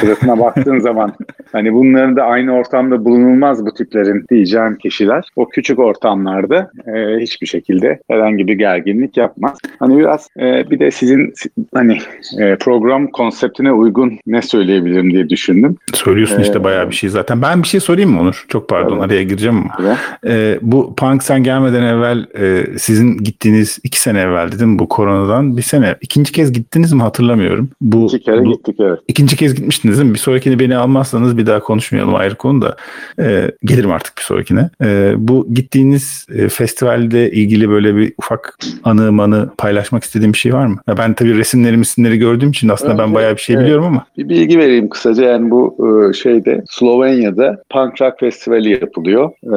[0.00, 1.12] sırasına baktığın zaman
[1.52, 5.24] hani bunların da aynı ortamda bulunulmaz bu tiplerin diyeceğim kişiler.
[5.36, 9.58] O küçük ortamlarda e, hiçbir şekilde herhangi bir gerginlik yapmaz.
[9.78, 11.32] Hani biraz e, bir de sizin
[11.74, 11.98] hani
[12.38, 15.76] e, program konseptine uygun ne söyleyebilirim diye düşündüm.
[15.94, 17.42] Söylüyorsun işte Ee, bayağı bir şey zaten.
[17.42, 18.44] Ben bir şey sorayım mı Onur?
[18.48, 19.04] Çok pardon Evet.
[19.06, 19.74] araya gireceğim ama.
[19.88, 19.96] Evet.
[20.26, 25.56] Ee, bu Punk sen gelmeden evvel e, sizin gittiğiniz iki sene evvel dedim bu koronadan
[25.56, 25.94] bir sene.
[26.00, 27.68] ikinci kez gittiniz mi hatırlamıyorum.
[27.80, 28.98] Bu, İki kere bu- gittik evet.
[29.08, 30.14] İkinci kez gitmiştiniz değil mi?
[30.14, 32.76] Bir sonrakini beni almazsanız bir daha konuşmayalım ayrı konu da.
[33.20, 34.70] Ee, gelirim artık bir sonrakine.
[34.82, 40.54] Ee, bu gittiğiniz e, festivalde ilgili böyle bir ufak anı manı paylaşmak istediğim bir şey
[40.54, 40.76] var mı?
[40.88, 43.64] Ya ben tabii resimleri misimleri gördüğüm için aslında ben Evet, bayağı bir şey evet.
[43.64, 44.06] biliyorum ama.
[44.18, 45.76] Bir bilgi vereyim kısaca yani bu
[46.10, 49.30] e, şeyde Slovenya'da Punk Rock Festivali yapılıyor.
[49.44, 49.56] E,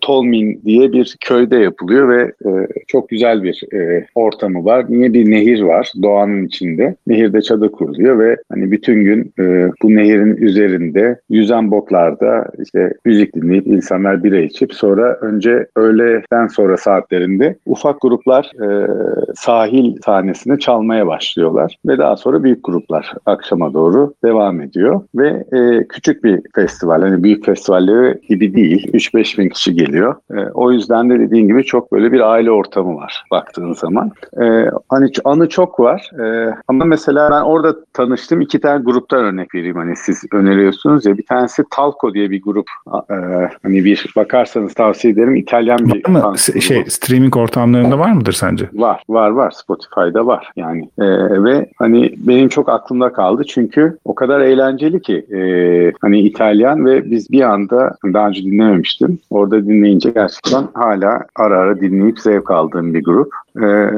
[0.00, 2.50] Tolmin diye bir köyde yapılıyor ve e,
[2.86, 4.84] çok güzel bir e, ortamı var.
[4.88, 6.96] Niye bir nehir var doğanın içinde.
[7.06, 13.34] Nehirde çadır kuruluyor ve hani bütün gün e, bu nehirin üzerinde yüzen botlarda işte müzik
[13.34, 18.88] dinleyip insanlar bira içip sonra önce öğleden sonra saatlerinde ufak gruplar e,
[19.34, 25.00] sahil sahnesinde çalmaya başlıyorlar ve daha sonra büyük gruplar akşama doğru devam ediyor.
[25.14, 30.14] Ve e, küçük bir festival hani büyük festivalleri gibi değil 3-5 bin kişi geliyor.
[30.30, 34.12] E, o yüzden de dediğin gibi çok böyle bir aile ortamı var baktığın zaman.
[34.42, 39.54] E, hani anı çok var E, ama mesela ben orada tanıştım iki tane gruptan örnek
[39.54, 42.66] vereyim hani siz öneriyorsunuz ya bir tanesi Talco diye bir grup
[43.10, 43.14] E,
[43.62, 46.22] hani bir bakarsanız tavsiye ederim İtalyan bir Var mı?
[46.22, 46.62] punk Se- grubu.
[46.62, 48.68] Şey streaming ortamlarında var mıdır sence?
[48.74, 49.50] Var, var, var.
[49.50, 50.90] Spotify'da var yani.
[50.98, 51.04] Ee,
[51.44, 57.10] ve hani benim çok aklımda kaldı çünkü o kadar eğlenceli ki ee, hani İtalyan ve
[57.10, 59.18] biz bir anda daha önce dinlememiştim.
[59.30, 63.32] Orada dinleyince gerçekten hala ara ara dinleyip zevk aldığım bir grup.
[63.62, 63.90] Ee,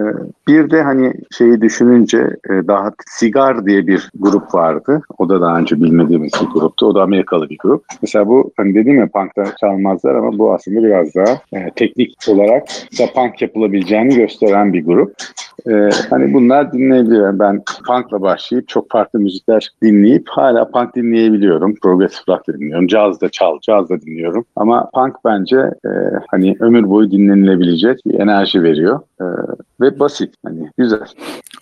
[0.48, 2.18] bir de hani şeyi düşününce
[2.50, 5.02] e, daha Sigar diye bir grup vardı.
[5.18, 6.86] O da daha önce bilmediğimiz bir gruptu.
[6.86, 7.84] O da Amerikalı bir grup.
[8.02, 12.68] Mesela bu hani dedim ya punk'ta çalmazlar ama bu aslında biraz daha e, teknik olarak
[12.98, 15.14] da punk yapılabileceğini gösteren bir grup.
[15.66, 17.38] Ee, hani bunlar dinleyebilirim.
[17.38, 21.74] Ben punk'la başlayıp çok farklı müzikler dinleyip hala punk dinleyebiliyorum.
[21.82, 22.86] Progressive rock dinliyorum.
[22.86, 24.44] Caz da çal, caz da dinliyorum.
[24.56, 25.90] Ama punk bence e,
[26.28, 29.00] hani ömür boyu dinlenilebilecek bir enerji veriyor.
[29.20, 29.24] E,
[29.80, 30.34] ve basit.
[30.44, 31.06] Hani güzel.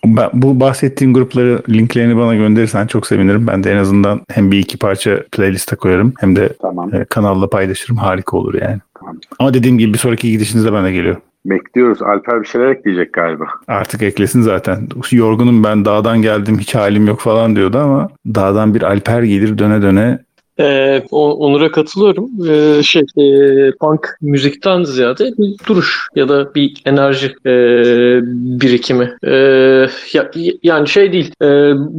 [0.05, 3.47] Ben, bu bahsettiğin grupları linklerini bana gönderirsen çok sevinirim.
[3.47, 6.95] Ben de en azından hem bir iki parça playliste koyarım hem de Tamam.
[6.95, 7.97] e, kanalla paylaşırım.
[7.97, 8.77] Harika olur yani.
[8.99, 9.17] Tamam.
[9.39, 11.21] Ama dediğim gibi bir sonraki gidişinizde ben de geliyorum.
[11.45, 12.01] Bekliyoruz.
[12.01, 13.45] Alper bir şeyler ekleyecek galiba.
[13.67, 14.87] Artık eklesin zaten.
[15.11, 19.81] Yorgunum ben dağdan geldim hiç halim yok falan diyordu ama dağdan bir alper gelir döne
[19.81, 20.19] döne
[20.59, 22.29] Ee, Onur'a katılıyorum.
[22.49, 27.51] Ee, şey, e, punk müzikten ziyade bir duruş ya da bir enerji e,
[28.61, 29.17] birikimi.
[29.23, 30.31] Ee, ya,
[30.63, 31.45] yani şey değil, e,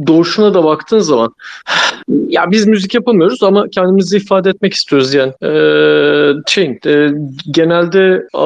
[0.07, 1.33] doğuşuna da baktığın zaman
[2.09, 5.33] ya biz müzik yapamıyoruz ama kendimizi ifade etmek istiyoruz yani.
[5.43, 7.09] Ee, şey, e,
[7.51, 8.45] genelde a,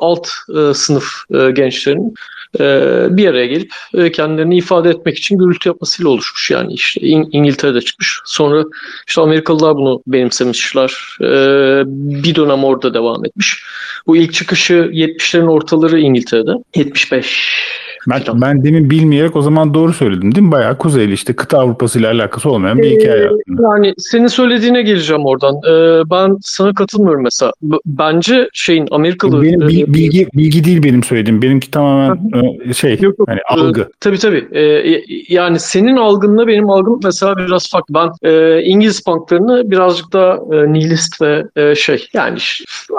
[0.00, 2.14] alt e, sınıf e, gençlerin
[2.60, 7.28] e, bir araya gelip e, kendilerini ifade etmek için gürültü yapmasıyla oluşmuş yani işte İng-
[7.32, 8.20] İngiltere'de çıkmış.
[8.24, 8.64] Sonra
[9.08, 9.20] işte
[9.54, 10.92] Amerikalılar bunu benimsemişler.
[11.20, 13.62] Ee, bir dönem orada devam etmiş.
[14.06, 16.52] Bu ilk çıkışı 70'lerin ortaları İngiltere'de.
[16.76, 20.52] 75 Ben, ben demin bilmeyerek o zaman doğru söyledim değil mi?
[20.52, 23.62] Bayağı kuzeyli işte kıta Avrupası ile alakası olmayan bir hikaye Ee, aslında.
[23.62, 25.54] Yani senin söylediğine geleceğim oradan.
[25.54, 27.52] Ee, ben sana katılmıyorum mesela.
[27.62, 29.42] B- bence şeyin Amerikalı...
[29.42, 31.42] Benim e, bil- bilgi bilgi değil benim söylediğim.
[31.42, 32.30] Benimki tamamen
[32.68, 33.28] e, şey Yok, yok.
[33.28, 33.88] hani Ee, algı.
[34.00, 34.48] Tabii tabii.
[34.52, 37.94] Ee, yani senin algınla benim algım mesela biraz farklı.
[37.94, 42.38] Ben e, İngiliz punklarını birazcık daha e, nihilist ve e, şey yani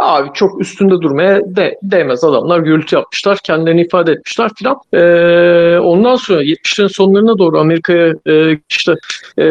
[0.02, 3.38] abi çok üstünde durmaya de, değmez adamlar gürültü yapmışlar.
[3.44, 4.78] Kendilerini ifade etmişler filan.
[4.96, 8.94] Ee, ondan sonra 70'lerin sonlarına doğru Amerika'ya e, işte
[9.38, 9.44] e,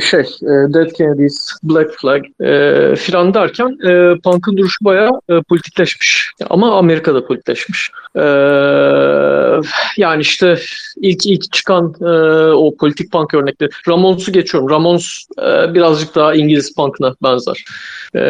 [0.00, 6.32] şey e, Dead Kennedys, Black Flag e, filan derken e, punk'ın duruşu bayağı e, politikleşmiş.
[6.50, 7.90] Ama Amerika'da politikleşmiş.
[8.16, 9.60] Ee,
[9.96, 10.58] yani işte
[11.00, 12.04] ilk ilk çıkan e,
[12.52, 13.70] o politik punk örnekleri.
[13.88, 14.70] Ramones'u geçiyorum.
[14.70, 17.64] Ramones e, birazcık daha İngiliz punk'ına benzer.
[18.14, 18.22] E,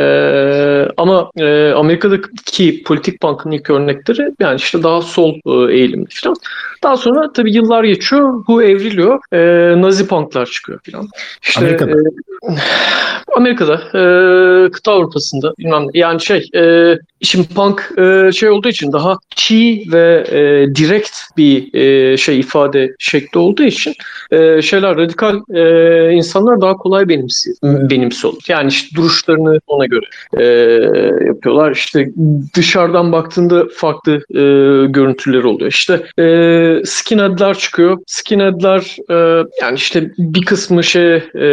[0.96, 6.36] ama e, Amerika'daki politik punk'ın ilk örnekleri yani işte daha sol e, eğilimli falan.
[6.82, 8.44] Daha sonra tabii yıllar geçiyor.
[8.48, 9.20] Bu evriliyor.
[9.32, 11.08] E, Nazi punk'lar çıkıyor falan.
[11.42, 11.90] İşte, Amerika'da.
[11.90, 11.94] E,
[13.36, 15.86] Amerika'da, e, kıta Avrupa'sında bilmem.
[15.94, 21.74] Yani şey, e, şimdi punk e, şey olduğu için daha çiğ ve e, direkt bir
[21.74, 23.94] e, şey ifade şekli olduğu için
[24.30, 28.44] e, şeyler radikal e, insanlar daha kolay benimsi benimsiyorlar.
[28.48, 30.04] Yani işte duruşlarını ona göre
[30.38, 30.44] e,
[31.26, 31.72] yapıyorlar.
[31.72, 32.10] İşte
[32.56, 34.42] dışarıdan baktığında farklı e,
[34.86, 35.70] görüntüleri oluyor.
[35.70, 36.24] İşte e,
[36.84, 37.98] skinhead'ler çıkıyor.
[38.06, 41.48] Skinhead'ler e, yani işte bir kısmı şey e,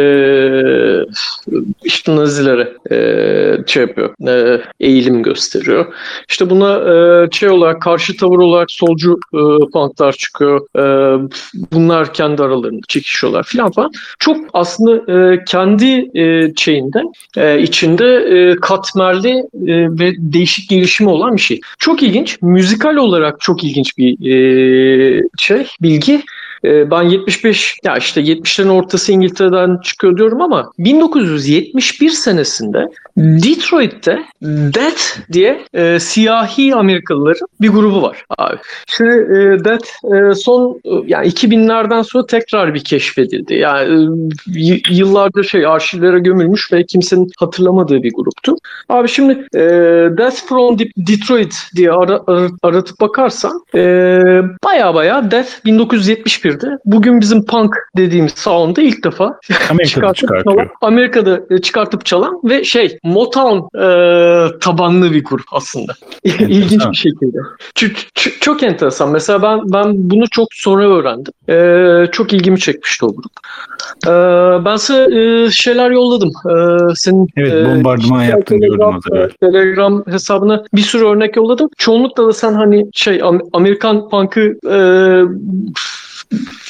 [1.84, 5.86] işte Nazilere e, şey yapıyor, e, eğilim gösteriyor.
[6.28, 9.40] İşte buna e, şey olarak karşı tavır olarak solcu e,
[9.72, 10.60] punklar çıkıyor.
[10.76, 10.82] E,
[11.72, 13.92] bunlar kendi aralarında çekişiyorlar filan falan.
[14.18, 17.02] Çok aslında e, kendi e, şeyinde
[17.36, 19.30] e, içinde e, katmerli
[19.66, 21.60] e, ve değişik gelişimi olan bir şey.
[21.78, 22.38] Çok ilginç.
[22.42, 26.22] Müzikal olarak çok ilginç bir e, şey, bilgi.
[26.64, 35.32] E, ben 75 ya işte 70'lerin ortası İngiltere'den çıkıyor diyorum ama 1971 senesinde Detroit'te Death
[35.32, 38.56] diye e, siyahi Amerikalıların bir grubu var abi.
[38.86, 43.54] Şimdi e, Death e, son e, yani 2000'lerden sonra tekrar bir keşfedildi.
[43.54, 44.08] Yani
[44.56, 48.56] e, yıllardır şey arşivlere gömülmüş ve kimsenin hatırlamadığı bir gruptu.
[48.88, 49.60] Abi şimdi e,
[50.18, 53.80] Death from De- Detroit diye ara, ara- aratıp bakarsan e,
[54.64, 55.64] baya baya Death
[56.50, 59.38] 1971'de bugün bizim punk dediğimiz sound'ı ilk defa
[59.70, 60.54] Amerika'da çıkartıp çıkartıyor.
[60.56, 65.92] çalan, Amerika'da e, çıkartıp çalan ve şey Motown e, tabanlı bir grup aslında.
[66.24, 67.38] İlginç bir şekilde.
[67.74, 69.10] Ç- ç- çok enteresan.
[69.10, 71.32] Mesela ben ben bunu çok sonra öğrendim.
[71.48, 73.32] E, çok ilgimi çekmişti o grup.
[74.06, 74.10] E,
[74.64, 76.30] ben sana e, şeyler yolladım.
[76.50, 76.54] E,
[76.94, 79.30] senin Evet e, bombardıman kişisel yaptın gördüm az evvel.
[79.40, 81.68] Telegram hesabına bir sürü örnek yolladım.
[81.78, 84.76] Çoğunlukla da sen hani şey Am- Amerikan punk'ı e,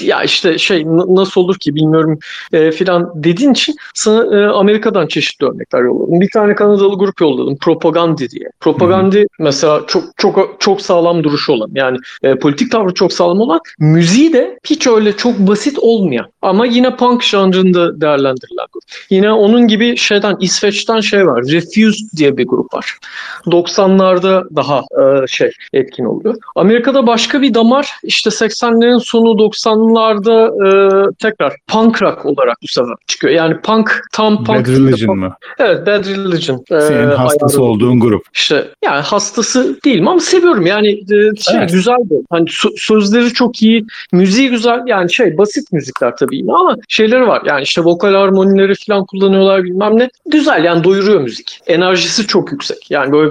[0.01, 2.19] ya işte şey nasıl olur ki bilmiyorum
[2.53, 6.21] e, filan dediğin için sana e, Amerika'dan çeşitli örnekler yolladım.
[6.21, 7.57] Bir tane Kanadalı grup yolladım.
[7.59, 8.51] Propagandi diye.
[8.61, 13.61] Propagandi mesela çok çok çok sağlam duruşu olan yani e, politik tavrı çok sağlam olan
[13.79, 18.85] müziği de hiç öyle çok basit olmayan ama yine punk janrında değerlendirilen grup.
[19.11, 21.43] Yine onun gibi şeyden İsveç'ten şey var.
[21.43, 22.99] Refused diye bir grup var.
[23.47, 26.35] 90'larda daha e, şey etkin oluyor.
[26.57, 32.95] Amerika'da başka bir damar işte 80'lerin sonu 90'larda e, tekrar punk rock olarak bu sefer
[33.07, 33.35] çıkıyor.
[33.35, 35.35] Yani punk tam punk Bad Religion punk- mı?
[35.59, 36.65] Evet Bad Religion.
[36.71, 37.71] e, Senin hastası ayarı.
[37.73, 38.23] olduğun grup.
[38.35, 41.73] İşte yani hastası değilim ama seviyorum yani e, şey Evet.
[41.73, 42.15] güzel de.
[42.31, 47.27] Hani sö- sözleri çok iyi, müziği güzel yani şey basit müzikler tabii yine ama şeyleri
[47.27, 47.43] var.
[47.47, 50.11] Yani işte vokal harmonileri falan kullanıyorlar bilmem ne.
[50.27, 51.61] Güzel yani doyuruyor müzik.
[51.67, 52.91] Enerjisi çok yüksek.
[52.91, 53.31] Yani böyle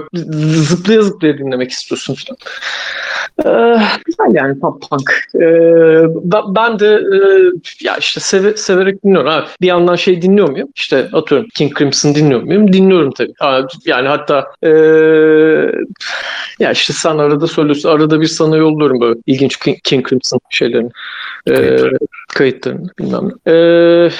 [0.62, 2.36] zıplaya zıplaya dinlemek istiyorsun falan.
[3.44, 3.76] Ee,
[4.06, 5.10] güzel yani pop punk.
[5.34, 5.40] Ee,
[6.14, 7.18] ben, ben de e,
[7.84, 9.30] ya işte seve- severek dinliyorum.
[9.30, 10.68] Ha, bir yandan şey dinliyor muyum?
[10.76, 12.72] İşte atıyorum King Crimson dinliyor muyum?
[12.72, 13.32] Dinliyorum tabii.
[13.38, 14.70] Ha, yani hatta e,
[16.58, 17.88] ya işte sen arada söylüyorsun.
[17.88, 20.90] Arada bir sana yolluyorum böyle ilginç King, King Crimson şeylerini.
[21.46, 21.98] E, Kayıtları.
[22.34, 23.52] Kayıtlarını bilmem ne.
[23.52, 24.10] E,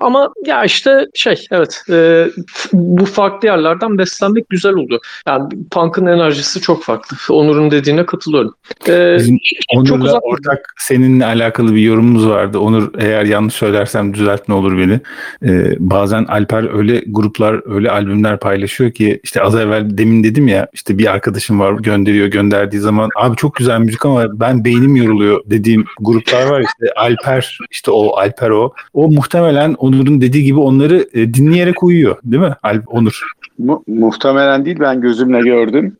[0.00, 2.26] ama ya işte şey evet e,
[2.72, 5.00] bu farklı yerlerden beslenmek güzel oluyor.
[5.28, 7.16] Yani punk'ın enerjisi çok farklı.
[7.34, 8.54] Onur'un dediğine katılıyorum.
[8.88, 9.38] E, Bizim
[9.74, 12.58] çok Onur'la uzak- ortak seninle alakalı bir yorumumuz vardı.
[12.58, 15.00] Onur eğer yanlış söylersem düzelt ne olur beni.
[15.44, 20.68] Ee, bazen Alper öyle gruplar, öyle albümler paylaşıyor ki işte az evvel demin dedim ya
[20.72, 25.40] işte bir arkadaşım var gönderiyor gönderdiği zaman abi çok güzel müzik ama ben beynim yoruluyor
[25.46, 27.29] dediğim gruplar var işte Alper
[27.70, 28.72] işte o Alper o.
[28.94, 33.22] O muhtemelen Onur'un dediği gibi onları e, dinleyerek uyuyor değil mi Alp Onur?
[33.58, 35.96] Mu- muhtemelen değil ben gözümle gördüm.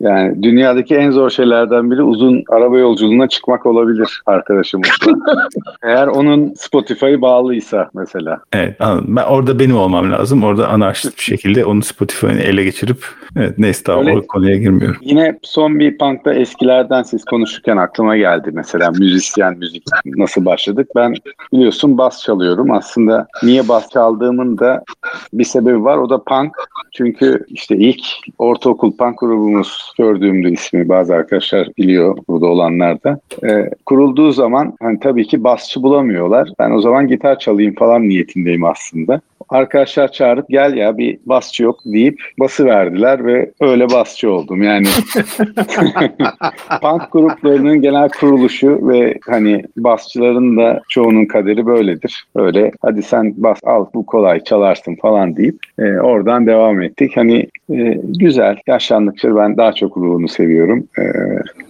[0.00, 5.12] Yani dünyadaki en zor şeylerden biri uzun araba yolculuğuna çıkmak olabilir arkadaşımızla.
[5.82, 8.40] Eğer onun Spotify'ı bağlıysa mesela.
[8.52, 9.16] Evet anladım.
[9.16, 10.44] Ben orada benim olmam lazım.
[10.44, 13.04] Orada anarşist bir şekilde onu Spotify'ını ele geçirip
[13.36, 14.96] evet neyse tamam Öyle- o konuya girmiyorum.
[15.00, 20.90] Yine son bir punk'ta eskilerden siz konuşurken aklıma geldi mesela müzisyen müzik nasıl başladık.
[20.96, 21.14] Ben
[21.52, 22.70] biliyorsun bas çalıyorum.
[22.70, 24.84] Aslında niye bas çaldığımın da
[25.32, 25.98] bir sebebi var.
[25.98, 26.52] O da punk.
[26.92, 28.02] Çünkü işte ilk
[28.38, 33.20] ortaokul punk grubumuz gördüğümde ismi bazı arkadaşlar biliyor burada olanlar da.
[33.44, 36.48] Ee, kurulduğu zaman hani tabii ki basçı bulamıyorlar.
[36.58, 39.20] Ben o zaman gitar çalayım falan niyetindeyim aslında.
[39.48, 44.62] Arkadaşlar çağırıp gel ya bir basçı yok deyip bası verdiler ve öyle basçı oldum.
[44.62, 44.86] Yani
[46.82, 52.26] punk gruplarının genel kuruluşu ve hani basçıların da çoğunun kaderi böyledir.
[52.36, 57.16] Öyle hadi sen bas al bu kolay çalarsın falan deyip e, oradan devam ettik.
[57.16, 61.02] Hani e, güzel yaşlandıkça ben daha çok ruhunu seviyorum e,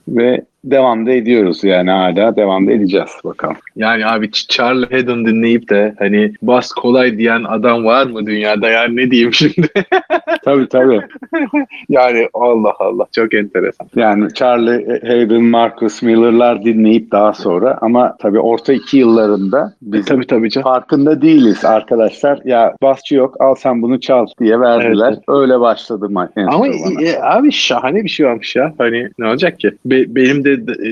[0.09, 3.57] ve devam da ediyoruz yani hala devam da edeceğiz bakalım.
[3.77, 8.97] Yani abi Charlie Haddon dinleyip de hani bas kolay diyen adam var mı dünyada yani
[8.97, 9.69] ne diyeyim şimdi?
[10.45, 11.01] tabii tabii.
[11.89, 13.89] yani Allah Allah çok enteresan.
[13.97, 20.05] Yani Charlie Hayden, Marcus Miller'lar dinleyip daha sonra ama tabii orta iki yıllarında biz e,
[20.05, 20.65] tabii, tabii canım.
[20.65, 22.41] farkında değiliz arkadaşlar.
[22.45, 25.09] Ya basçı yok al sen bunu çal diye verdiler.
[25.09, 25.23] Evet.
[25.29, 28.73] Öyle başladı Ama e, abi şahane bir şey olmuş ya.
[28.79, 29.73] Hani ne olacak ki?
[29.85, 30.91] Be, benim de e,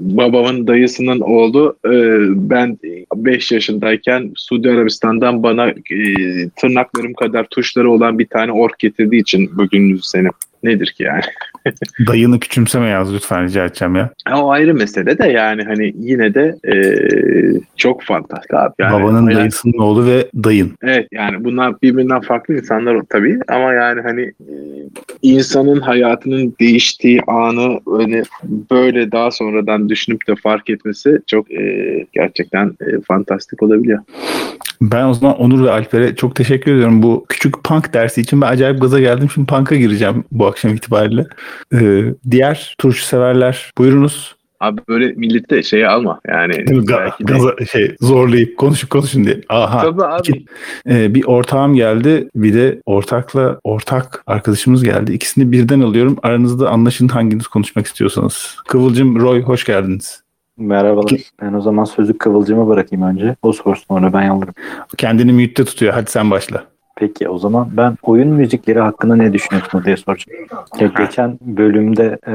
[0.00, 1.90] babamın dayısının oğlu e,
[2.50, 2.78] ben
[3.14, 5.74] 5 yaşındayken Suudi Arabistan'dan bana e,
[6.56, 10.32] tırnaklarım kadar tuşları olan bir tane ork getirdiği için bugün müzisyenim.
[10.62, 11.22] Nedir ki yani?
[12.06, 14.10] Dayını küçümseme yaz lütfen rica edeceğim ya.
[14.34, 16.74] O ayrı mesele de yani hani yine de e,
[17.76, 18.72] çok fantastik abi.
[18.78, 20.72] Yani, Babanın yani, dayısının oğlu ve dayın.
[20.82, 24.54] Evet yani bunlar birbirinden farklı insanlar tabii ama yani hani e,
[25.22, 28.22] insanın hayatının değiştiği anı hani
[28.70, 33.98] böyle daha sonradan düşünüp de fark etmesi çok e, gerçekten e, fantastik olabiliyor.
[34.82, 37.02] Ben o zaman Onur ve Alper'e çok teşekkür ediyorum.
[37.02, 39.30] Bu küçük punk dersi için ben acayip gaza geldim.
[39.34, 41.26] Şimdi punk'a gireceğim bu akşam itibariyle.
[41.74, 44.36] Ee, diğer turşu severler buyurunuz.
[44.60, 46.52] Abi böyle millette şeyi alma yani.
[46.52, 49.40] Ga- gaza şey zorlayıp konuşun konuşun diye.
[49.48, 49.80] Aha.
[49.80, 50.20] Tabii abi.
[50.28, 50.44] İki,
[50.88, 55.12] e, bir ortağım geldi bir de ortakla ortak arkadaşımız geldi.
[55.12, 56.16] İkisini birden alıyorum.
[56.22, 58.56] Aranızda anlaşın hanginiz konuşmak istiyorsanız.
[58.68, 60.22] Kıvılcım Roy hoş geldiniz.
[60.56, 61.20] Merhabalar.
[61.42, 63.36] Ben o zaman sözü Kıvılcım'a bırakayım önce.
[63.42, 64.54] O sorsun sonra ben alırım.
[64.96, 65.92] Kendini mute'de tutuyor.
[65.92, 66.64] Hadi sen başla.
[67.02, 70.46] Peki o zaman ben oyun müzikleri hakkında ne düşünüyorsunuz diye soracağım.
[70.80, 72.34] Ya geçen bölümde e,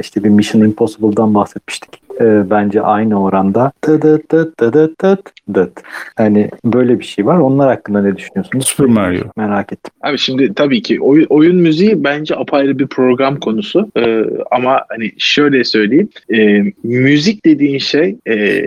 [0.00, 2.01] işte bir Mission Impossible'dan bahsetmiştik.
[2.22, 5.20] E, bence aynı oranda tıdıt tıt tıdıt tıt
[5.54, 5.80] tıt.
[6.16, 7.38] Hani böyle bir şey var.
[7.38, 8.66] Onlar hakkında ne düşünüyorsunuz?
[8.66, 9.24] Super Mario.
[9.36, 9.92] Merak ettim.
[10.02, 13.90] Abi şimdi tabii ki oyun, oyun müziği bence apayrı bir program konusu.
[13.96, 16.08] Ee, ama hani şöyle söyleyeyim.
[16.34, 18.62] E, müzik dediğin şey e,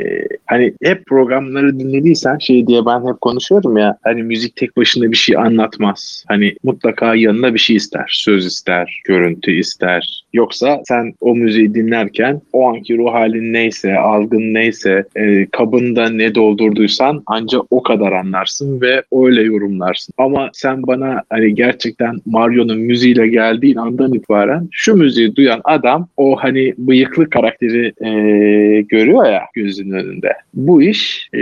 [0.45, 5.17] hani hep programları dinlediysen şey diye ben hep konuşuyorum ya hani müzik tek başına bir
[5.17, 6.25] şey anlatmaz.
[6.27, 8.09] Hani mutlaka yanına bir şey ister.
[8.09, 10.24] Söz ister, görüntü ister.
[10.35, 16.35] Yoksa sen o müziği dinlerken o anki ruh halin neyse, algın neyse, e, kabında ne
[16.35, 20.13] doldurduysan ancak o kadar anlarsın ve öyle yorumlarsın.
[20.17, 26.35] Ama sen bana hani gerçekten Mario'nun müziğiyle geldiğin andan itibaren şu müziği duyan adam o
[26.35, 28.11] hani bıyıklı karakteri e,
[28.81, 30.33] görüyor ya gözünün önünde.
[30.53, 31.41] Bu iş e,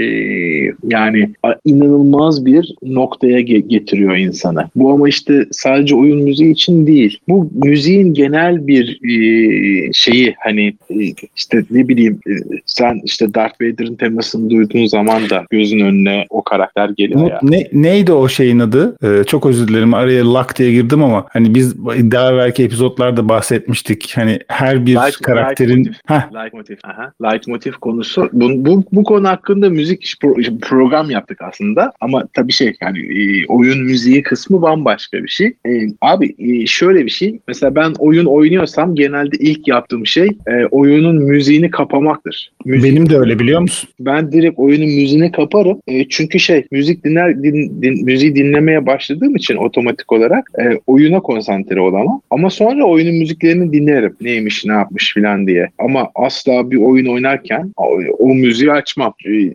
[0.88, 1.30] yani
[1.66, 4.70] inanılmaz bir noktaya ge- getiriyor insanı.
[4.76, 7.20] Bu ama işte sadece oyun müziği için değil.
[7.28, 10.96] Bu müziğin genel bir e, şeyi hani e,
[11.36, 12.34] işte ne bileyim e,
[12.66, 17.40] sen işte Darth Vader'ın temasını duyduğun zaman da gözün önüne o karakter geliyor ya.
[17.44, 18.98] Ne, neydi o şeyin adı?
[19.04, 24.14] Ee, çok özür dilerim araya lak diye girdim ama hani biz daha evvelki epizodlarda bahsetmiştik.
[24.16, 26.76] Hani her bir Light- karakterin light Leitmotiv.
[26.84, 27.14] Aha.
[27.24, 28.30] Leitmotiv konusu.
[28.34, 31.92] Bu, bu, bu konu hakkında müzik pro- program yaptık aslında.
[32.02, 35.48] Ama tabii şey yani e, oyun müziği kısmı bambaşka bir şey.
[35.48, 35.72] E,
[36.02, 37.40] abi e, şöyle bir şey.
[37.48, 42.52] Mesela ben oyun oynuyorsam genelde ilk yaptığım şey e, oyunun müziğini kapamaktır.
[42.66, 43.90] Müzik, benim de öyle biliyor musun?
[44.00, 45.80] ben direkt oyunun müziğini kaparım.
[45.88, 51.20] E, çünkü şey müzik dinler din, din- müziği dinlemeye başladığım için otomatik olarak e, oyuna
[51.20, 52.22] konsantre olamam.
[52.30, 54.16] Ama sonra oyunun müziklerini dinlerim.
[54.22, 55.70] Neymiş, ne yapmış filan diye.
[55.80, 59.14] Ama asla bir oyun oynarken o, o müziği açmam.
[59.26, 59.52] E, e,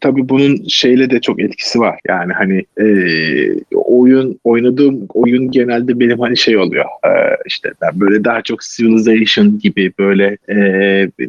[0.00, 1.98] tabii bunun şeyle de çok etkisi var.
[2.08, 2.86] Yani hani e,
[3.74, 6.84] oyun oynadığım oyun genelde benim hani şey oluyor.
[6.84, 7.10] E,
[7.46, 10.56] işte ben böyle daha çok Civilization gibi böyle e,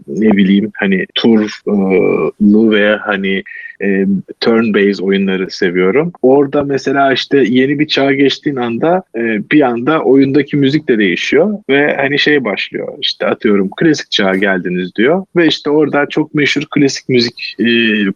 [0.07, 3.43] ne bileyim hani turlu veya hani
[3.83, 4.05] e,
[4.39, 6.11] turn based oyunları seviyorum.
[6.21, 9.21] Orada mesela işte yeni bir çağa geçtiğin anda e,
[9.51, 14.95] bir anda oyundaki müzik de değişiyor ve hani şey başlıyor işte atıyorum klasik çağa geldiniz
[14.95, 17.65] diyor ve işte orada çok meşhur klasik müzik e,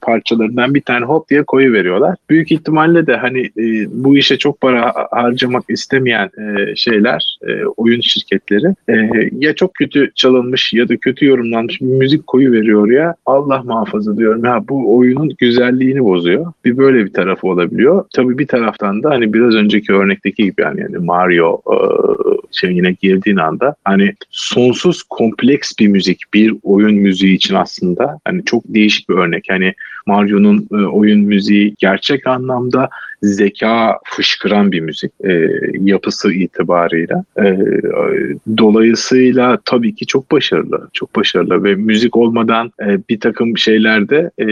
[0.02, 2.16] parçalarından bir tane hop diye koyu veriyorlar.
[2.30, 8.02] Büyük ihtimalle de hani e, bu işe çok para harcamak istemeyen e, şeyler, e, oyun
[8.02, 13.64] şirketleri e, ya çok kötü çalınmış ya da kötü yorumlanmış müzik koyu veriyor ya Allah
[13.64, 16.54] muhafaza diyorum ya bu oyunun güzelliğini bozuyor.
[16.66, 18.06] Bir böyle bir tarafı olabiliyor.
[18.14, 21.78] Tabii bir taraftan da hani biraz önceki örnekteki gibi yani, yani Mario e,
[22.52, 28.64] şeyine girdiğin anda hani sonsuz kompleks bir müzik bir oyun müziği için aslında hani çok
[28.68, 29.46] değişik bir örnek.
[29.50, 29.74] Hani
[30.08, 32.90] Mario'nun e, oyun müziği gerçek anlamda
[33.22, 35.50] zeka fışkıran bir müzik e,
[35.82, 37.24] yapısı itibarıyla.
[37.40, 37.58] E,
[38.58, 40.90] dolayısıyla tabii ki çok başarılı.
[40.94, 44.48] Çok başarılı ve müzik olmadan e, bir takım şeylerde e,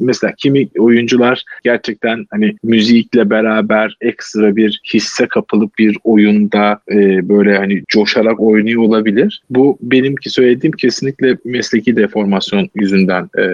[0.00, 7.56] mesela kimi oyuncular gerçekten hani müzikle beraber ekstra bir hisse kapılıp bir oyunda e, böyle
[7.56, 9.42] hani coşarak oynuyor olabilir.
[9.50, 13.44] Bu benimki söylediğim kesinlikle mesleki deformasyon yüzünden e,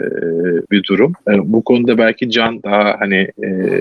[0.70, 1.12] bir durum.
[1.28, 3.80] E, bu konuda belki Can daha hani e,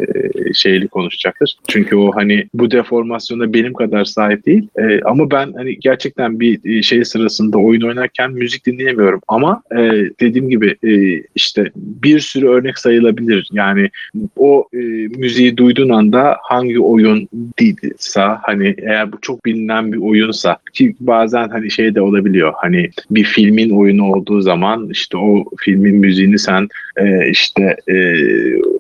[0.54, 1.58] şeyli konuşacaktır.
[1.68, 4.68] Çünkü o hani bu deformasyona benim kadar sahip değil.
[4.80, 9.22] E, ama ben hani gerçekten bir şey sırasında oyun oynarken müzik dinleyemiyorum.
[9.28, 9.78] Ama e,
[10.20, 13.50] dediğim gibi e, işte bir sürü örnek sayılabilir.
[13.52, 13.90] Yani
[14.38, 14.78] o e,
[15.18, 17.28] müziği duyduğun anda hangi oyun
[17.60, 22.54] değilse hani eğer bu çok bilinen bir oyunsa ki bazen hani şey de olabiliyor.
[22.56, 27.96] Hani bir filmin oyunu olduğu zaman işte o filmin müziğini sen e, işte e,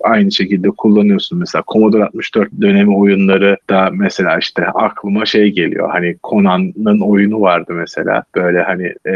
[0.03, 1.39] aynı şekilde kullanıyorsun.
[1.39, 5.89] Mesela Commodore 64 dönemi oyunları da mesela işte aklıma şey geliyor.
[5.91, 8.23] Hani Conan'ın oyunu vardı mesela.
[8.35, 9.15] Böyle hani e,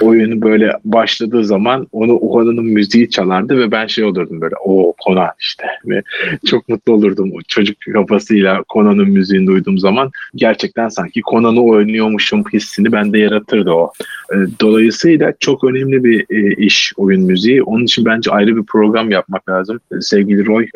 [0.00, 5.30] oyunu böyle başladığı zaman onu Conan'ın müziği çalardı ve ben şey olurdum böyle o Conan
[5.40, 5.64] işte.
[5.86, 6.02] Ve
[6.46, 10.10] çok mutlu olurdum çocuk kafasıyla Conan'ın müziğini duyduğum zaman.
[10.34, 13.92] Gerçekten sanki Conan'ı oynuyormuşum hissini bende yaratırdı o.
[14.32, 17.62] E, dolayısıyla çok önemli bir e, iş oyun müziği.
[17.62, 19.80] Onun için bence ayrı bir program yapmak lazım.
[19.92, 20.66] E, sevgili Roy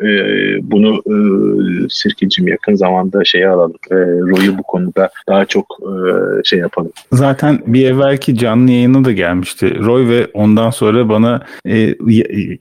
[0.61, 1.01] bunu
[1.89, 3.75] Sirkeciğim yakın zamanda şeye alalım.
[3.91, 5.65] Roy'u bu konuda daha çok
[6.43, 6.91] şey yapalım.
[7.11, 9.79] Zaten bir evvelki canlı yayına da gelmişti.
[9.79, 11.95] Roy ve ondan sonra bana e,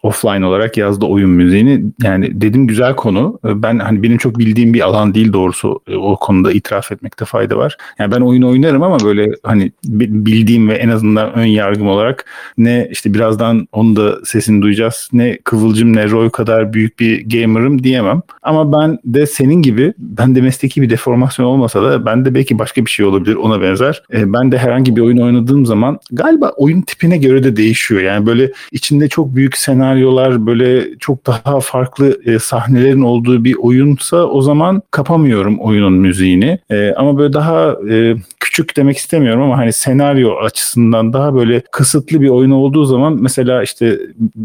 [0.02, 1.84] offline olarak yazdı oyun müziğini.
[2.02, 3.38] Yani dedim güzel konu.
[3.44, 5.80] Ben hani benim çok bildiğim bir alan değil doğrusu.
[5.96, 7.76] O konuda itiraf etmekte fayda var.
[7.98, 12.24] Yani ben oyun oynarım ama böyle hani bildiğim ve en azından ön yargım olarak
[12.58, 15.08] ne işte birazdan onu da sesini duyacağız.
[15.12, 18.22] Ne Kıvılcım ne Roy kadar büyük bir gamer'ım diyemem.
[18.42, 22.58] Ama ben de senin gibi ben de mesleki bir deformasyon olmasa da ben de belki
[22.58, 24.02] başka bir şey olabilir ona benzer.
[24.12, 28.00] E, ben de herhangi bir oyun oynadığım zaman galiba oyun tipine göre de değişiyor.
[28.00, 34.16] Yani böyle içinde çok büyük senaryolar böyle çok daha farklı e, sahnelerin olduğu bir oyunsa
[34.16, 36.58] o zaman kapamıyorum oyunun müziğini.
[36.70, 38.16] E, ama böyle daha e,
[38.54, 43.62] küçük demek istemiyorum ama hani senaryo açısından daha böyle kısıtlı bir oyun olduğu zaman mesela
[43.62, 43.98] işte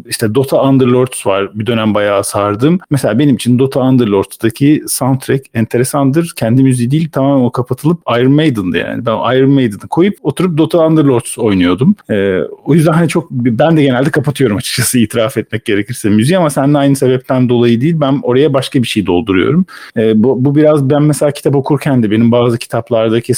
[0.05, 2.79] işte Dota Underlords var bir dönem bayağı sardım.
[2.89, 6.33] Mesela benim için Dota Underlords'daki soundtrack enteresandır.
[6.35, 9.05] Kendi müziği değil tamamen o kapatılıp Iron Maiden'dı yani.
[9.05, 11.95] Ben Iron Maiden'ı koyup oturup Dota Underlords oynuyordum.
[12.09, 16.49] Ee, o yüzden hani çok ben de genelde kapatıyorum açıkçası itiraf etmek gerekirse müziği ama
[16.49, 17.95] seninle aynı sebepten dolayı değil.
[18.01, 19.65] Ben oraya başka bir şey dolduruyorum.
[19.97, 23.33] Ee, bu, bu biraz ben mesela kitap okurken de benim bazı kitaplardaki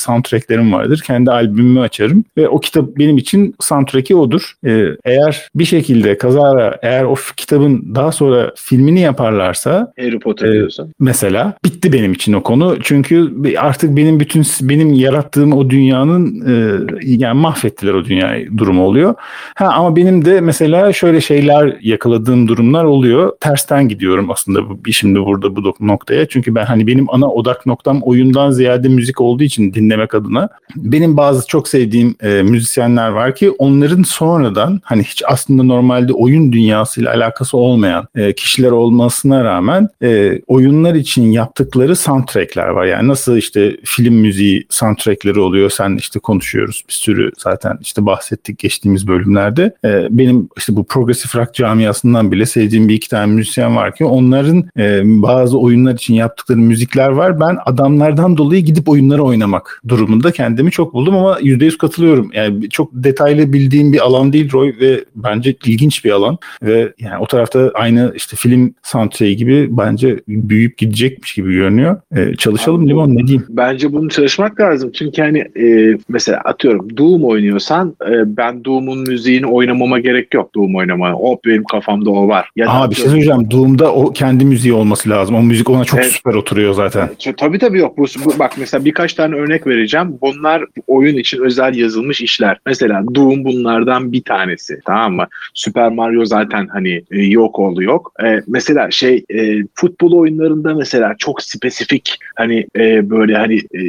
[0.62, 1.02] soundtracklerim vardır.
[1.06, 4.54] Kendi albümümü açarım ve o kitap benim için soundtrack'i odur.
[4.66, 10.52] Ee, eğer bir şekilde kazara eğer o kitabın daha sonra filmini yaparlarsa Harry Potter e,
[10.52, 10.94] diyorsun.
[11.00, 12.78] Mesela bitti benim için o konu.
[12.84, 16.54] Çünkü artık benim bütün benim yarattığım o dünyanın e,
[17.02, 19.16] yani mahvettiler o dünyayı durumu oluyor.
[19.56, 23.32] Ha ama benim de mesela şöyle şeyler yakaladığım durumlar oluyor.
[23.40, 26.28] Tersten gidiyorum aslında bu, şimdi burada bu noktaya.
[26.28, 31.18] Çünkü ben hani benim ana odak noktam oyundan ziyade müzik olduğu için dinlemek adına benim
[31.18, 37.14] bazı çok sevdiğim e, müzisyenler var ki onların sonradan hani hiç aslında normalde oyun dünyasıyla
[37.14, 42.86] alakası olmayan e, kişiler olmasına rağmen e, oyunlar için yaptıkları soundtrackler var.
[42.86, 45.70] Yani nasıl işte film müziği soundtrackleri oluyor.
[45.70, 49.76] Sen işte konuşuyoruz bir sürü zaten işte bahsettik geçtiğimiz bölümlerde.
[49.86, 54.06] E, benim işte bu progressive rock camiasından bile sevdiğim bir iki tane müzisyen var ki
[54.06, 57.40] onların e, bazı oyunlar için yaptıkları müzikler var.
[57.40, 62.32] Ben adamlardan dolayı gidip oyunları oynamak durumunda kendimi çok buldum ama %100 katılıyorum.
[62.34, 67.18] Yani çok detaylı bildiğim bir alan değil Roy ve bence ilginç bir alan ve yani
[67.20, 72.02] o tarafta aynı işte film soundtrack'i gibi bence büyüyüp gidecekmiş gibi görünüyor.
[72.16, 73.46] Ee, çalışalım Limon ne diyeyim?
[73.50, 74.92] Bence bunu çalışmak lazım.
[74.92, 80.76] Çünkü hani e, mesela atıyorum Doom oynuyorsan e, ben Doom'un müziğini oynamama gerek yok Doom
[80.76, 81.18] oynamana.
[81.18, 82.50] O benim kafamda o var.
[82.56, 83.52] Ya Aa, bir şey söyleyeceğim.
[83.52, 85.36] Doom'da o kendi müziği olması lazım.
[85.36, 86.12] O müzik ona çok evet.
[86.12, 87.10] süper oturuyor zaten.
[87.26, 87.98] E, tabii tabii yok.
[87.98, 90.18] Bu, bu, bak mesela birkaç tane örnek vereceğim.
[90.32, 92.60] Onlar oyun için özel yazılmış işler.
[92.66, 95.28] Mesela Doom bunlardan bir tanesi tamam mı?
[95.54, 98.14] Super Mario zaten hani e, yok oldu yok.
[98.24, 103.82] E, mesela şey e, futbol oyunlarında mesela çok spesifik hani e, böyle hani e,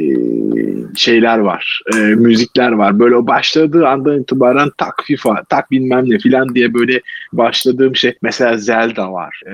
[0.95, 1.81] şeyler var.
[1.95, 2.99] E, müzikler var.
[2.99, 7.01] Böyle başladığı andan itibaren tak FIFA, tak bilmem ne filan diye böyle
[7.33, 8.13] başladığım şey.
[8.21, 9.41] Mesela Zelda var.
[9.47, 9.53] E,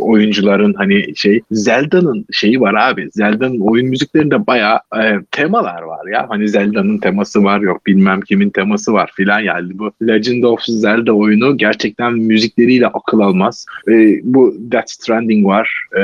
[0.00, 3.08] oyuncuların hani şey Zelda'nın şeyi var abi.
[3.12, 6.26] Zelda'nın oyun müziklerinde bayağı e, temalar var ya.
[6.28, 11.12] Hani Zelda'nın teması var yok bilmem kimin teması var filan yani bu Legend of Zelda
[11.12, 13.66] oyunu gerçekten müzikleriyle akıl almaz.
[13.88, 15.84] E, bu Death Stranding var.
[15.98, 16.02] E,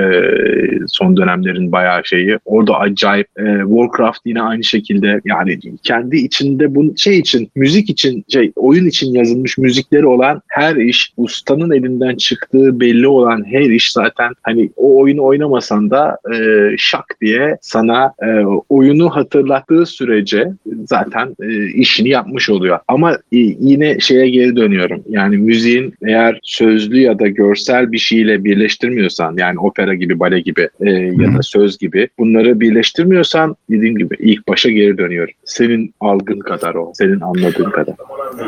[0.87, 2.39] son dönemlerin bayağı şeyi.
[2.45, 8.25] Orada acayip e, Warcraft yine aynı şekilde yani kendi içinde bu şey için müzik için
[8.29, 13.93] şey oyun için yazılmış müzikleri olan her iş ustanın elinden çıktığı belli olan her iş
[13.93, 16.37] zaten hani o oyunu oynamasan da e,
[16.79, 19.11] şak diye sana e, oyunu
[19.55, 20.48] hatırlattığı sürece
[20.88, 22.78] zaten e, işini yapmış oluyor.
[22.88, 25.02] Ama e, yine şeye geri dönüyorum.
[25.09, 30.68] Yani müziğin eğer sözlü ya da görsel bir şeyle birleştirmiyorsan yani opera gibi, bale gibi
[30.80, 35.34] e, ya da söz gibi bunları birleştirmiyorsan dediğim gibi ilk başa geri dönüyorum.
[35.44, 37.94] Senin algın kadar o, senin anladığın kadar.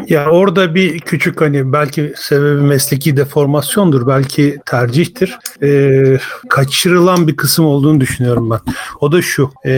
[0.09, 5.38] Ya orada bir küçük hani belki sebebi mesleki deformasyondur, belki tercihtir.
[5.62, 8.59] Ee, kaçırılan bir kısım olduğunu düşünüyorum ben.
[9.00, 9.50] O da şu.
[9.66, 9.72] E,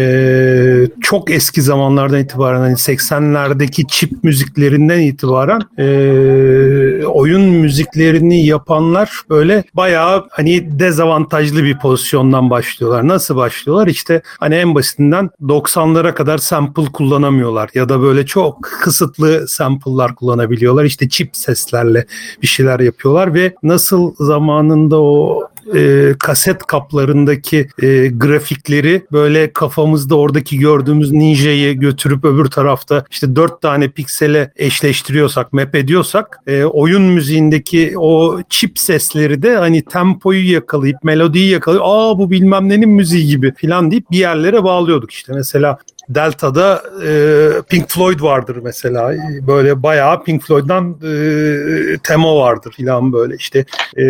[1.00, 10.26] çok eski zamanlardan itibaren hani 80'lerdeki çip müziklerinden itibaren e, oyun müziklerini yapanlar böyle bayağı
[10.30, 13.08] hani dezavantajlı bir pozisyondan başlıyorlar.
[13.08, 13.86] Nasıl başlıyorlar?
[13.86, 20.84] İşte hani en basitinden 90'lara kadar sample kullanamıyorlar ya da böyle çok kısıtlı sample'lar kullanabiliyorlar.
[20.84, 22.06] İşte çip seslerle
[22.42, 30.58] bir şeyler yapıyorlar ve nasıl zamanında o e, kaset kaplarındaki e, grafikleri böyle kafamızda oradaki
[30.58, 37.92] gördüğümüz ninja'yı götürüp öbür tarafta işte dört tane piksele eşleştiriyorsak, map ediyorsak e, oyun müziğindeki
[37.96, 43.54] o çip sesleri de hani tempoyu yakalayıp melodiyi yakalayıp aa bu bilmem nenin müziği gibi
[43.54, 45.32] filan deyip bir yerlere bağlıyorduk işte.
[45.32, 45.78] Mesela
[46.08, 49.14] Delta'da e, Pink Floyd vardır mesela.
[49.46, 53.64] Böyle bayağı Pink Floyd'dan e, tema vardır filan böyle işte.
[53.96, 54.04] E,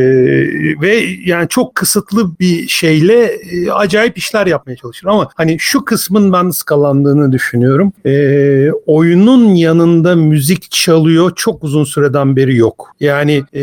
[0.80, 5.06] ve yani çok kısıtlı bir şeyle e, acayip işler yapmaya çalışır.
[5.06, 7.92] Ama hani şu kısmın ben skalandığını düşünüyorum.
[8.06, 12.94] E, oyunun yanında müzik çalıyor çok uzun süreden beri yok.
[13.00, 13.62] Yani e,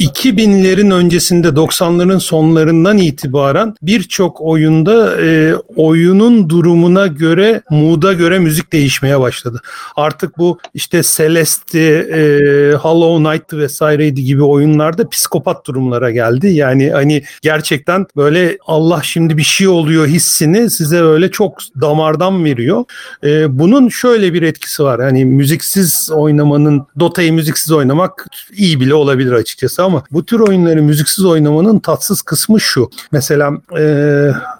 [0.00, 9.20] 2000'lerin öncesinde 90'ların sonlarından itibaren birçok oyunda e, oyunun durumuna göre mood'a göre müzik değişmeye
[9.20, 9.62] başladı.
[9.96, 16.48] Artık bu işte Celeste, e, Hollow Knight vesaireydi gibi oyunlarda psikopat durumlara geldi.
[16.48, 22.84] Yani hani gerçekten böyle Allah şimdi bir şey oluyor hissini size öyle çok damardan veriyor.
[23.24, 25.00] E, bunun şöyle bir etkisi var.
[25.00, 28.26] Hani müziksiz oynamanın Dota'yı müziksiz oynamak
[28.56, 32.90] iyi bile olabilir açıkçası ama bu tür oyunları müziksiz oynamanın tatsız kısmı şu.
[33.12, 33.84] Mesela e,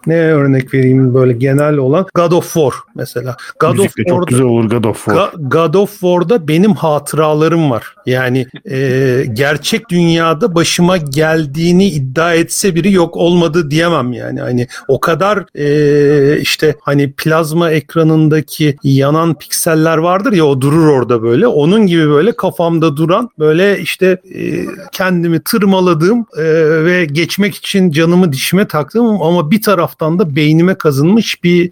[0.06, 3.36] ne örnek vereyim böyle genel olan God of War mesela.
[3.60, 5.14] God Müzik de of çok War'da, güzel olur God of War.
[5.14, 7.94] Ga- God of War'da benim hatıralarım var.
[8.06, 14.40] Yani e, gerçek dünyada başıma geldiğini iddia etse biri yok olmadı diyemem yani.
[14.40, 21.22] Hani o kadar e, işte hani plazma ekranındaki yanan pikseller vardır ya o durur orada
[21.22, 21.46] böyle.
[21.46, 24.64] Onun gibi böyle kafamda duran böyle işte e,
[25.12, 26.44] kendimi tırmaladığım e,
[26.84, 31.70] ve geçmek için canımı dişime taktığım ama bir taraftan da beynime kazınmış bir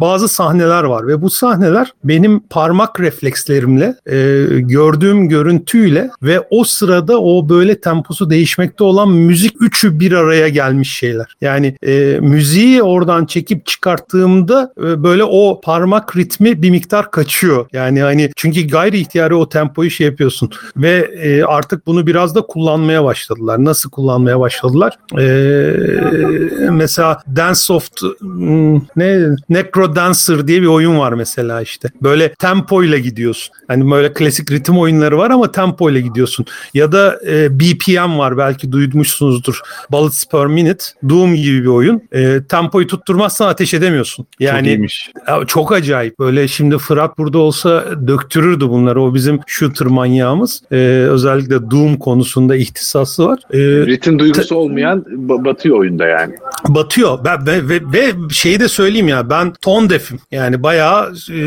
[0.00, 4.16] bazı sahneler var ve bu sahneler benim parmak reflekslerimle e,
[4.60, 10.96] gördüğüm görüntüyle ve o sırada o böyle temposu değişmekte olan müzik üçü bir araya gelmiş
[10.96, 11.36] şeyler.
[11.40, 17.66] Yani e, müziği oradan çekip çıkarttığımda e, böyle o parmak ritmi bir miktar kaçıyor.
[17.72, 22.42] Yani hani çünkü gayri ihtiyari o tempoyu şey yapıyorsun ve e, artık bunu biraz da
[22.74, 23.64] kullanmaya başladılar.
[23.64, 24.98] Nasıl kullanmaya başladılar?
[25.18, 27.88] E, mesela Dance of
[28.20, 31.88] hmm, ne Necro Dancer diye bir oyun var mesela işte.
[32.02, 33.54] Böyle tempo ile gidiyorsun.
[33.68, 36.46] Hani böyle klasik ritim oyunları var ama tempo ile gidiyorsun.
[36.74, 39.60] Ya da e, BPM var belki duymuşsunuzdur.
[39.90, 40.84] Bullets per minute.
[41.08, 42.02] Doom gibi bir oyun.
[42.12, 44.24] E, tempoyu tutturmazsan ateş edemiyorsun.
[44.24, 45.10] Çok Yani iyiymiş.
[45.28, 46.18] ya çok acayip.
[46.18, 49.02] Böyle şimdi Fırat burada olsa döktürürdü bunları.
[49.02, 50.62] O bizim shooter manyağımız.
[50.72, 50.76] Ee,
[51.10, 53.38] özellikle Doom konusunda ihtisası var.
[53.50, 56.34] Ee, Ritim duygusu olmayan ba- batıyor oyunda yani.
[56.68, 57.18] batıyor.
[57.24, 60.18] Ben, ve, ve, ve şeyi de söyleyeyim ya ben ton defim.
[60.30, 61.40] Yani bayağı e,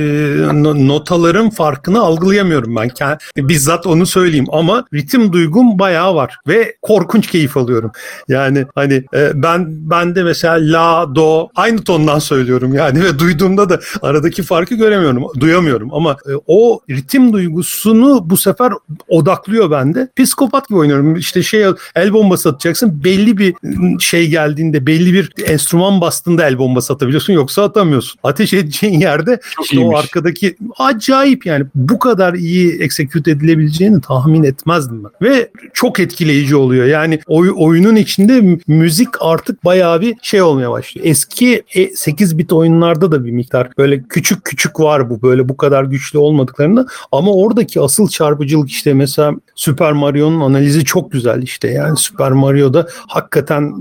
[0.63, 2.87] no- notaların farkını algılayamıyorum ben.
[2.87, 7.91] Kend- bizzat onu söyleyeyim ama ritim duygum bayağı var ve korkunç keyif alıyorum.
[8.27, 13.69] Yani hani e, ben ben de mesela la do aynı tondan söylüyorum yani ve duyduğumda
[13.69, 18.73] da aradaki farkı göremiyorum, duyamıyorum ama e, o ritim duygusunu bu sefer
[19.07, 20.07] odaklıyor bende.
[20.17, 21.06] Psikopat gibi oynuyorum.
[21.15, 23.03] İşte şey el bombası atacaksın.
[23.03, 23.55] Belli bir
[23.99, 28.19] şey geldiğinde, belli bir enstrüman bastığında el bombası atabiliyorsun yoksa atamıyorsun.
[28.23, 29.99] Ateş edeceğin yerde işte o iyiymiş.
[29.99, 35.11] arkadaki acayip yani bu kadar iyi execute edilebileceğini tahmin etmezdim ben.
[35.27, 36.85] Ve çok etkileyici oluyor.
[36.85, 41.07] Yani oy- oyunun içinde müzik artık bayağı bir şey olmaya başlıyor.
[41.07, 45.57] Eski e, 8 bit oyunlarda da bir miktar böyle küçük küçük var bu böyle bu
[45.57, 51.67] kadar güçlü olmadıklarında ama oradaki asıl çarpıcılık işte mesela Super Mario'nun analizi çok güzel işte
[51.67, 53.73] yani Super Mario'da hakikaten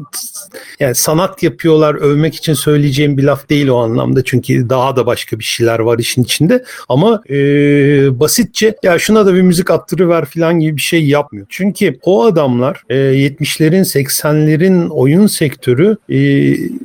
[0.81, 5.39] yani sanat yapıyorlar övmek için söyleyeceğim bir laf değil o anlamda çünkü daha da başka
[5.39, 7.37] bir şeyler var işin içinde ama e,
[8.21, 11.47] basitçe ya şuna da bir müzik attırıver falan gibi bir şey yapmıyor.
[11.49, 16.19] Çünkü o adamlar e, 70'lerin 80'lerin oyun sektörü e,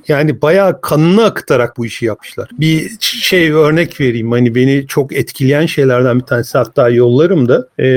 [0.07, 2.49] yani bayağı kanını akıtarak bu işi yapmışlar.
[2.59, 7.87] Bir şey örnek vereyim hani beni çok etkileyen şeylerden bir tanesi hatta yollarım da e,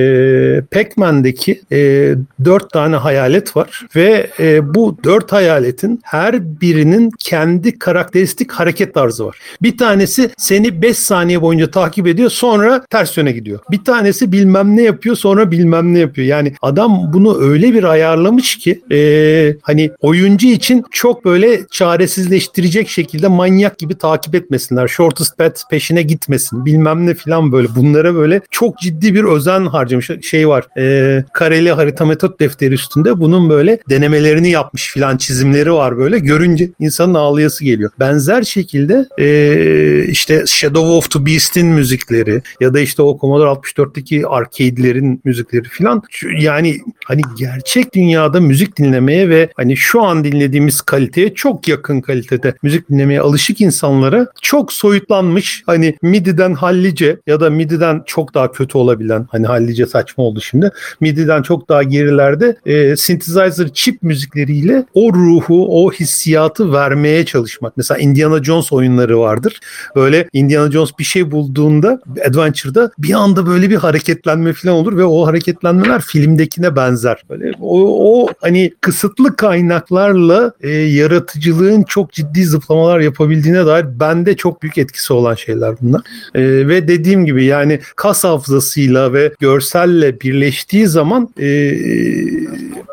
[0.71, 2.15] Pac-Man'deki e,
[2.45, 9.27] dört tane hayalet var ve e, bu dört hayaletin her birinin kendi karakteristik hareket tarzı
[9.27, 9.39] var.
[9.63, 13.59] Bir tanesi seni 5 saniye boyunca takip ediyor sonra ters yöne gidiyor.
[13.71, 16.27] Bir tanesi bilmem ne yapıyor sonra bilmem ne yapıyor.
[16.27, 23.29] Yani adam bunu öyle bir ayarlamış ki e, hani oyuncu için çok böyle çaresizleştirecek şekilde
[23.29, 24.89] manyak gibi takip etmesinler.
[24.89, 27.69] Shortest path peşine gitmesin bilmem ne falan böyle.
[27.77, 30.67] Bunlara böyle çok ciddi bir özen harcamış şey var.
[30.79, 36.19] E, kareli harita metot defteri üstünde bunun böyle denemelerini yapmış filan çizimleri var böyle.
[36.19, 37.91] Görünce insanın ağlayası geliyor.
[38.01, 44.27] Benzer şekilde e, işte Shadow of the Beast'in müzikleri ya da işte o Commodore 64'teki
[44.27, 46.03] arcade'lerin müzikleri filan
[46.39, 52.55] yani hani gerçek dünyada müzik dinlemeye ve hani şu an dinlediğimiz kaliteye çok yakın kalitede
[52.63, 58.79] müzik dinlemeye alışık insanlara çok soyutlanmış hani MIDI'den hallice ya da MIDI'den çok daha kötü
[58.79, 60.71] olabilen hani hallice saçma oldu şimdi
[61.01, 67.77] MIDI'den çok daha gerilerde e, synthesizer chip müzikleriyle o ruhu o hissiyatı vermeye çalışmak.
[67.77, 69.61] Mesela Indiana Jones oyunları vardır.
[69.97, 75.05] Böyle Indiana Jones bir şey bulduğunda Adventure'da bir anda böyle bir hareketlenme falan olur ve
[75.05, 77.23] o hareketlenmeler filmdekine benzer.
[77.31, 84.63] Böyle o, o hani kısıtlı kaynaklarla e, yaratıcılığın çok ciddi zıplamalar yapabildiğine dair bende çok
[84.63, 86.03] büyük etkisi olan şeyler bunlar.
[86.35, 91.47] E, ve dediğim gibi yani kas hafızasıyla ve görselle birleştiği zaman e,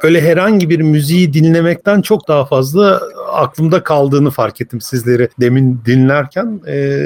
[0.04, 3.02] böyle herhangi bir müziği dinlemekten çok daha fazla
[3.34, 6.62] aklımda kaldığını fark ettim sizleri demin dinlerken.
[6.68, 6.98] E,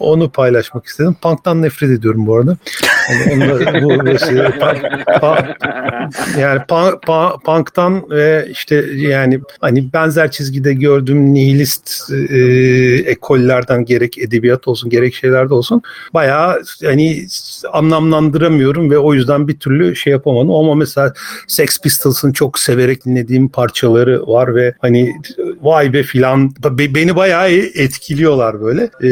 [0.00, 1.16] onu paylaşmak istedim.
[1.22, 2.56] Punk'tan nefret ediyorum bu arada.
[3.10, 10.74] Yani, bu vesile- pa- pa- yani pa- pa- punk'tan ve işte yani hani benzer çizgide
[10.74, 12.36] gördüğüm nihilist e,
[13.10, 15.82] ekollerden gerek edebiyat olsun gerek şeylerde olsun
[16.14, 17.26] bayağı hani
[17.72, 21.12] anlamlandıramıyorum ve o yüzden bir türlü şey yapamadım ama mesela
[21.46, 25.14] Sex Pistols'ın çok severek dinlediğim parçaları var ve hani
[25.62, 28.90] vay be filan be- beni bayağı etkiliyorlar böyle.
[29.02, 29.08] Ee,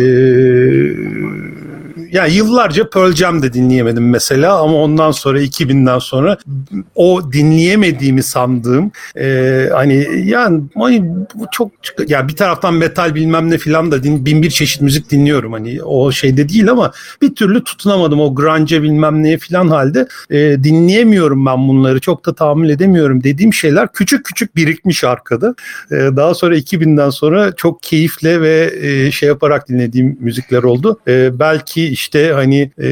[2.12, 6.36] yani yıllarca Pearl Jam de dinleyemedim mesela ama ondan sonra 2000'den sonra
[6.94, 11.04] o dinleyemediğimi sandığım e, hani yani hani
[11.52, 11.70] çok
[12.08, 15.82] ya bir taraftan metal bilmem ne filan da din, bin bir çeşit müzik dinliyorum hani
[15.82, 16.92] o şeyde değil ama
[17.22, 22.34] bir türlü tutunamadım o grunge bilmem neye filan halde e, dinleyemiyorum ben bunları çok da
[22.34, 25.54] tahammül edemiyorum dediğim şeyler küçük küçük birikmiş arkada.
[25.90, 31.00] E, daha sonra 2000'den sonra çok keyifle ve e, şey yaparak dinlediğim müzikler oldu.
[31.08, 32.90] E, belki işte hani e,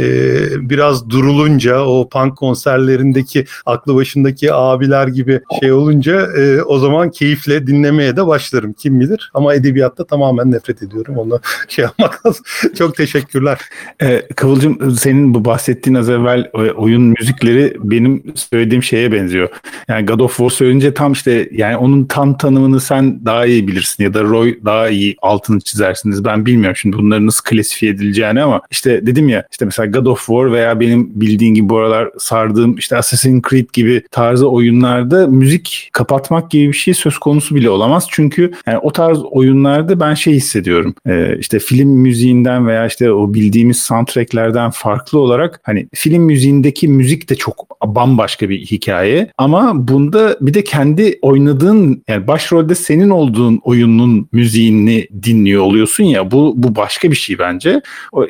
[0.79, 7.67] biraz durulunca o punk konserlerindeki aklı başındaki abiler gibi şey olunca e, o zaman keyifle
[7.67, 9.31] dinlemeye de başlarım kim bilir.
[9.35, 11.17] Ama edebiyatta tamamen nefret ediyorum.
[11.17, 12.45] Onu şey yapmak lazım.
[12.79, 13.59] Çok teşekkürler.
[14.03, 19.49] Ee, Kıvılcım senin bu bahsettiğin az evvel e, oyun müzikleri benim söylediğim şeye benziyor.
[19.89, 24.05] Yani God of War söyleyince tam işte yani onun tam tanımını sen daha iyi bilirsin
[24.05, 26.25] ya da Roy daha iyi altını çizersiniz.
[26.25, 30.19] Ben bilmiyorum şimdi bunların nasıl klasifiye edileceğini ama işte dedim ya işte mesela God of
[30.19, 35.91] War veya benim bildiğin gibi bu aralar sardığım işte Assassin's Creed gibi tarzı oyunlarda müzik
[35.93, 38.07] kapatmak gibi bir şey söz konusu bile olamaz.
[38.11, 40.95] Çünkü yani o tarz oyunlarda ben şey hissediyorum.
[41.07, 47.31] Ee, işte film müziğinden veya işte o bildiğimiz soundtracklerden farklı olarak hani film müziğindeki müzik
[47.31, 49.31] de çok bambaşka bir hikaye.
[49.39, 56.31] Ama bunda bir de kendi oynadığın yani başrolde senin olduğun oyunun müziğini dinliyor oluyorsun ya
[56.31, 57.81] bu bu başka bir şey bence.
[58.13, 58.27] O,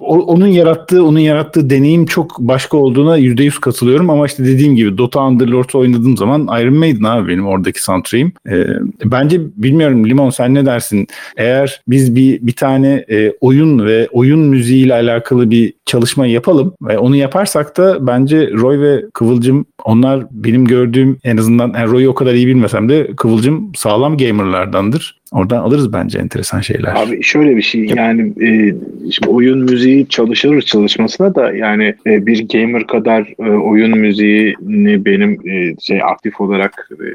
[0.00, 5.26] onun yarattığı onun yarattığı deneyim çok başka olduğuna %100 katılıyorum ama işte dediğim gibi Dota
[5.26, 8.32] Underlord oynadığım zaman Iron Maiden abi benim oradaki soundtrack'im.
[8.48, 8.66] Ee,
[9.04, 11.06] bence bilmiyorum Limon sen ne dersin?
[11.36, 16.74] Eğer biz bir bir tane e, oyun ve oyun müziği ile alakalı bir çalışma yapalım
[16.82, 22.10] ve onu yaparsak da bence Roy ve Kıvılcım onlar benim gördüğüm en azından yani Roy'u
[22.10, 25.20] o kadar iyi bilmesem de Kıvılcım sağlam gamerlardandır.
[25.32, 26.94] Oradan alırız bence enteresan şeyler.
[26.96, 28.74] Abi şöyle bir şey yani e,
[29.10, 35.48] şimdi oyun müziği çalışır çalışmasına da yani e, bir gamer kadar e, oyun müziğini benim
[35.48, 37.06] e, şey aktif olarak e,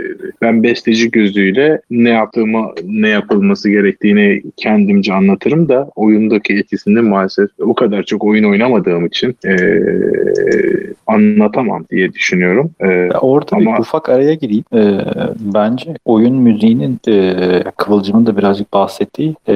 [0.42, 7.74] ben besteci gözüyle ne yaptığımı ne yapılması gerektiğini kendimce anlatırım da oyundaki etkisini maalesef o
[7.74, 9.54] kadar çok oyun oynamadığım için e,
[11.08, 12.72] anlatamam diye düşünüyorum.
[12.80, 13.74] E, Orada ama...
[13.74, 14.64] bir ufak araya gireyim.
[14.74, 14.82] E,
[15.40, 17.36] bence oyun müziğinin e,
[18.02, 19.54] Kıvılcım'ın da birazcık bahsettiği e,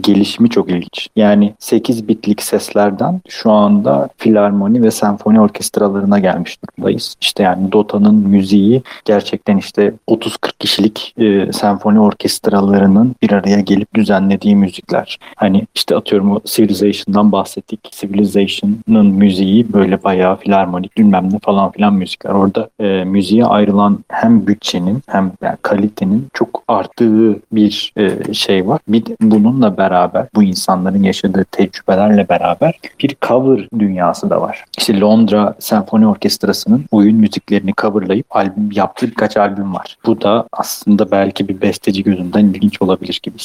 [0.00, 1.08] gelişimi çok ilginç.
[1.16, 7.14] Yani 8 bitlik seslerden şu anda filarmoni ve senfoni orkestralarına gelmiş durumdayız.
[7.20, 14.56] İşte yani Dota'nın müziği gerçekten işte 30-40 kişilik e, senfoni orkestralarının bir araya gelip düzenlediği
[14.56, 15.18] müzikler.
[15.36, 17.92] Hani işte atıyorum o Civilization'dan bahsettik.
[17.92, 22.30] Civilization'ın müziği böyle bayağı filarmonik bilmem ne falan filan müzikler.
[22.30, 28.80] Orada e, müziğe ayrılan hem bütçenin hem yani kalitenin çok arttığı bir e, şey var.
[28.88, 34.64] Bir de bununla beraber bu insanların yaşadığı tecrübelerle beraber bir cover dünyası da var.
[34.78, 39.96] İşte Londra Senfoni Orkestrası'nın oyun müziklerini coverlayıp albüm yaptığı birkaç albüm var.
[40.06, 43.36] Bu da aslında belki bir besteci gözünden ilginç olabilir gibi.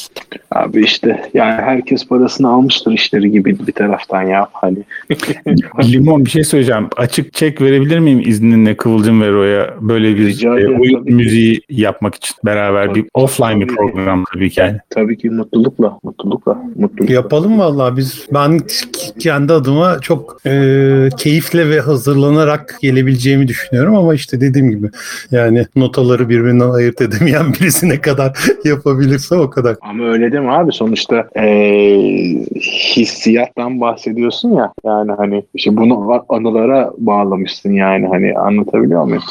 [0.50, 4.78] Abi işte yani herkes parasını almıştır işleri gibi bir taraftan ya hani.
[5.92, 6.88] Limon bir şey söyleyeceğim.
[6.96, 12.36] Açık çek verebilir miyim izninle Kıvılcım ve Roya böyle bir e, oyun müziği yapmak için
[12.44, 14.78] beraber bir offline bir program tabii ki yani.
[14.90, 17.14] Tabii ki mutlulukla, mutlulukla, mutlulukla.
[17.14, 18.60] Yapalım vallahi biz ben
[19.18, 24.90] kendi adıma çok e, keyifle ve hazırlanarak gelebileceğimi düşünüyorum ama işte dediğim gibi
[25.30, 29.76] yani notaları birbirinden ayırt edemeyen birisine kadar yapabilirse o kadar.
[29.80, 31.44] Ama öyle deme abi sonuçta e,
[32.96, 39.22] hissiyattan bahsediyorsun ya yani hani işte bunu anılara bağlamışsın yani hani anlatabiliyor muyum?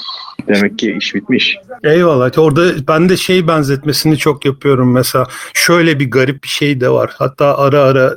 [0.48, 1.58] Demek ki iş bitmiş.
[1.84, 2.38] Eyvallah.
[2.38, 5.28] Orada ben de şey benzetmesini çok yapıyorum mesela.
[5.54, 7.12] Şöyle bir garip bir şey de var.
[7.18, 8.16] Hatta ara ara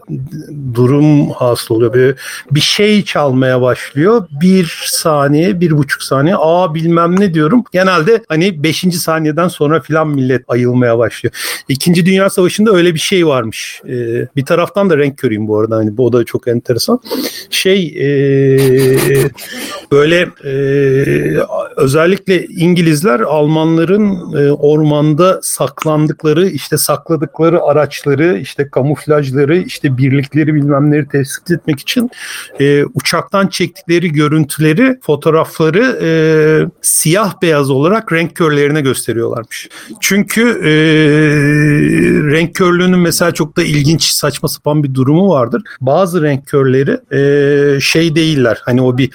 [0.74, 1.94] durum hasıl oluyor.
[1.94, 2.14] Bir,
[2.50, 4.26] bir şey çalmaya başlıyor.
[4.40, 6.36] Bir saniye, bir buçuk saniye.
[6.38, 7.64] Aa bilmem ne diyorum.
[7.72, 11.34] Genelde hani beşinci saniyeden sonra filan millet ayılmaya başlıyor.
[11.68, 13.82] İkinci Dünya Savaşı'nda öyle bir şey varmış.
[13.88, 15.76] Ee, bir taraftan da renk körüyüm bu arada.
[15.76, 17.00] Hani bu da çok enteresan.
[17.50, 19.30] Şey ee,
[19.92, 21.38] böyle ee,
[21.76, 31.08] özellikle özellikle İngilizler Almanların e, ormanda saklandıkları işte sakladıkları araçları işte kamuflajları işte birlikleri bilmemleri
[31.08, 32.10] tespit etmek için
[32.60, 36.08] e, uçaktan çektikleri görüntüleri fotoğrafları e,
[36.82, 39.68] siyah beyaz olarak renk körlerine gösteriyorlarmış.
[40.00, 40.72] Çünkü e,
[42.32, 45.62] renk körlüğünün mesela çok da ilginç saçma sapan bir durumu vardır.
[45.80, 49.10] Bazı renk körleri e, şey değiller hani o bir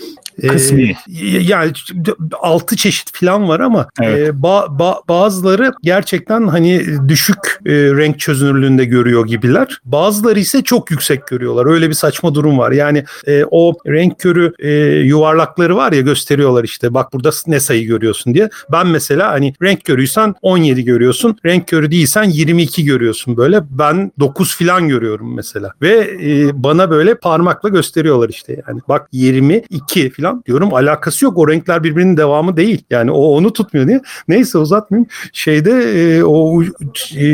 [0.48, 0.98] Kısmi.
[1.22, 1.72] E, yani
[2.40, 4.28] altı çeşit falan var ama evet.
[4.28, 9.80] e, ba, ba, bazıları gerçekten hani düşük e, renk çözünürlüğünde görüyor gibiler.
[9.86, 11.66] Bazıları ise çok yüksek görüyorlar.
[11.66, 12.72] Öyle bir saçma durum var.
[12.72, 14.72] Yani e, o renk körü e,
[15.06, 18.50] yuvarlakları var ya gösteriyorlar işte bak burada ne sayı görüyorsun diye.
[18.72, 21.38] Ben mesela hani renk körüysen 17 görüyorsun.
[21.46, 23.62] Renk körü değilsen 22 görüyorsun böyle.
[23.70, 25.72] Ben 9 falan görüyorum mesela.
[25.82, 28.80] Ve e, bana böyle parmakla gösteriyorlar işte yani.
[28.88, 31.38] Bak 22 falan falan diyorum alakası yok.
[31.38, 32.84] O renkler birbirinin devamı değil.
[32.90, 34.02] Yani o onu tutmuyor diye.
[34.28, 35.08] Neyse uzatmayayım.
[35.34, 36.64] Şeyde e, o
[37.16, 37.26] e,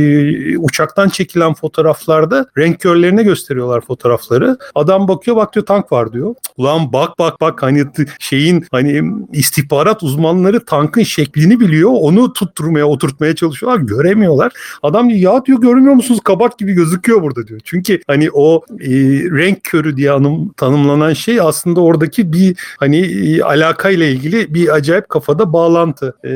[0.58, 4.58] uçaktan çekilen fotoğraflarda renk körlerine gösteriyorlar fotoğrafları.
[4.76, 6.36] Adam bakıyor bak diyor tank var diyor.
[6.58, 7.86] Ulan bak bak bak hani
[8.20, 11.92] şeyin hani istihbarat uzmanları tankın şeklini biliyor.
[11.94, 13.80] Onu tutturmaya oturtmaya çalışıyorlar.
[13.80, 14.52] Göremiyorlar.
[14.84, 17.60] Adam diyor ya diyor görmüyor musunuz kabak gibi gözüküyor burada diyor.
[17.64, 18.90] Çünkü hani o e,
[19.32, 25.10] renk körü diye anım, tanımlanan şey aslında oradaki bir hani e, alakayla ilgili bir acayip
[25.10, 26.16] kafada bağlantı.
[26.24, 26.30] E,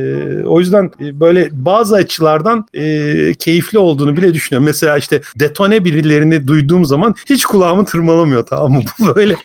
[0.43, 4.65] o yüzden e, böyle bazı açılardan e, keyifli keyifli olduğunu bile düşünüyorum.
[4.65, 8.81] Mesela işte detone birilerini duyduğum zaman hiç kulağımı tırmalamıyor tamam mı?
[8.99, 9.35] Bu böyle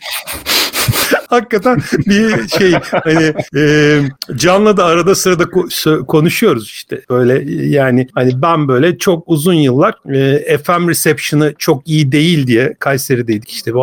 [1.28, 2.72] hakikaten bir şey
[3.05, 4.01] hani e,
[4.36, 9.94] Can'la da arada sırada ko- konuşuyoruz işte böyle yani hani ben böyle çok uzun yıllar
[10.14, 13.74] e, FM reception'ı çok iyi değil diye Kayseri'deydik işte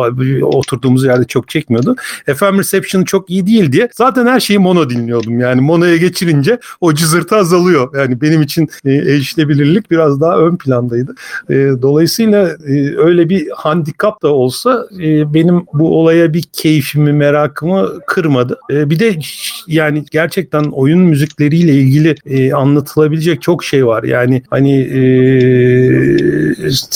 [0.42, 1.96] oturduğumuz yerde çok çekmiyordu.
[2.26, 6.94] FM reception'ı çok iyi değil diye zaten her şeyi mono dinliyordum yani monoya geçirince o
[6.94, 7.96] cızırtı azalıyor.
[7.96, 11.14] Yani benim için e, erişilebilirlik biraz daha ön plandaydı.
[11.50, 17.42] E, dolayısıyla e, öyle bir handikap da olsa e, benim bu olaya bir keyfimi merak
[17.42, 18.60] merakımı kırmadı.
[18.70, 19.18] E, bir de
[19.66, 24.02] yani gerçekten oyun müzikleriyle ilgili e, anlatılabilecek çok şey var.
[24.02, 25.00] Yani hani e,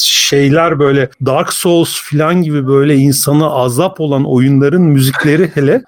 [0.02, 5.82] şeyler böyle Dark Souls falan gibi böyle insana azap olan oyunların müzikleri hele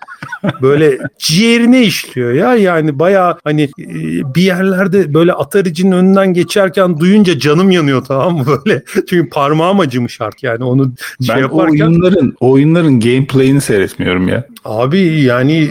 [0.63, 2.55] böyle ciğerine işliyor ya.
[2.55, 3.89] Yani baya hani e,
[4.35, 8.83] bir yerlerde böyle Atari'cinin önünden geçerken duyunca canım yanıyor tamam mı böyle.
[8.95, 10.93] Çünkü parmağım acımış artık yani onu
[11.27, 11.87] şey ben yaparken.
[11.87, 14.47] oyunların, oyunların gameplay'ini seyretmiyorum ya.
[14.65, 15.71] Abi yani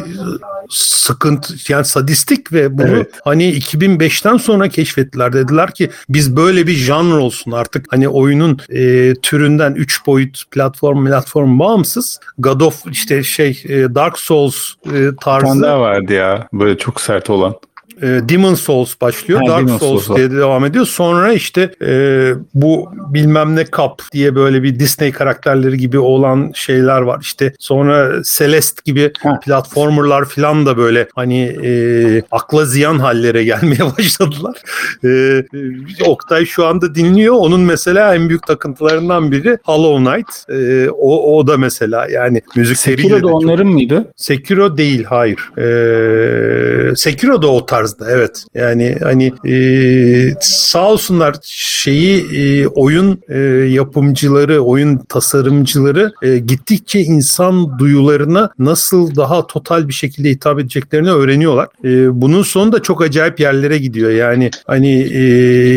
[0.69, 3.11] sıkıntı yani sadistik ve bunu evet.
[3.24, 5.34] hani 2005'ten sonra keşfettiler.
[5.34, 11.06] Dediler ki biz böyle bir janr olsun artık hani oyunun e, türünden 3 boyut platform
[11.06, 15.61] platform bağımsız God of işte şey e, Dark Souls e, tarzı.
[15.64, 17.56] Bir vardı ya böyle çok sert olan
[18.02, 19.40] e, Demon Souls başlıyor.
[19.40, 20.86] Ha, Dark Demon Souls, Souls diye devam ediyor.
[20.86, 27.02] Sonra işte e, bu bilmem ne Cup diye böyle bir Disney karakterleri gibi olan şeyler
[27.02, 27.19] var.
[27.22, 29.40] İşte sonra Celeste gibi ha.
[29.45, 34.56] platformerlar falan da böyle hani e, akla ziyan hallere gelmeye başladılar.
[35.03, 37.36] E, e, Oktay şu anda dinliyor.
[37.36, 40.49] Onun mesela en büyük takıntılarından biri Hollow Knight.
[40.49, 43.74] E, o, o da mesela yani müzik Sekiro da onların çok...
[43.74, 44.11] mıydı?
[44.15, 45.40] Sekiro değil hayır.
[45.57, 48.45] E, Sekiro da o tarz tarzda evet.
[48.53, 53.39] Yani hani e, sağ olsunlar şeyi e, oyun e,
[53.69, 61.68] yapımcıları, oyun tasarımcıları e, gittikçe insan duyularına nasıl daha total bir şekilde hitap edeceklerini öğreniyorlar.
[61.84, 64.11] E, bunun sonu da çok acayip yerlere gidiyor.
[64.11, 65.23] Yani hani e,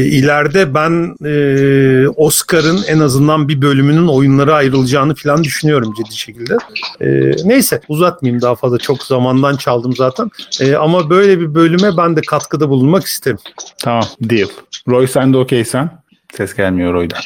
[0.05, 6.57] ileride ben e, Oscar'ın en azından bir bölümünün oyunlara ayrılacağını falan düşünüyorum ciddi şekilde.
[7.01, 10.31] E, neyse uzatmayayım daha fazla çok zamandan çaldım zaten.
[10.61, 13.39] E, ama böyle bir bölüme ben de katkıda bulunmak isterim.
[13.79, 14.49] Tamam deal.
[14.89, 15.91] Roy sen de okeysen.
[16.37, 17.21] Ses gelmiyor Roy'dan.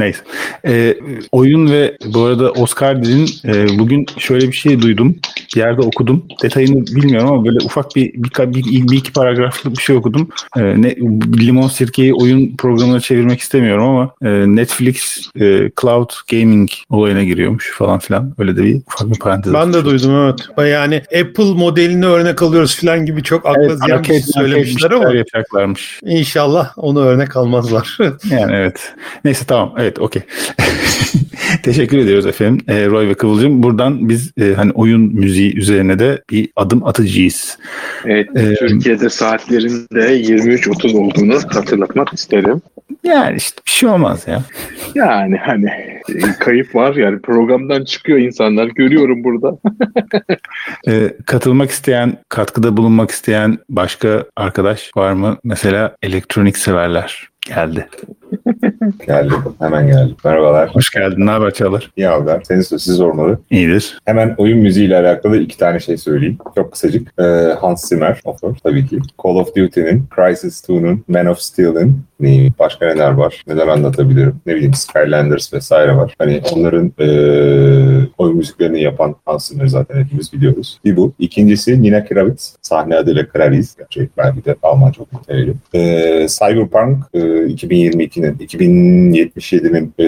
[0.00, 0.20] Neyse.
[0.66, 0.96] Ee,
[1.32, 3.28] oyun ve bu arada Oscar dedin.
[3.44, 5.16] E, bugün şöyle bir şey duydum.
[5.54, 6.24] Bir yerde okudum.
[6.42, 10.28] Detayını bilmiyorum ama böyle ufak bir bir, bir, bir iki paragraflık bir şey okudum.
[10.56, 10.96] E, ne,
[11.40, 17.98] limon sirkeyi oyun programına çevirmek istemiyorum ama e, Netflix e, Cloud Gaming olayına giriyormuş falan
[17.98, 18.34] filan.
[18.38, 19.54] Öyle de bir ufak bir parantez.
[19.54, 20.68] Ben de duydum evet.
[20.70, 25.14] Yani Apple modelini örnek alıyoruz filan gibi çok akla evet, ziyan bir şey söylemişler ama
[25.14, 26.00] yapacaklarmış.
[26.02, 27.98] İnşallah onu örnek almazlar.
[28.30, 28.94] yani evet.
[29.24, 29.74] Neyse tamam.
[29.78, 30.22] Evet Evet okey.
[31.62, 32.64] Teşekkür ediyoruz efendim.
[32.68, 33.62] E, Roy ve Kıvılcım.
[33.62, 37.58] Buradan biz e, hani oyun müziği üzerine de bir adım atıcıyız.
[38.04, 38.28] Evet.
[38.36, 42.62] Ee, Türkiye'de saatlerin de 23.30 olduğunu hatırlatmak isterim.
[43.04, 44.42] Yani işte bir şey olmaz ya.
[44.94, 45.70] Yani hani
[46.08, 49.58] e, kayıp var yani programdan çıkıyor insanlar görüyorum burada.
[50.88, 55.38] e, katılmak isteyen, katkıda bulunmak isteyen başka arkadaş var mı?
[55.44, 57.88] Mesela elektronik severler geldi.
[59.06, 59.38] geldim.
[59.58, 60.16] Hemen geldim.
[60.24, 60.74] Merhabalar.
[60.74, 61.26] Hoş geldin.
[61.26, 61.90] Ne haber Çağlar?
[61.96, 62.42] İyi haber.
[62.48, 63.38] Senin siz olmalı.
[63.50, 63.98] İyidir.
[64.04, 66.38] Hemen oyun müziği ile alakalı iki tane şey söyleyeyim.
[66.54, 67.20] Çok kısacık.
[67.20, 67.22] Ee,
[67.60, 68.98] Hans Zimmer of tabii ki.
[69.24, 72.02] Call of Duty'nin, Crysis 2'nun, Man of Steel'in
[72.58, 73.42] başka neler var?
[73.46, 74.40] Neler anlatabilirim?
[74.46, 76.14] Ne bileyim Skylanders vesaire var.
[76.18, 77.08] Hani onların e,
[78.18, 80.80] oyun müziklerini yapan Hans Zimmer zaten hepimiz biliyoruz.
[80.84, 81.12] Bir bu.
[81.18, 82.56] İkincisi Nina Kravitz.
[82.62, 83.76] Sahne adıyla Kravis.
[83.76, 85.54] Gerçek belki de Almanca muhtemelen.
[85.74, 87.48] E, Cyberpunk e,
[88.16, 90.06] 2022'nin 2077'nin e,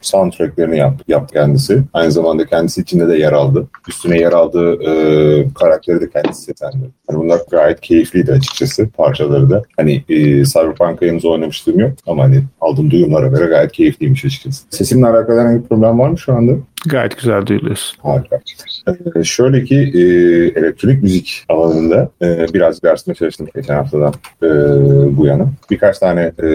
[0.00, 1.82] soundtracklerini yaptı, yaptı kendisi.
[1.92, 3.68] Aynı zamanda kendisi içinde de yer aldı.
[3.88, 6.90] Üstüne yer aldığı e, karakteri de kendisi seslendirdi.
[7.10, 9.62] Yani bunlar gayet keyifliydi açıkçası parçaları da.
[9.76, 14.64] Hani e, Cyberpunk'a henüz oynamıştım yok ama hani aldığım duyumlara göre gayet keyifliymiş açıkçası.
[14.70, 16.52] Sesimle alakalı herhangi bir problem var mı şu anda?
[16.86, 17.98] Gayet güzel duyuluyorsun.
[18.02, 18.40] Harika.
[19.16, 20.00] Ee, şöyle ki e,
[20.60, 24.48] elektronik müzik alanında e, biraz dersime çalıştım geçen haftadan e,
[25.16, 25.46] bu yana.
[25.70, 26.46] Birkaç tane e,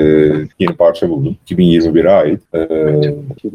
[0.60, 1.38] yeni parça buldum.
[1.50, 2.42] 2021'e ait.
[2.54, 2.60] E,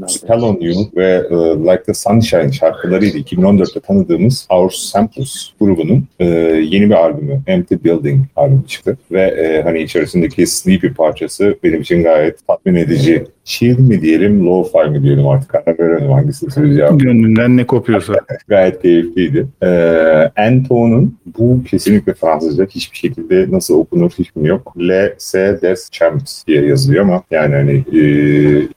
[0.09, 6.24] Spell on You ve e, Like the Sunshine şarkılarıyla 2014'te tanıdığımız Our Samples grubunun e,
[6.70, 8.98] yeni bir albümü Empty Building albümü çıktı.
[9.11, 14.90] Ve e, hani içerisindeki Sleepy parçası benim için gayet tatmin edici chill mi diyelim, lo-fi
[14.90, 16.98] mi diyelim artık karar verelim hangisini söyleyeceğim.
[16.98, 18.14] Gönlünden ne kopuyorsa.
[18.48, 19.47] Gayet keyifliydi.
[19.62, 24.74] Ee, Anton'un bu kesinlikle Fransızca hiçbir şekilde nasıl okunur bilmiyorum yok.
[24.78, 28.01] L, S, Des, Champs diye yazıyor ama yani hani e,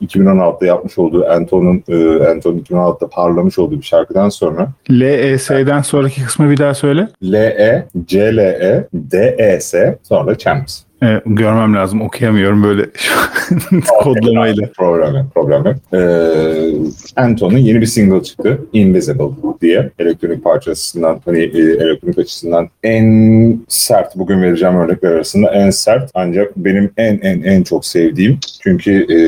[0.05, 5.81] 2016'da yapmış olduğu Anton'un e, Anton 2016'da parlamış olduğu bir şarkıdan sonra L, E, S'den
[5.81, 7.07] sonraki kısmı bir daha söyle.
[7.23, 10.88] L, E, C, L, E, D, E, S sonra Champs.
[11.01, 12.01] Evet, görmem lazım.
[12.01, 12.85] Okuyamıyorum böyle
[14.03, 14.69] kodlamayla.
[14.77, 15.76] Problem yok, problem yok.
[15.93, 18.59] Ee, Anton'un yeni bir single çıktı.
[18.73, 19.23] Invisible
[19.61, 19.89] diye.
[19.99, 26.57] Elektronik parçasından, hani e, elektronik açısından en sert, bugün vereceğim örnekler arasında en sert ancak
[26.57, 28.39] benim en en en çok sevdiğim.
[28.63, 29.19] Çünkü e,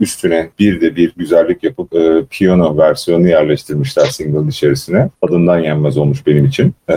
[0.00, 5.08] üstüne bir de bir güzellik yapıp e, piyano versiyonu yerleştirmişler single'ın içerisine.
[5.22, 6.74] Adından yenmez olmuş benim için.
[6.90, 6.96] E,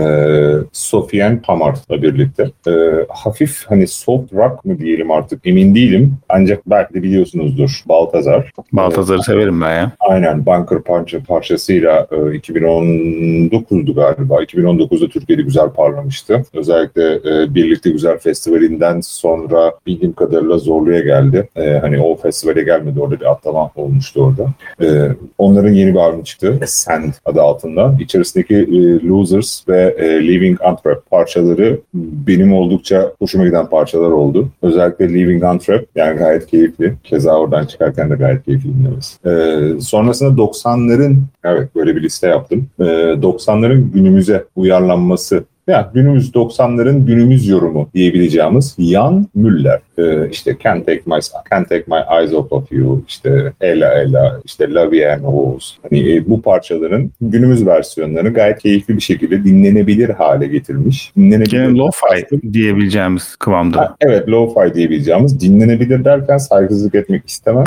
[0.71, 2.51] Sofiane Pamart'la birlikte.
[2.67, 2.71] E,
[3.09, 6.13] hafif hani soft rock mı diyelim artık emin değilim.
[6.29, 8.51] Ancak belki de biliyorsunuzdur Baltazar.
[8.73, 9.91] Baltazar'ı severim ben ya.
[9.99, 14.43] Aynen Bunker parça parçasıyla e, 2019'du galiba.
[14.43, 16.43] 2019'da Türkiye'de güzel parlamıştı.
[16.53, 21.49] Özellikle e, Birlikte Güzel Festivali'nden sonra bildiğim kadarıyla Zorlu'ya geldi.
[21.55, 24.49] E, hani o festivale gelmedi orada bir atlama olmuştu orada.
[24.81, 26.59] E, onların yeni bir albümü çıktı.
[26.65, 27.97] Sand adı altında.
[27.99, 34.49] İçerisindeki e, Losers ve e, Leaving Antwerp parçaları benim oldukça hoşuma giden parçalar oldu.
[34.61, 36.93] Özellikle Leaving Antwerp yani gayet keyifli.
[37.03, 39.27] Keza oradan çıkarken de gayet keyifli dinlemesi.
[39.27, 42.67] E, sonrasında 90'ların evet böyle bir liste yaptım.
[42.79, 49.79] E, 90'ların günümüze uyarlanması ya günümüz 90'ların günümüz yorumu diyebileceğimiz Jan Müller.
[49.97, 51.19] Ee, işte Can't Take My
[51.51, 55.75] Can't Take My Eyes Off of You, işte Ella Ella, işte La Vie en Rose.
[55.83, 61.11] Hani e, bu parçaların günümüz versiyonlarını gayet keyifli bir şekilde dinlenebilir hale getirmiş.
[61.17, 61.69] Dinlenebilir.
[61.69, 63.79] Lo-fi diyebileceğimiz kıvamda.
[63.79, 65.41] Ha, evet lo-fi diyebileceğimiz.
[65.41, 67.63] Dinlenebilir derken saygısızlık etmek istemem.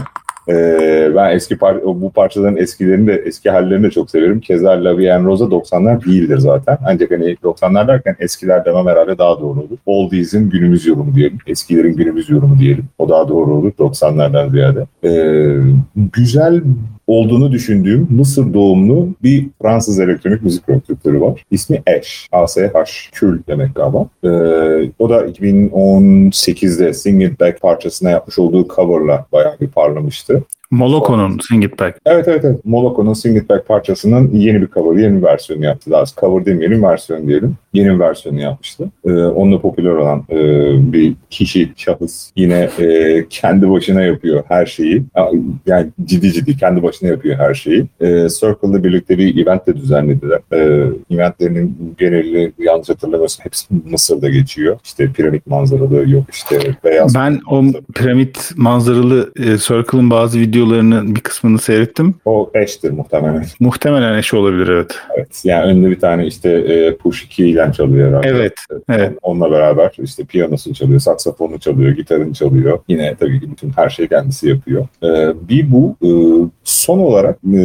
[0.49, 4.41] Ee, ben eski par bu parçaların eskilerini de eski hallerini de çok severim.
[4.41, 6.79] Keza La Vie Rosa 90'lar değildir zaten.
[6.87, 9.79] Ancak hani 90'lar derken eskiler demem herhalde daha doğru olur.
[9.87, 11.39] Oldies'in günümüz yorumu diyelim.
[11.47, 12.85] Eskilerin günümüz yorumu diyelim.
[12.99, 14.87] O daha doğru olur 90'lardan ziyade.
[15.05, 15.57] Ee,
[15.97, 16.63] güzel
[17.09, 21.45] olduğunu düşündüğüm Mısır doğumlu bir Fransız elektronik müzik prodüktörü var.
[21.51, 22.29] İsmi Ash.
[22.33, 23.11] A-S-H.
[23.13, 24.07] Kül demek galiba.
[24.25, 24.29] Ee,
[24.99, 30.43] o da 2018'de Sing It Back parçasına yapmış olduğu coverla bayağı bir parlamıştı.
[30.71, 31.99] Moloko'nun Sing It Back.
[32.07, 32.65] Evet evet evet.
[32.65, 35.91] Moloko'nun Sing It Back parçasının yeni bir cover, yeni bir versiyonu yaptı.
[35.91, 37.57] Daha cover demeyelim, versiyon diyelim.
[37.79, 38.91] Yeni versiyonu yapmıştı.
[39.05, 40.39] Ee, onunla popüler olan e,
[40.93, 45.03] bir kişi, şahıs yine e, kendi başına yapıyor her şeyi.
[45.67, 47.87] Yani ciddi ciddi kendi başına yapıyor her şeyi.
[48.01, 50.41] E, Circle'da birlikte bir event de düzenlediler.
[50.53, 50.59] E,
[51.15, 54.79] eventlerinin geneli yanlış hatırlamıyorsam hepsi Mısır'da geçiyor.
[54.85, 57.15] İşte piramit manzaralı yok işte beyaz.
[57.15, 57.65] Ben o
[57.95, 62.15] piramit manzaralı e, Circle'ın bazı videolarının bir kısmını seyrettim.
[62.25, 63.45] O eştir muhtemelen.
[63.61, 64.95] Muhtemelen eş olabilir evet.
[65.17, 65.43] Evet.
[65.45, 68.29] Yani önünde bir tane işte e, Push 2 ile çalıyor herhalde.
[68.29, 68.53] Evet.
[68.89, 69.13] evet.
[69.23, 72.79] Onunla beraber işte piyanosunu çalıyor, saksafonu çalıyor, gitarını çalıyor.
[72.89, 74.87] Yine tabii ki bütün her şeyi kendisi yapıyor.
[75.03, 75.97] E, bir bu.
[76.03, 76.11] E,
[76.69, 77.61] son olarak e,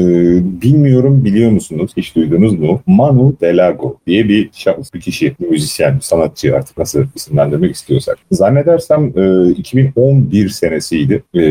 [0.61, 1.91] bilmiyorum biliyor musunuz?
[1.97, 2.81] Hiç duydunuz mu?
[2.87, 8.17] Manu Delago diye bir şahıs, bir kişi, bir müzisyen, bir sanatçı artık nasıl isimlendirmek istiyorsak.
[8.31, 11.23] Zannedersem e, 2011 senesiydi.
[11.35, 11.41] E,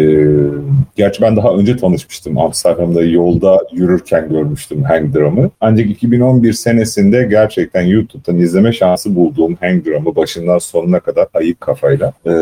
[0.97, 2.39] gerçi ben daha önce tanışmıştım.
[2.39, 5.51] Amsterdam'da yolda yürürken görmüştüm Hang Drum'ı.
[5.61, 12.13] Ancak 2011 senesinde gerçekten YouTube'dan izleme şansı bulduğum Hang Drum'ı başından sonuna kadar ayık kafayla.
[12.27, 12.33] E,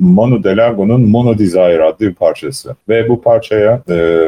[0.00, 2.76] Manu Delago'nun Mono Desire adlı bir parçası.
[2.88, 4.25] Ve bu parçaya e,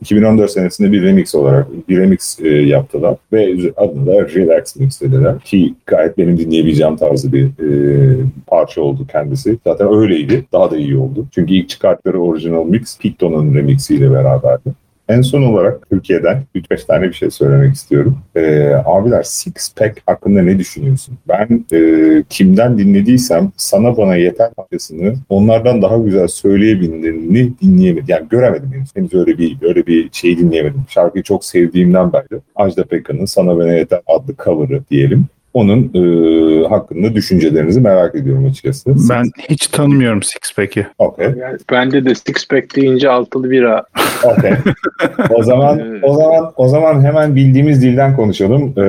[0.00, 3.16] 2014 senesinde bir remix olarak bir remix e, yaptılar.
[3.32, 5.34] Ve adını da Relax Mix dediler.
[5.44, 8.16] Ki gayet benim dinleyebileceğim tarzı bir e,
[8.46, 9.58] parça oldu kendisi.
[9.64, 10.44] Zaten öyleydi.
[10.52, 11.26] Daha da iyi oldu.
[11.34, 14.70] Çünkü ilk çıkarttıkları orijinal mix Picto'nun remixiyle beraberdi.
[15.08, 18.18] En son olarak Türkiye'den 3-5 tane bir şey söylemek istiyorum.
[18.36, 21.18] Ee, abiler Six Pack hakkında ne düşünüyorsun?
[21.28, 28.04] Ben e, kimden dinlediysem sana bana yeter parçasını onlardan daha güzel söyleyebildiğini dinleyemedim.
[28.08, 28.96] Yani göremedim henüz.
[28.96, 30.84] Henüz öyle bir öyle bir şey dinleyemedim.
[30.88, 37.14] Şarkıyı çok sevdiğimden beri Ajda Pekkan'ın Sana Bana Yeter adlı cover'ı diyelim onun e, hakkında
[37.14, 38.94] düşüncelerinizi merak ediyorum açıkçası.
[39.10, 40.86] Ben hiç tanımıyorum Sixpack'i.
[40.98, 41.26] Okay.
[41.26, 43.84] Yani bende de Sixpack deyince altılı bira.
[44.24, 44.52] Okay.
[45.34, 48.74] o zaman o zaman o zaman hemen bildiğimiz dilden konuşalım.
[48.76, 48.82] Ee,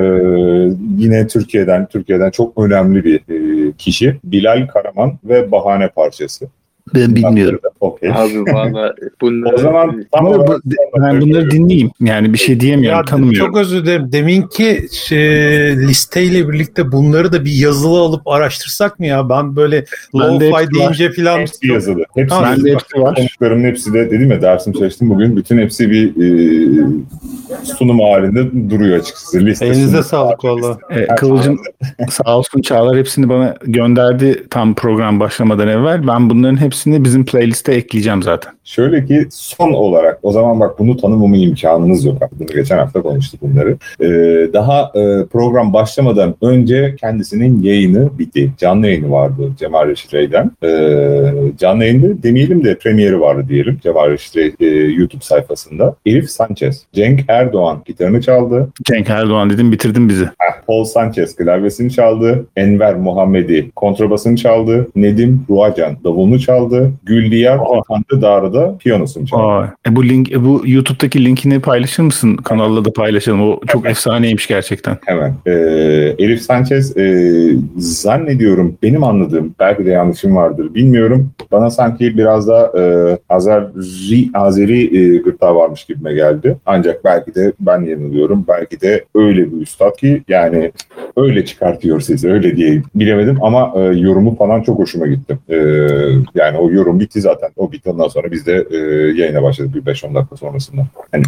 [0.98, 6.48] yine Türkiye'den Türkiye'den çok önemli bir e, kişi Bilal Karaman ve Bahane parçası.
[6.94, 7.60] Ben bilmiyorum.
[7.80, 9.52] Abi valla bunlar...
[9.52, 10.60] O zaman tam Ama bu,
[11.02, 11.90] ben bunları dinleyeyim.
[12.00, 12.98] Yani bir şey diyemiyorum.
[12.98, 13.46] Ya, tanımıyorum.
[13.46, 14.12] çok özür dilerim.
[14.12, 19.28] Deminki şey, listeyle birlikte bunları da bir yazılı alıp araştırsak mı ya?
[19.28, 19.84] Ben böyle
[20.14, 20.40] var.
[20.74, 22.04] deyince falan hepsi yazılı.
[22.14, 22.64] Hepsi Ha, yazılı.
[22.64, 23.14] bende hepsi var.
[23.14, 25.36] Konuklarımın hepsi de dedim ya dersim çalıştım bugün.
[25.36, 26.86] Bütün hepsi bir e,
[27.64, 29.46] sunum halinde duruyor açıkçası.
[29.46, 30.78] Liste Elinize sağlık valla.
[30.90, 31.58] E, Kıvılcım
[32.10, 36.06] sağ olsun Çağlar hepsini bana gönderdi tam program başlamadan evvel.
[36.06, 38.52] Ben bunların hepsini bizim playliste ekleyeceğim zaten.
[38.64, 42.18] Şöyle ki son olarak o zaman bak bunu tanımama imkanınız yok.
[42.38, 43.76] Bunu geçen hafta konuştuk bunları.
[44.00, 48.52] Ee, daha e, program başlamadan önce kendisinin yayını bitti.
[48.58, 50.50] Canlı yayını vardı Cemal Reşit Rey'den.
[50.64, 55.94] Ee, canlı yayında demeyelim de premieri vardı diyelim Cemal Reşit Rey e, YouTube sayfasında.
[56.06, 58.68] Elif Sanchez, Cenk Erdoğan gitarını çaldı.
[58.84, 60.28] Cenk Erdoğan dedim bitirdin bizi.
[60.66, 62.46] Paul Sanchez klavyesini çaldı.
[62.56, 64.88] Enver Muhammedi kontrabasını çaldı.
[64.96, 66.59] Nedim Ruacan davulunu çaldı.
[67.02, 67.82] Güldiyar Oha.
[67.88, 69.42] Hande Dağrı da piyanosunu çaldı.
[69.42, 72.36] Aa, e bu link e bu YouTube'daki linkini paylaşır mısın?
[72.36, 73.42] Kanalda da paylaşalım.
[73.42, 74.98] O çok efsaneymiş gerçekten.
[75.04, 75.34] Hemen.
[75.46, 75.52] Ee,
[76.18, 77.30] Elif Sanchez e,
[77.76, 81.30] zannediyorum benim anladığım belki de yanlışım vardır bilmiyorum.
[81.52, 82.82] Bana sanki biraz da e,
[83.28, 86.56] Azeri, Azeri e, gırtlağı varmış gibime geldi.
[86.66, 88.44] Ancak belki de ben yanılıyorum.
[88.48, 90.72] Belki de öyle bir üstad ki yani
[91.16, 95.38] öyle çıkartıyor sesi öyle diye bilemedim ama e, yorumu falan çok hoşuma gitti.
[95.48, 95.56] E,
[96.34, 97.50] yani o yorum bitti zaten.
[97.56, 98.76] O bitti ondan sonra biz de e,
[99.20, 100.82] yayına başladık bir 5-10 dakika sonrasında.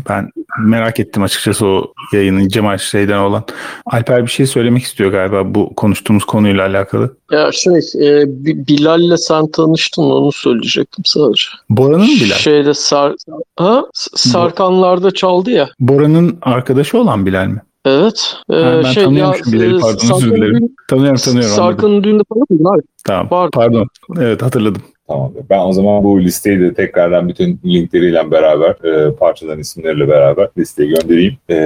[0.09, 0.29] Ben
[0.65, 3.45] merak ettim açıkçası o yayının Cemal Şey'den olan.
[3.87, 7.17] Alper bir şey söylemek istiyor galiba bu konuştuğumuz konuyla alakalı.
[7.31, 11.45] Ya şey e, Bi- Bilal'le sen tanıştın onu söyleyecektim sadece.
[11.71, 12.37] Bora'nın mı Bilal?
[12.37, 13.15] Şeyde Sar
[13.57, 13.85] ha?
[14.17, 15.69] Sarkanlarda çaldı ya.
[15.81, 17.63] Bora'nın arkadaşı olan Bilal mi?
[17.85, 18.37] Evet.
[18.51, 20.69] Ee, Ha, ben şey ya tanıyormuşum Bilal'i, e, pardon, özür dilerim.
[20.89, 21.57] Tanıyorum tanıyorum.
[21.57, 22.83] Sarkan'ın düğünde falan mıydın abi?
[23.05, 23.29] Tamam.
[23.29, 23.51] Pardon.
[23.51, 23.89] Pardon.
[24.23, 24.83] Evet hatırladım.
[25.13, 25.43] Tamamdır.
[25.51, 30.89] Ben o zaman bu listeyi de tekrardan bütün linkleriyle beraber, e, parçaların isimleriyle beraber listeye
[30.89, 31.37] göndereyim.
[31.51, 31.57] E,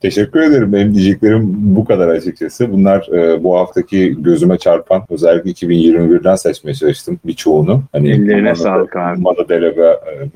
[0.00, 0.72] teşekkür ederim.
[0.72, 1.44] Benim diyeceklerim
[1.76, 2.72] bu kadar açıkçası.
[2.72, 7.82] Bunlar e, bu haftaki gözüme çarpan, özellikle 2021'den seçmeye çalıştım birçoğunu.
[7.92, 9.20] Hani Ellerine sağlık abi.
[9.20, 9.82] Manu Delago,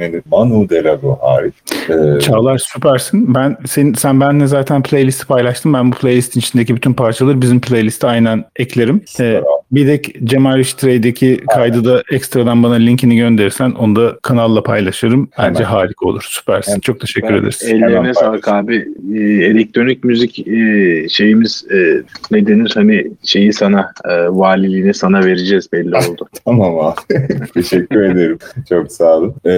[0.01, 1.55] e, Manu Delago hariç.
[1.89, 3.35] E, Çağlar süpersin.
[3.35, 5.73] Ben sen, sen benimle zaten playlisti paylaştın.
[5.73, 9.03] Ben bu playlistin içindeki bütün parçaları bizim playliste aynen eklerim.
[9.21, 9.41] Ee,
[9.73, 15.29] bir de Cemal Riştrey'deki kaydı da ekstradan bana linkini gönderirsen onu da kanalla paylaşırım.
[15.39, 15.77] Bence Hemen.
[15.77, 16.23] harika olur.
[16.29, 16.71] Süpersin.
[16.73, 16.81] Hemen.
[16.81, 17.63] Çok teşekkür Ben- ederiz.
[17.67, 18.89] Ellerine sağlık abi.
[19.15, 25.73] Ee, elektronik müzik e, şeyimiz e, ne denir hani şeyi sana e, valiliğini sana vereceğiz
[25.73, 26.29] belli oldu.
[26.45, 26.97] Tamam abi.
[27.55, 28.39] Teşekkür ederim.
[28.69, 29.35] Çok sağ olun.
[29.47, 29.53] E,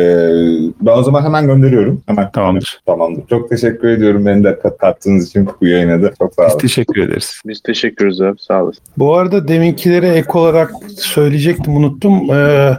[0.81, 2.03] ben o zaman hemen gönderiyorum.
[2.07, 2.31] Hemen.
[2.33, 2.81] Tamamdır.
[2.87, 3.23] Tamamdır.
[3.31, 6.13] Çok teşekkür ediyorum beni de kat- kattığınız için bu yayına da.
[6.19, 6.61] Çok sağ Biz olun.
[6.61, 7.41] teşekkür ederiz.
[7.47, 8.83] Biz teşekkür ederiz abi sağ olasın.
[8.99, 12.24] Bu arada deminkilere ek olarak söyleyecektim unuttum.
[12.31, 12.77] Ee,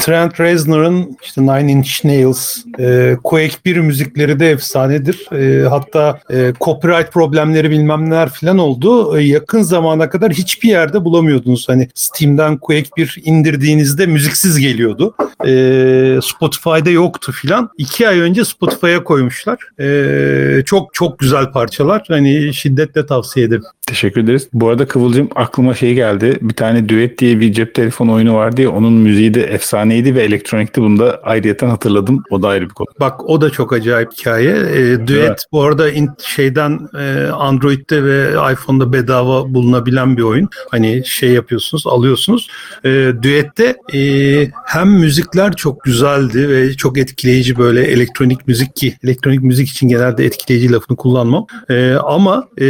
[0.00, 5.28] Trent Reznor'ın işte Nine Inch Nails, e, Quake 1 müzikleri de efsanedir.
[5.32, 9.18] E, hatta e, copyright problemleri bilmem neler falan oldu.
[9.18, 11.68] E, yakın zamana kadar hiçbir yerde bulamıyordunuz.
[11.68, 15.14] Hani Steam'den Quake 1 indirdiğinizde müziksiz geliyordu.
[15.46, 15.52] E,
[16.22, 17.70] Spotify'da yoktu filan.
[17.78, 19.58] İki ay önce Spotify'a koymuşlar.
[19.80, 22.04] E, çok çok güzel parçalar.
[22.08, 23.62] Hani şiddetle tavsiye ederim.
[23.86, 24.48] Teşekkür ederiz.
[24.52, 26.38] Bu arada Kıvılcım aklıma şey geldi.
[26.42, 30.22] Bir tane Duet diye bir cep telefonu oyunu vardı ya onun müziği de efsaneydi ve
[30.22, 30.82] elektronikti.
[30.82, 32.22] Bunu da ayrıyeten hatırladım.
[32.30, 32.86] O da ayrı bir konu.
[33.00, 34.50] Bak o da çok acayip hikaye.
[34.50, 35.44] E, Duet Evet.
[35.52, 40.48] bu arada in- şeyden e, Android'de ve iPhone'da bedava bulunabilen bir oyun.
[40.70, 42.48] Hani şey yapıyorsunuz, alıyorsunuz.
[42.84, 49.42] E, Duet'te e, hem müzikler çok güzeldi ve çok etkileyici böyle elektronik müzik ki elektronik
[49.42, 51.46] müzik için genelde etkileyici lafını kullanmam.
[51.70, 52.64] E, ama e,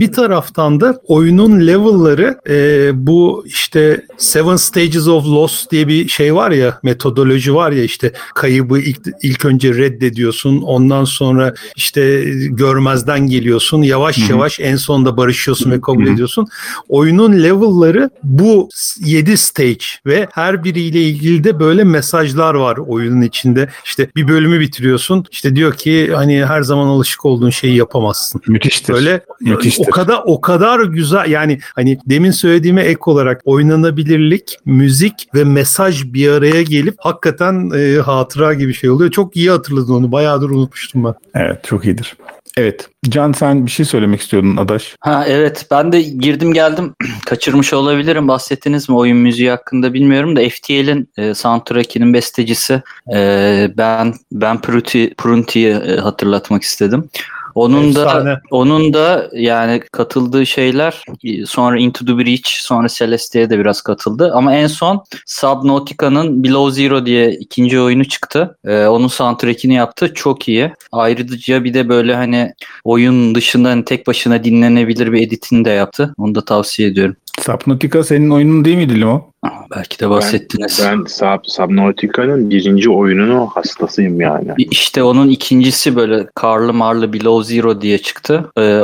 [0.00, 5.24] bir taraftan da oyunun level'ları e, bu işte Seven Stages of
[5.56, 10.62] Loss diye bir şey var ya metodoloji var ya işte kaybı ilk, ilk önce reddediyorsun
[10.62, 14.32] ondan sonra işte görmezden geliyorsun yavaş Hı hı.
[14.32, 16.46] yavaş en sonunda barışıyorsun ve kabul ediyorsun.
[16.88, 18.68] Oyunun level'ları bu
[19.04, 23.68] 7 stage ve her biriyle ilgili de böyle mesajlar var oyunun içinde.
[23.84, 28.40] İşte bir bölümü bitiriyorsun işte diyor ki hani her zaman alışık olduğun şeyi yapamazsın.
[28.46, 28.94] Müthiştir.
[28.94, 29.84] Böyle Müthiştir.
[29.88, 36.04] o kadar o kadar güzel yani hani demin söylediğime ek olarak oynanabilirlik, müzik ve mesaj
[36.04, 39.10] bir araya gelip hakikaten e, hatıra gibi şey oluyor.
[39.10, 40.12] Çok iyi hatırladın onu.
[40.12, 41.14] Bayağıdır unutmuştum ben.
[41.34, 42.16] Evet çok iyidir.
[42.56, 42.88] Evet.
[43.08, 44.96] Can sen bir şey söylemek istiyordun Adaş.
[45.00, 46.94] Ha evet ben de girdim geldim
[47.26, 52.82] kaçırmış olabilirim bahsettiniz mi oyun müziği hakkında bilmiyorum da FTL'in e, soundtrack'inin bestecisi
[53.14, 57.08] e, ben ben Prunty Prunty'yi e, hatırlatmak istedim.
[57.56, 58.30] Onun Efsane.
[58.30, 61.04] da onun da yani katıldığı şeyler
[61.46, 64.32] sonra Into the Breach, sonra Celeste'ye de biraz katıldı.
[64.34, 68.58] Ama en son Subnautica'nın Below Zero diye ikinci oyunu çıktı.
[68.64, 70.14] Ee, onun soundtrack'ini yaptı.
[70.14, 70.72] Çok iyi.
[70.92, 72.52] Ayrıca bir de böyle hani
[72.84, 76.14] oyun dışında hani tek başına dinlenebilir bir editini de yaptı.
[76.18, 77.16] Onu da tavsiye ediyorum.
[77.40, 79.32] Subnautica senin oyunun değil miydi Limo?
[79.76, 80.82] Belki de bahsettiniz.
[80.84, 84.54] Ben Sub, Subnautica'nın birinci oyununun hastasıyım yani.
[84.56, 88.50] İşte onun ikincisi böyle Karlı Marlı Below Zero diye çıktı.
[88.58, 88.78] Ee,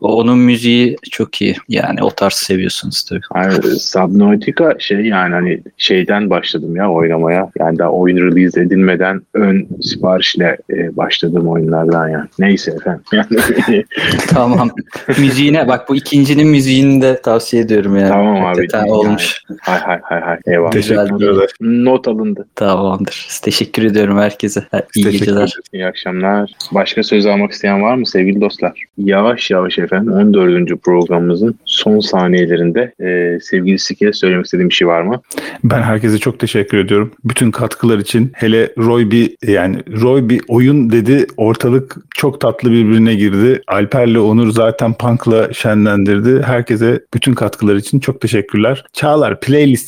[0.00, 1.56] onun müziği çok iyi.
[1.68, 3.20] Yani o tarz seviyorsunuz tabii.
[3.34, 7.50] Yani Subnautica şey yani hani şeyden başladım ya oynamaya.
[7.58, 12.28] Yani daha oyun release edilmeden ön siparişle e, başladığım oyunlardan yani.
[12.38, 13.02] Neyse efendim.
[13.12, 13.84] Yani,
[14.28, 14.70] tamam.
[15.18, 18.08] Müziğine bak bu ikincinin müziğini de tavsiye ediyorum yani.
[18.08, 18.44] Tamam abi.
[18.44, 18.92] Hakikaten Yani.
[18.92, 19.42] olmuş.
[19.60, 20.36] hay hay hay hay.
[20.46, 20.70] Eyvallah.
[20.70, 21.50] Teşekkürler.
[21.60, 22.46] Not alındı.
[22.54, 23.28] Tamamdır.
[23.42, 24.60] Teşekkür ediyorum herkese.
[24.94, 25.36] İyi Teşekkür geceler.
[25.36, 25.54] ederiz.
[25.72, 26.50] İyi akşamlar.
[26.72, 28.84] Başka söz almak isteyen var mı sevgili dostlar?
[28.98, 30.82] Yavaş yavaş efendim 14.
[30.82, 35.20] programımızın son saniyelerinde e, sevgili Sike söylemek istediğim bir şey var mı?
[35.64, 37.12] Ben herkese çok teşekkür ediyorum.
[37.24, 38.32] Bütün katkılar için.
[38.34, 41.26] Hele Roy bir yani Roy bir oyun dedi.
[41.36, 43.62] Ortalık çok tatlı birbirine girdi.
[43.66, 46.42] Alper'le Onur zaten Punk'la şenlendirdi.
[46.42, 48.84] Herkese bütün katkılar için çok teşekkürler.
[48.92, 49.40] Çağlar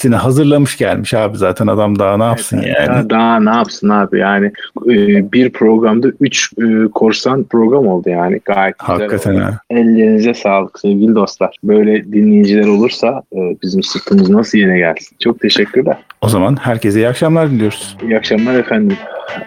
[0.09, 2.89] playlistini hazırlamış gelmiş abi zaten adam daha ne yapsın yani.
[2.89, 4.47] Daha, daha ne yapsın abi yani
[4.87, 6.53] e, bir programda 3
[6.95, 9.43] korsan program oldu yani gayet güzel Hakikaten oldu.
[9.43, 9.61] ha.
[9.71, 11.57] Ellerinize sağlık sevgili dostlar.
[11.65, 15.17] Böyle dinleyiciler olursa e, bizim sırtımız nasıl yine gelsin.
[15.19, 15.97] Çok teşekkürler.
[16.21, 17.97] O zaman herkese iyi akşamlar diliyoruz.
[18.03, 18.97] İyi akşamlar efendim.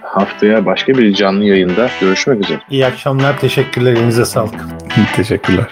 [0.01, 2.59] Haftaya başka bir canlı yayında görüşmek üzere.
[2.69, 3.39] İyi akşamlar.
[3.39, 3.91] Teşekkürler.
[3.93, 4.55] Elinize sağlık.
[5.15, 5.65] Teşekkürler.